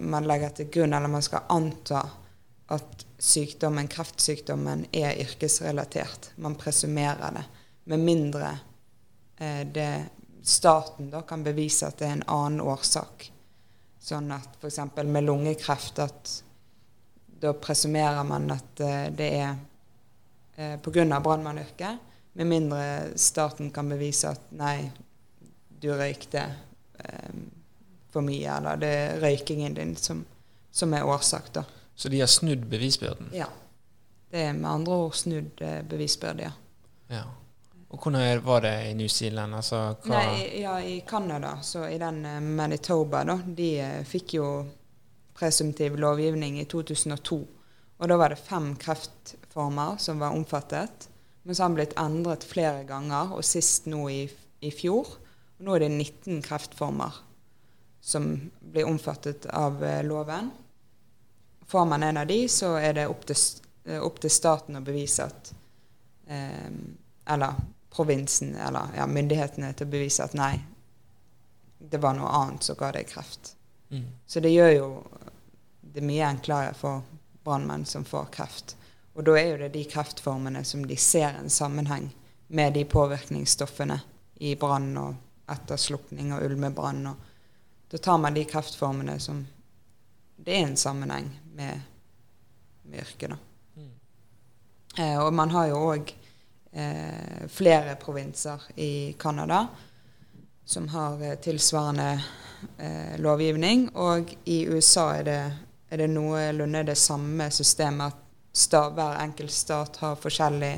man 0.00 0.24
legger 0.24 0.54
til 0.56 0.70
grunn, 0.72 0.94
eller 0.96 1.10
man 1.12 1.24
skal 1.26 1.42
anta 1.52 2.00
at 2.72 3.05
sykdommen, 3.18 3.88
kreftsykdommen 3.88 4.86
er 4.92 5.16
yrkesrelatert. 5.22 6.30
Man 6.36 6.58
presumerer 6.60 7.38
det. 7.38 7.44
Med 7.84 8.02
mindre 8.02 8.58
det 9.72 10.06
staten 10.42 11.10
da 11.10 11.22
kan 11.22 11.42
bevise 11.44 11.86
at 11.86 11.98
det 11.98 12.06
er 12.06 12.16
en 12.16 12.28
annen 12.30 12.60
årsak. 12.64 13.28
Sånn 14.00 14.30
at 14.30 14.60
f.eks. 14.60 14.78
med 15.02 15.26
lungekreft 15.26 15.98
at 15.98 16.30
da 17.40 17.52
presumerer 17.52 18.22
man 18.24 18.46
at 18.54 18.80
eh, 18.80 19.08
det 19.12 19.26
er 19.40 19.56
eh, 20.56 20.76
pga. 20.80 21.20
brannmannyrket, 21.20 21.98
med 22.32 22.46
mindre 22.46 22.84
staten 23.18 23.70
kan 23.70 23.88
bevise 23.88 24.30
at 24.30 24.52
nei, 24.56 24.90
du 25.80 25.90
røykte 25.92 26.44
eh, 27.02 27.34
for 28.12 28.24
mye, 28.24 28.46
eller 28.56 28.80
det 28.80 28.92
er 28.94 29.20
røykingen 29.20 29.74
din 29.76 29.96
som, 30.00 30.22
som, 30.70 30.94
er 30.94 31.04
årsak, 31.04 31.52
da. 31.52 31.66
Så 31.96 32.08
de 32.08 32.20
har 32.20 32.26
snudd 32.26 32.66
bevisbyrden? 32.66 33.30
Ja. 33.32 33.46
Det 34.30 34.42
er 34.42 34.52
med 34.52 34.68
andre 34.70 34.96
ord 35.06 35.14
snudd 35.16 35.62
uh, 35.64 35.80
bevisbyrde, 35.88 36.44
ja. 36.44 36.52
ja. 37.08 37.22
Og 37.88 38.02
hvordan 38.02 38.42
var 38.44 38.60
det 38.66 38.74
i 38.90 38.94
New 38.98 39.08
Zealand? 39.08 39.54
Altså, 39.56 39.94
Nei, 40.10 40.60
ja, 40.60 40.74
I 40.80 41.00
Canada, 41.08 41.54
så 41.62 41.86
i 41.88 41.96
den 41.98 42.20
uh, 42.26 42.40
Manitoba, 42.42 43.22
da, 43.24 43.38
de 43.46 43.68
uh, 43.80 44.02
fikk 44.04 44.34
jo 44.36 44.48
presumptiv 45.36 45.96
lovgivning 45.96 46.58
i 46.60 46.66
2002. 46.68 47.38
Og 47.96 48.12
da 48.12 48.20
var 48.20 48.34
det 48.34 48.42
fem 48.44 48.74
kreftformer 48.76 49.96
som 50.02 50.20
var 50.20 50.36
omfattet. 50.36 51.08
Men 51.42 51.54
så 51.54 51.62
har 51.62 51.70
den 51.70 51.78
blitt 51.78 51.96
endret 52.00 52.44
flere 52.44 52.84
ganger, 52.84 53.32
og 53.32 53.44
sist 53.46 53.88
nå 53.88 54.02
i, 54.12 54.20
i 54.60 54.74
fjor. 54.74 55.16
Og 55.56 55.64
nå 55.64 55.76
er 55.78 55.86
det 55.86 55.94
19 55.94 56.44
kreftformer 56.44 57.22
som 58.04 58.28
blir 58.60 58.84
omfattet 58.84 59.48
av 59.48 59.80
loven. 60.04 60.50
Får 61.66 61.86
man 61.86 62.02
en 62.02 62.16
av 62.16 62.26
de, 62.26 62.40
så 62.48 62.76
er 62.78 62.94
det 62.94 63.06
opp 63.10 63.24
til, 63.26 63.38
opp 64.00 64.20
til 64.22 64.30
staten 64.30 64.78
å 64.78 64.84
bevise 64.86 65.26
at 65.26 65.52
Eller 66.26 67.54
provinsen 67.96 68.56
eller 68.56 68.96
ja, 68.96 69.06
myndighetene 69.06 69.72
til 69.72 69.86
å 69.86 69.90
bevise 69.90 70.24
at 70.24 70.34
nei, 70.36 70.58
det 71.78 72.00
var 72.02 72.16
noe 72.18 72.28
annet 72.28 72.66
som 72.66 72.76
ga 72.76 72.90
deg 72.92 73.08
kreft. 73.08 73.54
Mm. 73.88 74.08
Så 74.26 74.42
det 74.44 74.52
gjør 74.52 74.72
jo 74.74 74.88
det 75.80 76.04
mye 76.04 76.26
enklere 76.28 76.74
for 76.76 77.06
brannmenn 77.46 77.86
som 77.88 78.04
får 78.04 78.28
kreft. 78.34 78.76
Og 79.16 79.24
da 79.24 79.36
er 79.38 79.48
jo 79.48 79.60
det 79.62 79.70
de 79.78 79.84
kreftformene 79.88 80.64
som 80.64 80.84
de 80.86 80.96
ser 81.00 81.38
en 81.38 81.50
sammenheng 81.50 82.10
med 82.52 82.74
de 82.76 82.84
påvirkningsstoffene 82.84 84.00
i 84.44 84.52
brann 84.60 84.90
og 85.00 85.50
etterslukning 85.50 86.34
og 86.36 86.44
ulmebrann. 86.50 87.06
Og 87.08 87.94
da 87.94 88.02
tar 88.02 88.20
man 88.20 88.36
de 88.36 88.44
kreftformene 88.44 89.16
som 89.22 89.40
det 90.36 90.52
er 90.52 90.66
en 90.66 90.76
sammenheng 90.76 91.30
med, 91.56 91.80
med 92.82 93.00
yrket. 93.00 93.30
Da. 93.30 93.38
Mm. 93.76 93.92
Eh, 94.98 95.18
og 95.24 95.32
man 95.34 95.50
har 95.50 95.70
jo 95.70 95.82
òg 95.90 96.12
eh, 96.72 97.46
flere 97.48 97.96
provinser 98.00 98.62
i 98.76 99.16
Canada 99.18 99.66
som 100.64 100.88
har 100.88 101.22
eh, 101.22 101.34
tilsvarende 101.34 102.22
eh, 102.78 103.16
lovgivning. 103.20 103.88
Og 103.94 104.34
i 104.44 104.66
USA 104.66 105.08
er 105.16 105.24
det, 105.24 105.40
er 105.88 106.02
det 106.02 106.10
noenlunde 106.12 106.82
det 106.90 106.98
samme 107.00 107.50
systemet 107.50 108.12
at 108.12 108.22
stat, 108.56 108.94
hver 108.96 109.20
enkelt 109.22 109.52
stat 109.52 109.96
har 109.96 110.16
forskjellig 110.16 110.74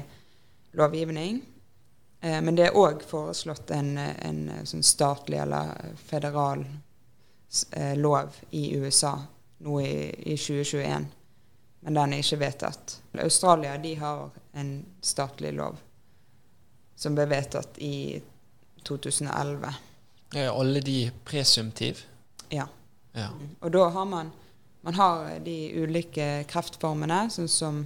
lovgivning. 0.78 1.42
Eh, 2.20 2.40
men 2.42 2.54
det 2.54 2.68
er 2.68 2.78
òg 2.78 3.02
foreslått 3.06 3.70
en, 3.74 3.96
en, 3.98 4.44
sånn 4.64 4.86
statlig 4.86 5.40
eller 5.42 5.96
federal 6.06 6.64
eh, 7.72 7.94
lov 7.98 8.34
i 8.50 8.70
USA 8.76 9.16
nå 9.64 9.80
i, 9.82 9.94
i 10.32 10.36
2021 10.36 11.08
men 11.80 11.94
den 11.94 12.12
er 12.12 12.22
ikke 12.22 12.40
vedtatt. 12.40 12.96
Australia 13.22 13.76
de 13.78 13.94
har 13.94 14.30
en 14.52 14.72
statlig 15.00 15.52
lov 15.54 15.78
som 16.98 17.14
ble 17.14 17.28
vedtatt 17.30 17.78
i 17.78 18.18
2011. 18.86 19.74
Er 20.34 20.50
alle 20.50 20.82
de 20.82 20.96
presumptiv? 21.24 22.02
Ja. 22.50 22.66
ja. 23.14 23.28
Og 23.60 23.70
da 23.72 23.86
har 23.94 24.08
man 24.10 24.32
man 24.80 24.94
har 24.94 25.38
de 25.44 25.54
ulike 25.82 26.44
kreftformene, 26.48 27.26
sånn 27.34 27.48
som 27.50 27.80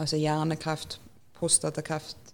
altså 0.00 0.16
hjernekreft, 0.16 0.96
prostatakreft, 1.36 2.32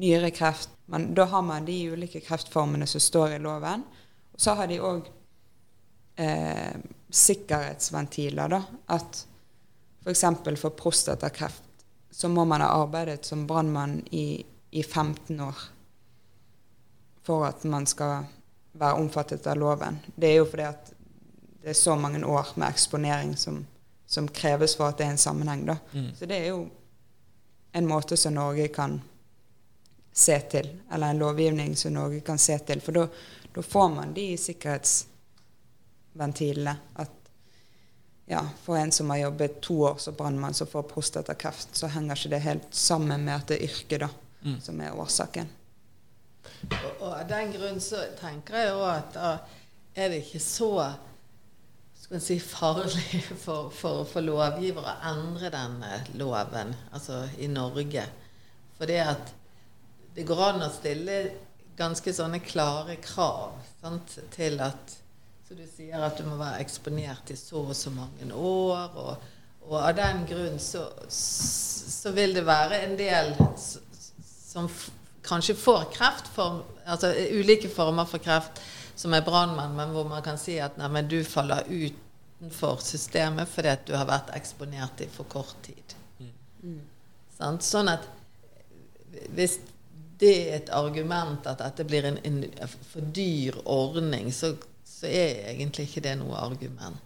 nyrekreft. 0.00 0.72
Men 0.90 1.10
da 1.14 1.26
har 1.30 1.44
man 1.44 1.68
de 1.68 1.76
ulike 1.92 2.22
kreftformene 2.24 2.88
som 2.88 3.02
står 3.04 3.36
i 3.36 3.42
loven. 3.44 3.84
Og 4.32 4.42
så 4.42 4.56
har 4.58 4.70
de 4.70 4.80
òg 4.80 5.10
eh, 6.16 6.80
sikkerhetsventiler. 7.16 8.48
da, 8.52 8.62
At 8.86 9.22
f.eks. 10.04 10.20
For, 10.20 10.60
for 10.60 10.76
prostatakreft 10.76 11.62
så 12.10 12.28
må 12.32 12.44
man 12.48 12.62
ha 12.64 12.68
arbeidet 12.82 13.24
som 13.24 13.46
brannmann 13.46 14.00
i 14.10 14.44
i 14.76 14.82
15 14.82 15.40
år 15.40 15.54
for 17.22 17.46
at 17.46 17.64
man 17.64 17.86
skal 17.86 18.26
være 18.72 18.98
omfattet 19.00 19.46
av 19.46 19.56
loven. 19.56 19.98
Det 20.14 20.28
er 20.28 20.34
jo 20.36 20.46
fordi 20.46 20.66
at 20.68 20.90
det 21.62 21.72
er 21.72 21.78
så 21.78 21.96
mange 21.96 22.20
år 22.26 22.52
med 22.54 22.68
eksponering 22.68 23.32
som, 23.36 23.62
som 24.06 24.28
kreves 24.28 24.76
for 24.76 24.90
at 24.90 24.98
det 24.98 25.06
er 25.06 25.14
en 25.14 25.22
sammenheng. 25.22 25.64
Da. 25.66 25.78
Mm. 25.92 26.10
Så 26.14 26.28
det 26.28 26.36
er 26.36 26.50
jo 26.52 26.60
en 27.72 27.88
måte 27.88 28.16
som 28.20 28.36
Norge 28.36 28.68
kan 28.68 29.00
se 30.12 30.38
til, 30.52 30.68
eller 30.92 31.10
en 31.10 31.24
lovgivning 31.24 31.74
som 31.76 31.96
Norge 31.96 32.20
kan 32.20 32.38
se 32.38 32.58
til. 32.58 32.80
For 32.84 33.00
da 33.00 33.64
får 33.64 33.88
man 33.96 34.14
de 34.14 34.28
sikkerhetsventilene. 36.16 36.76
At 36.94 37.10
ja, 38.26 38.48
for 38.62 38.76
en 38.76 38.92
som 38.92 39.10
har 39.10 39.16
jobbet 39.16 39.60
to 39.60 39.82
år 39.82 39.96
som 39.98 40.14
brannmann 40.14 40.54
som 40.54 40.66
får 40.66 40.82
prostatakreft, 40.82 41.76
så 41.76 41.86
henger 41.86 42.16
ikke 42.16 42.30
det 42.30 42.42
helt 42.42 42.74
sammen 42.74 43.24
med 43.24 43.36
at 43.36 43.48
det 43.48 43.60
er 43.60 43.68
yrket, 43.68 44.00
da 44.00 44.08
mm. 44.42 44.60
som 44.60 44.80
er 44.80 44.96
årsaken. 44.98 45.48
Og, 46.70 46.90
og, 47.00 47.12
av 47.12 47.28
den 47.28 47.52
grunn 47.52 47.80
så 47.80 48.02
tenker 48.18 48.56
jeg 48.56 48.74
òg 48.74 48.88
at 48.90 49.14
da 49.14 49.30
er 49.94 50.10
det 50.10 50.24
ikke 50.24 50.42
så 50.42 50.70
skal 51.96 52.20
si, 52.22 52.38
farlig 52.40 53.22
for, 53.44 53.70
for, 53.70 54.04
for 54.06 54.22
lovgiver 54.22 54.82
å 54.82 54.98
endre 55.12 55.50
den 55.50 55.80
loven, 56.18 56.74
altså 56.92 57.28
i 57.38 57.46
Norge. 57.46 58.04
For 58.76 58.90
det 58.90 59.00
at 59.06 59.34
det 60.16 60.24
går 60.26 60.42
an 60.48 60.66
å 60.66 60.72
stille 60.72 61.16
ganske 61.76 62.12
sånne 62.14 62.40
klare 62.40 62.96
krav 63.04 63.58
sant, 63.82 64.18
til 64.32 64.58
at 64.64 64.96
Så 65.46 65.54
du 65.54 65.62
sier 65.70 66.02
at 66.02 66.18
du 66.18 66.26
må 66.26 66.36
være 66.40 66.60
eksponert 66.64 67.30
i 67.30 67.36
så 67.38 67.62
og 67.62 67.76
så 67.76 67.92
mange 67.94 68.34
år. 68.34 68.96
og 68.96 69.32
og 69.66 69.80
av 69.82 69.96
den 69.98 70.22
grunn 70.30 70.58
så, 70.62 70.84
så 71.10 72.12
vil 72.14 72.36
det 72.36 72.44
være 72.46 72.84
en 72.86 72.94
del 72.98 73.32
som 73.66 74.70
f 74.70 74.84
kanskje 75.26 75.56
får 75.58 75.88
kreft, 75.90 76.28
for, 76.30 76.60
altså 76.86 77.08
ulike 77.34 77.66
former 77.66 78.06
for 78.06 78.22
kreft, 78.22 78.60
som 78.94 79.14
er 79.16 79.24
brannmenn, 79.26 79.74
men 79.74 79.90
hvor 79.90 80.06
man 80.06 80.22
kan 80.22 80.38
si 80.38 80.54
at 80.62 80.76
nei, 80.78 80.86
men 80.94 81.08
du 81.10 81.16
faller 81.26 81.66
utenfor 81.66 82.78
systemet 82.86 83.50
fordi 83.50 83.72
at 83.72 83.82
du 83.88 83.96
har 83.98 84.06
vært 84.06 84.30
eksponert 84.38 85.02
i 85.02 85.08
for 85.10 85.26
kort 85.26 85.56
tid. 85.66 85.96
Sant? 87.34 87.66
Sånn 87.66 87.90
at 87.90 88.06
hvis 89.34 89.58
det 90.22 90.30
er 90.30 90.54
et 90.60 90.70
argument 90.70 91.50
at 91.50 91.58
dette 91.58 91.88
blir 91.90 92.06
en, 92.06 92.22
en 92.22 92.70
for 92.92 93.10
dyr 93.18 93.58
ordning, 93.64 94.30
så, 94.30 94.54
så 94.96 95.06
er 95.06 95.50
egentlig 95.52 95.90
ikke 95.90 96.04
det 96.06 96.14
noe 96.16 96.38
argument. 96.40 97.02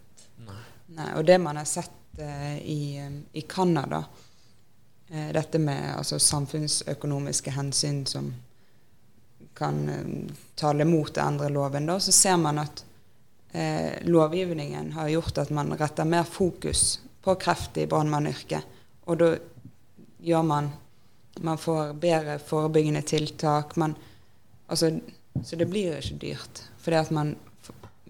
Nei, 0.91 1.09
og 1.17 1.25
det 1.27 1.39
man 1.43 1.59
har 1.59 1.67
sett 1.67 2.19
eh, 2.23 2.59
i, 2.59 2.83
eh, 2.99 3.17
i 3.39 3.43
Canada, 3.51 4.05
eh, 5.11 5.33
dette 5.35 5.59
med 5.63 5.97
altså, 5.97 6.19
samfunnsøkonomiske 6.23 7.55
hensyn 7.55 8.05
som 8.07 8.31
kan 9.59 9.83
eh, 9.89 10.07
tale 10.59 10.87
mot 10.87 11.19
å 11.19 11.25
endre 11.25 11.51
loven, 11.51 11.91
da, 11.91 11.99
så 12.03 12.15
ser 12.15 12.39
man 12.43 12.63
at 12.63 12.85
eh, 13.53 13.99
lovgivningen 14.07 14.93
har 14.99 15.11
gjort 15.15 15.43
at 15.45 15.51
man 15.55 15.75
retter 15.79 16.07
mer 16.07 16.27
fokus 16.27 17.01
på 17.23 17.35
kreft 17.43 17.79
i 17.79 17.89
brannmannyrket. 17.91 18.79
Og 19.11 19.19
da 19.19 19.35
gjør 20.23 20.47
man 20.47 20.77
Man 21.41 21.57
får 21.57 21.93
bedre 21.95 22.35
forebyggende 22.43 23.01
tiltak. 23.07 23.77
Man, 23.79 23.95
altså, 24.67 24.91
så 25.47 25.57
det 25.57 25.69
blir 25.71 25.95
ikke 25.97 26.19
dyrt. 26.21 26.63
Fordi 26.83 26.97
at 26.99 27.13
man 27.15 27.31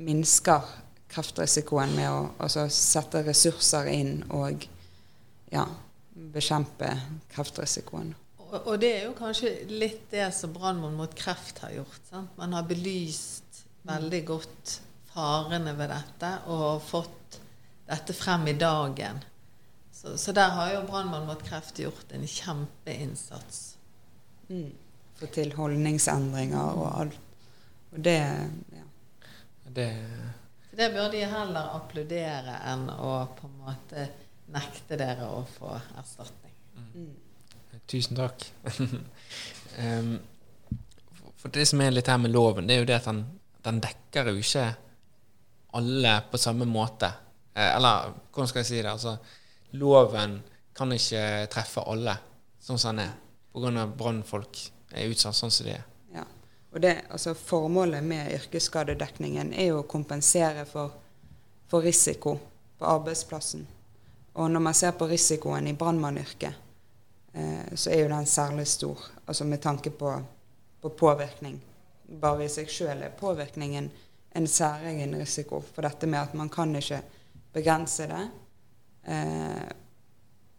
minsker 0.00 0.66
kreftrisikoen 1.10 1.94
med 1.96 2.08
å 2.10 2.18
altså, 2.38 2.66
sette 2.72 3.22
ressurser 3.26 3.88
inn 3.92 4.20
og 4.36 4.66
ja, 5.50 5.64
bekjempe 6.34 6.92
kreftrisikoen. 7.32 8.12
Og, 8.50 8.56
og 8.60 8.76
det 8.82 8.92
er 8.96 9.08
jo 9.08 9.16
kanskje 9.18 9.54
litt 9.70 10.08
det 10.12 10.28
som 10.34 10.52
Brannmann 10.54 10.98
mot 10.98 11.14
kreft 11.18 11.62
har 11.64 11.74
gjort. 11.74 12.00
Sant? 12.10 12.36
Man 12.38 12.54
har 12.56 12.66
belyst 12.68 13.64
veldig 13.86 14.22
godt 14.28 14.76
farene 15.10 15.74
ved 15.78 15.90
dette 15.90 16.30
og 16.52 16.82
fått 16.84 17.40
dette 17.90 18.14
frem 18.14 18.46
i 18.50 18.56
dagen. 18.58 19.22
Så, 19.94 20.16
så 20.18 20.32
der 20.32 20.54
har 20.54 20.74
jo 20.74 20.84
Brannmann 20.88 21.26
mot 21.28 21.42
kreft 21.46 21.82
gjort 21.82 22.14
en 22.14 22.26
kjempeinnsats. 22.26 23.64
Mm. 24.50 24.70
Få 25.18 25.28
til 25.34 25.52
holdningsendringer 25.54 26.78
og 26.78 26.86
alt. 26.90 27.18
Og 27.90 28.04
det. 28.06 28.22
Det, 29.70 29.88
det 30.76 30.90
bør 30.94 31.10
de 31.12 31.22
heller 31.30 31.74
applaudere 31.76 32.58
enn 32.72 32.88
å 32.90 33.14
på 33.38 33.48
en 33.48 33.56
måte 33.64 34.06
nekte 34.50 34.98
dere 34.98 35.28
å 35.30 35.42
få 35.46 35.72
erstatning. 36.00 36.54
Mm. 36.94 37.10
Tusen 37.90 38.18
takk. 38.18 38.46
um, 39.82 40.14
for 41.40 41.54
det 41.54 41.66
som 41.70 41.80
er 41.82 41.94
litt 41.94 42.10
her 42.10 42.18
med 42.20 42.34
loven, 42.34 42.66
det 42.66 42.76
er 42.76 42.82
jo 42.82 42.88
det 42.90 42.98
at 43.00 43.08
den, 43.10 43.24
den 43.64 43.82
dekker 43.82 44.32
jo 44.32 44.42
ikke 44.42 44.66
alle 45.78 46.16
på 46.30 46.40
samme 46.40 46.66
måte. 46.68 47.10
Eh, 47.54 47.76
eller 47.76 48.10
hvordan 48.30 48.50
skal 48.50 48.62
jeg 48.62 48.70
si 48.70 48.80
det? 48.80 48.90
Altså, 48.90 49.16
loven 49.78 50.40
kan 50.76 50.92
ikke 50.94 51.46
treffe 51.52 51.84
alle 51.90 52.16
sånn 52.60 52.78
som 52.78 52.98
den 52.98 53.06
er, 53.06 53.14
pga. 53.54 53.86
brannfolk 53.86 54.58
er 54.90 55.10
utsatt 55.10 55.38
sånn 55.38 55.54
som 55.54 55.66
de 55.68 55.76
er. 55.78 55.86
Og 56.70 56.80
det, 56.80 57.00
altså 57.10 57.34
Formålet 57.34 58.04
med 58.04 58.32
yrkesskadedekningen 58.34 59.52
er 59.52 59.72
jo 59.72 59.80
å 59.80 59.88
kompensere 59.90 60.64
for, 60.68 60.92
for 61.68 61.82
risiko 61.82 62.36
på 62.78 62.86
arbeidsplassen. 62.86 63.66
Og 64.32 64.50
når 64.50 64.62
man 64.62 64.74
ser 64.74 64.92
på 64.94 65.08
risikoen 65.10 65.66
i 65.66 65.74
brannmannyrket, 65.74 66.54
eh, 67.32 67.74
så 67.74 67.90
er 67.90 68.04
jo 68.04 68.12
den 68.12 68.26
særlig 68.26 68.68
stor. 68.70 69.02
Altså 69.26 69.44
med 69.44 69.62
tanke 69.62 69.90
på, 69.90 70.12
på 70.80 70.88
påvirkning. 70.88 71.58
Bare 72.20 72.46
i 72.46 72.52
seg 72.52 72.70
sjøl 72.70 73.02
er 73.02 73.18
påvirkningen 73.18 73.90
en 74.38 74.46
særegen 74.46 75.16
risiko. 75.18 75.60
For 75.74 75.82
dette 75.82 76.06
med 76.06 76.22
at 76.22 76.38
man 76.38 76.48
kan 76.48 76.76
ikke 76.76 77.02
begrense 77.52 78.06
det. 78.06 78.22
Eh, 79.10 79.66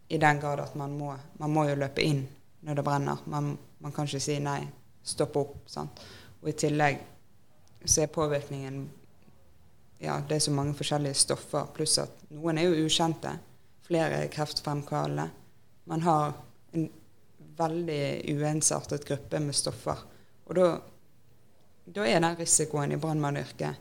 I 0.07 0.18
den 0.18 0.39
grad 0.39 0.59
at 0.59 0.76
man 0.76 0.97
må, 0.97 1.16
man 1.39 1.55
må 1.55 1.66
jo 1.70 1.80
løpe 1.80 2.03
inn 2.03 2.26
når 2.68 2.76
det 2.76 2.84
brenner. 2.84 3.24
Man, 3.26 3.55
man 3.80 3.95
kan 3.95 4.12
ikke 4.12 4.20
si 4.20 4.39
nei, 4.43 4.59
stopp 5.04 5.38
opp. 5.41 5.56
Sant? 5.70 6.02
Og 6.41 6.49
i 6.49 6.58
tillegg 6.58 7.02
så 7.86 8.04
er 8.04 8.14
påvirkningen 8.14 8.82
ja, 10.02 10.22
det 10.28 10.36
er 10.36 10.39
så 10.39 10.52
mange 10.52 10.74
forskjellige 10.74 11.14
stoffer, 11.14 11.68
pluss 11.76 11.99
at 12.02 12.24
noen 12.34 12.58
er 12.58 12.72
jo 12.72 12.88
ukjente. 12.88 13.36
Flere 13.86 14.24
er 14.24 14.32
kreftfremkallende. 14.34 15.28
Man 15.86 16.02
har 16.02 16.34
en 16.74 16.88
veldig 17.58 18.06
uensartet 18.34 19.06
gruppe 19.06 19.41
med 19.43 19.56
stoffer. 19.56 20.02
Og 20.49 20.58
da, 20.58 20.66
da 21.86 22.08
er 22.08 22.18
den 22.18 22.38
risikoen 22.39 22.95
i 22.95 22.99
brannmannyrket 23.02 23.78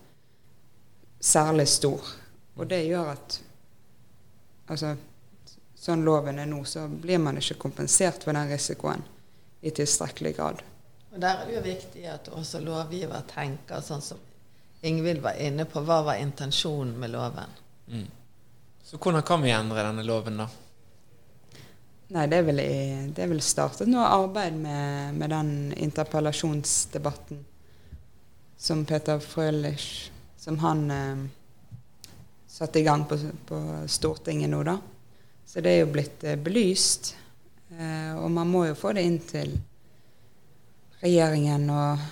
særlig 1.20 1.68
stor. 1.68 2.04
Og 2.56 2.68
det 2.68 2.82
gjør 2.84 3.14
at 3.14 3.38
altså, 4.68 4.92
sånn 5.72 6.04
loven 6.04 6.40
er 6.40 6.48
nå, 6.52 6.60
så 6.68 6.84
blir 6.88 7.20
man 7.22 7.40
ikke 7.40 7.62
kompensert 7.64 8.24
for 8.24 8.36
den 8.36 8.52
risikoen 8.52 9.04
i 9.64 9.72
tilstrekkelig 9.72 10.34
grad. 10.36 10.60
Og 11.12 11.20
Der 11.20 11.40
er 11.40 11.46
det 11.46 11.56
jo 11.56 11.62
viktig 11.64 12.06
at 12.06 12.28
også 12.32 12.60
lovgiver 12.62 13.22
tenker 13.30 13.82
sånn 13.82 14.02
som 14.04 14.26
Ingvild 14.82 15.20
var 15.20 15.36
inne 15.36 15.66
på. 15.68 15.82
Hva 15.84 16.00
var 16.06 16.20
intensjonen 16.22 16.94
med 17.00 17.12
loven? 17.12 17.56
Mm. 17.90 18.06
Så 18.82 18.96
hvordan 18.96 19.22
kan 19.26 19.42
vi 19.42 19.50
endre 19.52 19.82
denne 19.84 20.04
loven, 20.06 20.40
da? 20.40 20.46
Nei, 22.10 22.24
det 22.26 22.40
er 22.40 22.46
vel, 22.46 22.62
det 23.14 23.22
er 23.22 23.28
vel 23.30 23.42
startet 23.44 23.90
noe 23.90 24.06
arbeid 24.08 24.56
med, 24.58 25.18
med 25.20 25.30
den 25.30 25.50
interpellasjonsdebatten 25.76 27.44
som 28.60 28.82
Peter 28.84 29.20
Frølich 29.22 30.10
Som 30.36 30.58
han 30.58 30.90
eh, 30.90 31.22
satte 32.46 32.80
i 32.80 32.82
gang 32.82 33.04
på, 33.04 33.18
på 33.46 33.60
Stortinget 33.86 34.50
nå, 34.50 34.62
da. 34.64 34.78
Så 35.46 35.60
det 35.60 35.74
er 35.74 35.82
jo 35.82 35.90
blitt 35.92 36.24
eh, 36.24 36.38
belyst. 36.40 37.12
Eh, 37.76 38.16
og 38.16 38.30
man 38.32 38.48
må 38.48 38.64
jo 38.70 38.78
få 38.78 38.94
det 38.96 39.04
inn 39.04 39.18
til 39.20 39.52
regjeringen 41.00 41.68
og, 41.74 42.08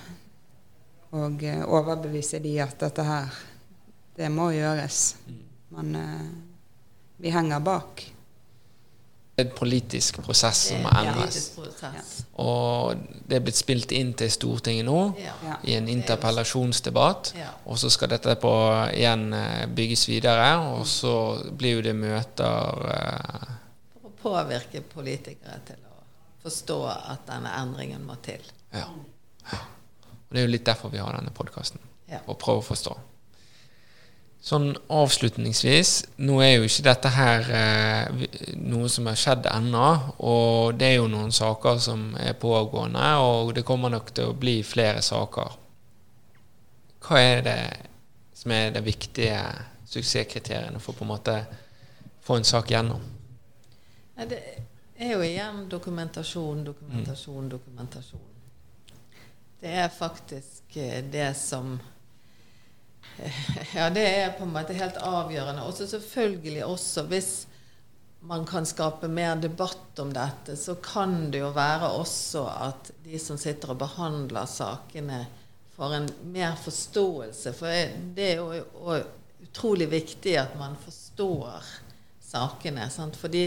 og 1.17 1.43
eh, 1.45 1.65
overbevise 1.65 2.41
de 2.45 2.57
at 2.65 2.79
dette 2.81 3.05
her, 3.05 3.41
det 4.19 4.31
må 4.33 4.51
gjøres. 4.57 5.03
Men 5.77 5.97
eh, 5.99 6.29
vi 7.23 7.35
henger 7.35 7.61
bak. 7.65 8.05
Det 9.39 9.45
er 9.45 9.51
en 9.53 9.55
politisk 9.55 10.17
prosess 10.27 10.65
som 10.73 10.81
må 10.83 10.91
endres. 10.99 11.53
Og 12.43 12.99
det 13.23 13.37
er 13.37 13.45
blitt 13.47 13.61
spilt 13.61 13.93
inn 13.95 14.11
til 14.19 14.33
Stortinget 14.35 14.89
nå 14.89 15.13
Ja. 15.21 15.59
I 15.63 15.77
en 15.79 15.87
interpellasjonsdebatt. 15.93 17.33
Ja. 17.39 17.53
Og 17.71 17.79
så 17.79 17.91
skal 17.95 18.11
dette 18.11 18.35
på 18.43 18.51
igjen 18.91 19.29
eh, 19.39 19.69
bygges 19.71 20.09
videre, 20.11 20.49
og 20.75 20.83
så 20.91 21.15
blir 21.55 21.79
jo 21.79 21.87
det 21.87 21.95
møter 21.95 22.83
eh, 22.97 23.55
For 24.01 24.11
å 24.11 24.17
påvirke 24.25 24.83
politikere 24.83 25.61
til 25.71 25.87
å 25.87 26.03
forstå 26.43 26.81
at 26.91 27.29
denne 27.31 27.55
endringen 27.63 28.03
må 28.11 28.19
til. 28.27 28.43
Ja. 28.73 28.89
ja. 29.53 29.61
Og 30.29 30.35
det 30.35 30.43
er 30.43 30.49
jo 30.49 30.55
litt 30.57 30.67
derfor 30.69 30.93
vi 30.93 31.01
har 31.03 31.15
denne 31.17 31.35
podkasten. 31.35 31.81
Ja. 32.09 32.21
Å 32.27 32.37
prøve 32.41 32.63
å 32.63 32.69
forstå. 32.69 32.97
Sånn 34.39 34.71
avslutningsvis 34.95 35.91
Nå 36.23 36.37
er 36.45 36.53
jo 36.53 36.69
ikke 36.69 36.85
dette 36.87 37.11
her 37.11 37.49
eh, 37.59 38.27
noe 38.71 38.87
som 38.93 39.09
har 39.11 39.19
skjedd 39.19 39.49
ennå. 39.51 39.89
Og 40.25 40.79
det 40.79 40.93
er 40.93 40.99
jo 41.01 41.09
noen 41.11 41.35
saker 41.35 41.81
som 41.83 42.13
er 42.21 42.39
pågående, 42.39 43.09
og 43.25 43.55
det 43.57 43.67
kommer 43.67 43.93
nok 43.93 44.13
til 44.15 44.31
å 44.31 44.39
bli 44.39 44.61
flere 44.67 45.03
saker. 45.05 45.59
Hva 47.05 47.21
er 47.25 47.45
det 47.47 47.61
som 48.39 48.55
er 48.55 48.73
de 48.75 48.83
viktige 48.85 49.41
suksesskriteriene 49.89 50.81
for 50.83 50.95
på 50.97 51.07
en 51.07 51.13
måte 51.13 51.37
få 52.25 52.39
en 52.39 52.47
sak 52.47 52.71
gjennom? 52.73 53.03
Nei, 54.19 54.27
det 54.31 54.41
er 54.99 55.15
jo 55.15 55.23
igjen 55.25 55.65
dokumentasjon, 55.71 56.65
dokumentasjon, 56.67 57.49
dokumentasjon. 57.55 58.28
Det 59.61 59.71
er 59.83 59.89
faktisk 59.91 60.77
eh, 60.77 61.05
det 61.05 61.33
som 61.37 61.79
Ja, 63.75 63.89
det 63.91 64.05
er 64.07 64.35
på 64.39 64.47
en 64.47 64.55
måte 64.55 64.77
helt 64.79 64.99
avgjørende. 65.03 65.65
Og 65.67 65.75
selvfølgelig 65.75 66.65
også 66.65 67.03
hvis 67.11 67.33
man 68.21 68.47
kan 68.47 68.67
skape 68.67 69.09
mer 69.11 69.37
debatt 69.39 69.99
om 70.03 70.11
dette, 70.15 70.57
så 70.59 70.77
kan 70.83 71.31
det 71.31 71.43
jo 71.43 71.51
være 71.55 71.91
også 71.99 72.45
at 72.69 72.91
de 73.05 73.19
som 73.23 73.39
sitter 73.39 73.75
og 73.75 73.81
behandler 73.83 74.47
sakene, 74.51 75.25
får 75.79 75.95
en 75.95 76.09
mer 76.35 76.57
forståelse. 76.59 77.53
For 77.55 77.95
det 78.17 78.33
er 78.33 78.41
jo 78.41 78.97
utrolig 79.47 79.87
viktig 79.91 80.35
at 80.41 80.57
man 80.59 80.75
forstår 80.83 81.67
sakene. 82.29 82.89
Sant? 82.91 83.17
Fordi 83.17 83.45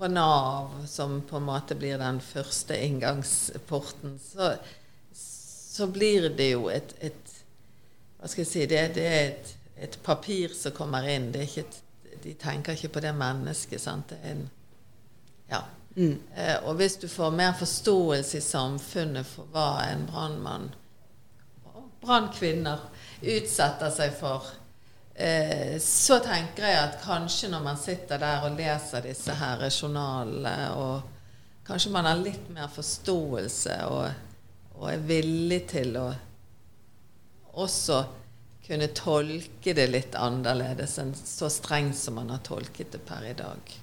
for 0.00 0.08
Nav, 0.08 0.86
som 0.88 1.18
på 1.28 1.36
en 1.36 1.44
måte 1.44 1.76
blir 1.76 1.98
den 2.00 2.22
første 2.24 2.76
inngangsporten, 2.86 4.14
så, 4.24 4.54
så 5.12 5.86
blir 5.92 6.30
det 6.32 6.54
jo 6.54 6.70
et, 6.72 6.96
et 7.04 7.36
Hva 8.20 8.28
skal 8.28 8.42
jeg 8.42 8.48
si 8.48 8.64
Det, 8.68 8.80
det 8.96 9.04
er 9.06 9.20
et, 9.26 9.52
et 9.76 9.98
papir 10.04 10.52
som 10.56 10.72
kommer 10.76 11.04
inn. 11.08 11.28
Et 11.36 11.76
de 12.22 12.34
tenker 12.34 12.72
ikke 12.72 12.94
på 12.96 13.00
det 13.04 13.12
mennesket. 13.16 13.80
sant? 13.80 14.08
Det 14.08 14.18
er 14.22 14.32
en, 14.32 14.50
ja. 15.50 15.60
Mm. 15.96 16.16
Eh, 16.36 16.56
og 16.64 16.74
hvis 16.80 16.96
du 16.96 17.08
får 17.08 17.30
mer 17.30 17.52
forståelse 17.58 18.38
i 18.38 18.44
samfunnet 18.44 19.26
for 19.26 19.48
hva 19.52 19.82
en 19.90 20.06
brannmann 20.06 20.68
og 21.66 21.88
brannkvinner 22.00 22.84
utsetter 23.20 23.90
seg 23.92 24.14
for, 24.16 24.46
eh, 25.20 25.76
så 25.84 26.18
tenker 26.24 26.66
jeg 26.66 26.78
at 26.80 26.96
kanskje 27.04 27.50
når 27.52 27.64
man 27.64 27.80
sitter 27.80 28.20
der 28.22 28.46
og 28.48 28.56
leser 28.58 29.04
disse 29.04 29.36
her 29.36 29.66
journalene, 29.68 30.56
og 30.74 31.66
kanskje 31.66 31.92
man 31.94 32.08
har 32.08 32.22
litt 32.22 32.48
mer 32.54 32.70
forståelse 32.72 33.76
og, 33.90 34.08
og 34.78 34.88
er 34.90 35.04
villig 35.12 35.60
til 35.70 36.00
å 36.00 36.08
også 37.60 38.00
kunne 38.70 38.90
tolke 38.94 39.74
det 39.74 39.86
litt 39.90 40.14
annerledes 40.14 40.98
enn 41.02 41.14
så 41.16 41.48
strengt 41.50 41.98
som 41.98 42.20
man 42.20 42.30
har 42.30 42.42
tolket 42.46 42.92
det 42.94 43.00
per 43.06 43.24
i 43.26 43.36
dag. 43.38 43.78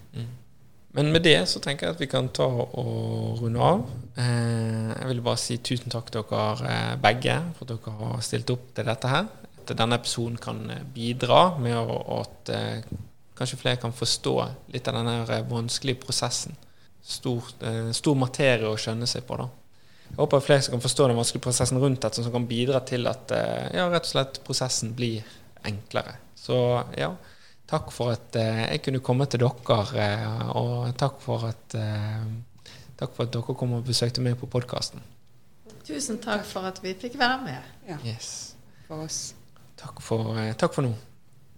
Men 0.97 1.11
med 1.13 1.25
det 1.27 1.41
så 1.51 1.59
tenker 1.61 1.87
jeg 1.87 1.95
at 1.97 2.01
vi 2.01 2.07
kan 2.09 2.29
ta 2.33 2.47
og 2.47 3.41
runde 3.41 3.61
av. 3.61 3.83
Eh, 4.17 4.93
jeg 4.93 5.09
vil 5.11 5.19
bare 5.25 5.41
si 5.41 5.57
tusen 5.59 5.93
takk 5.93 6.07
til 6.09 6.23
dere 6.31 6.71
eh, 6.71 6.95
begge 7.03 7.35
for 7.57 7.67
at 7.67 7.73
dere 7.75 7.95
har 7.99 8.23
stilt 8.25 8.53
opp 8.55 8.71
til 8.73 8.87
dette 8.87 9.11
her. 9.11 9.27
At 9.67 9.77
denne 9.77 9.97
episoden 9.99 10.37
kan 10.41 10.63
eh, 10.71 10.83
bidra 10.95 11.57
med 11.59 11.75
å, 11.77 11.97
at 12.21 12.51
eh, 12.55 12.87
kanskje 13.37 13.59
flere 13.61 13.79
kan 13.81 13.93
forstå 13.93 14.33
litt 14.73 14.87
av 14.87 14.97
denne 14.99 15.41
vanskelige 15.49 16.01
prosessen. 16.05 16.55
Stor, 17.03 17.51
eh, 17.63 17.91
stor 17.95 18.15
materie 18.19 18.67
å 18.67 18.77
skjønne 18.79 19.07
seg 19.07 19.25
på, 19.27 19.37
da. 19.39 19.49
Jeg 20.07 20.19
håper 20.21 20.43
flere 20.43 20.63
som 20.63 20.77
kan 20.77 20.83
forstå 20.85 21.07
den 21.09 21.17
vanskelige 21.19 21.43
prosessen 21.43 21.79
rundt 21.83 22.01
dette, 22.05 22.23
som 22.23 22.31
kan 22.31 22.47
bidra 22.47 22.79
til 22.87 23.07
at 23.11 23.31
eh, 23.35 23.67
ja, 23.75 23.89
rett 23.91 24.07
og 24.07 24.13
slett 24.13 24.39
prosessen 24.47 24.93
blir 24.95 25.25
enklere. 25.67 26.15
Så 26.39 26.55
ja, 26.95 27.11
takk 27.67 27.91
for 27.91 28.13
at 28.15 28.35
eh, 28.39 28.63
jeg 28.71 28.85
kunne 28.85 29.03
komme 29.03 29.27
til 29.27 29.43
dere, 29.43 29.81
eh, 30.05 30.51
og 30.55 30.93
takk 30.99 31.19
for 31.23 31.49
at 31.51 31.75
eh, 31.79 32.29
Takk 32.97 33.11
for 33.13 33.27
at 33.27 33.33
dere 33.35 33.53
kom 33.53 33.75
og 33.77 33.83
besøkte 33.85 34.23
meg 34.25 34.39
på 34.41 34.47
podkasten. 34.49 35.03
Tusen 35.85 36.17
takk 36.17 36.41
for 36.49 36.65
at 36.65 36.79
vi 36.81 36.95
fikk 36.97 37.13
være 37.19 37.43
med. 37.43 37.67
Ja, 37.85 37.97
Yes. 38.01 38.55
for 38.87 39.03
oss. 39.05 39.35
Takk 39.77 40.01
for, 40.01 40.37
eh, 40.37 40.53
takk 40.57 40.73
for 40.73 40.81
nå. 40.81 40.93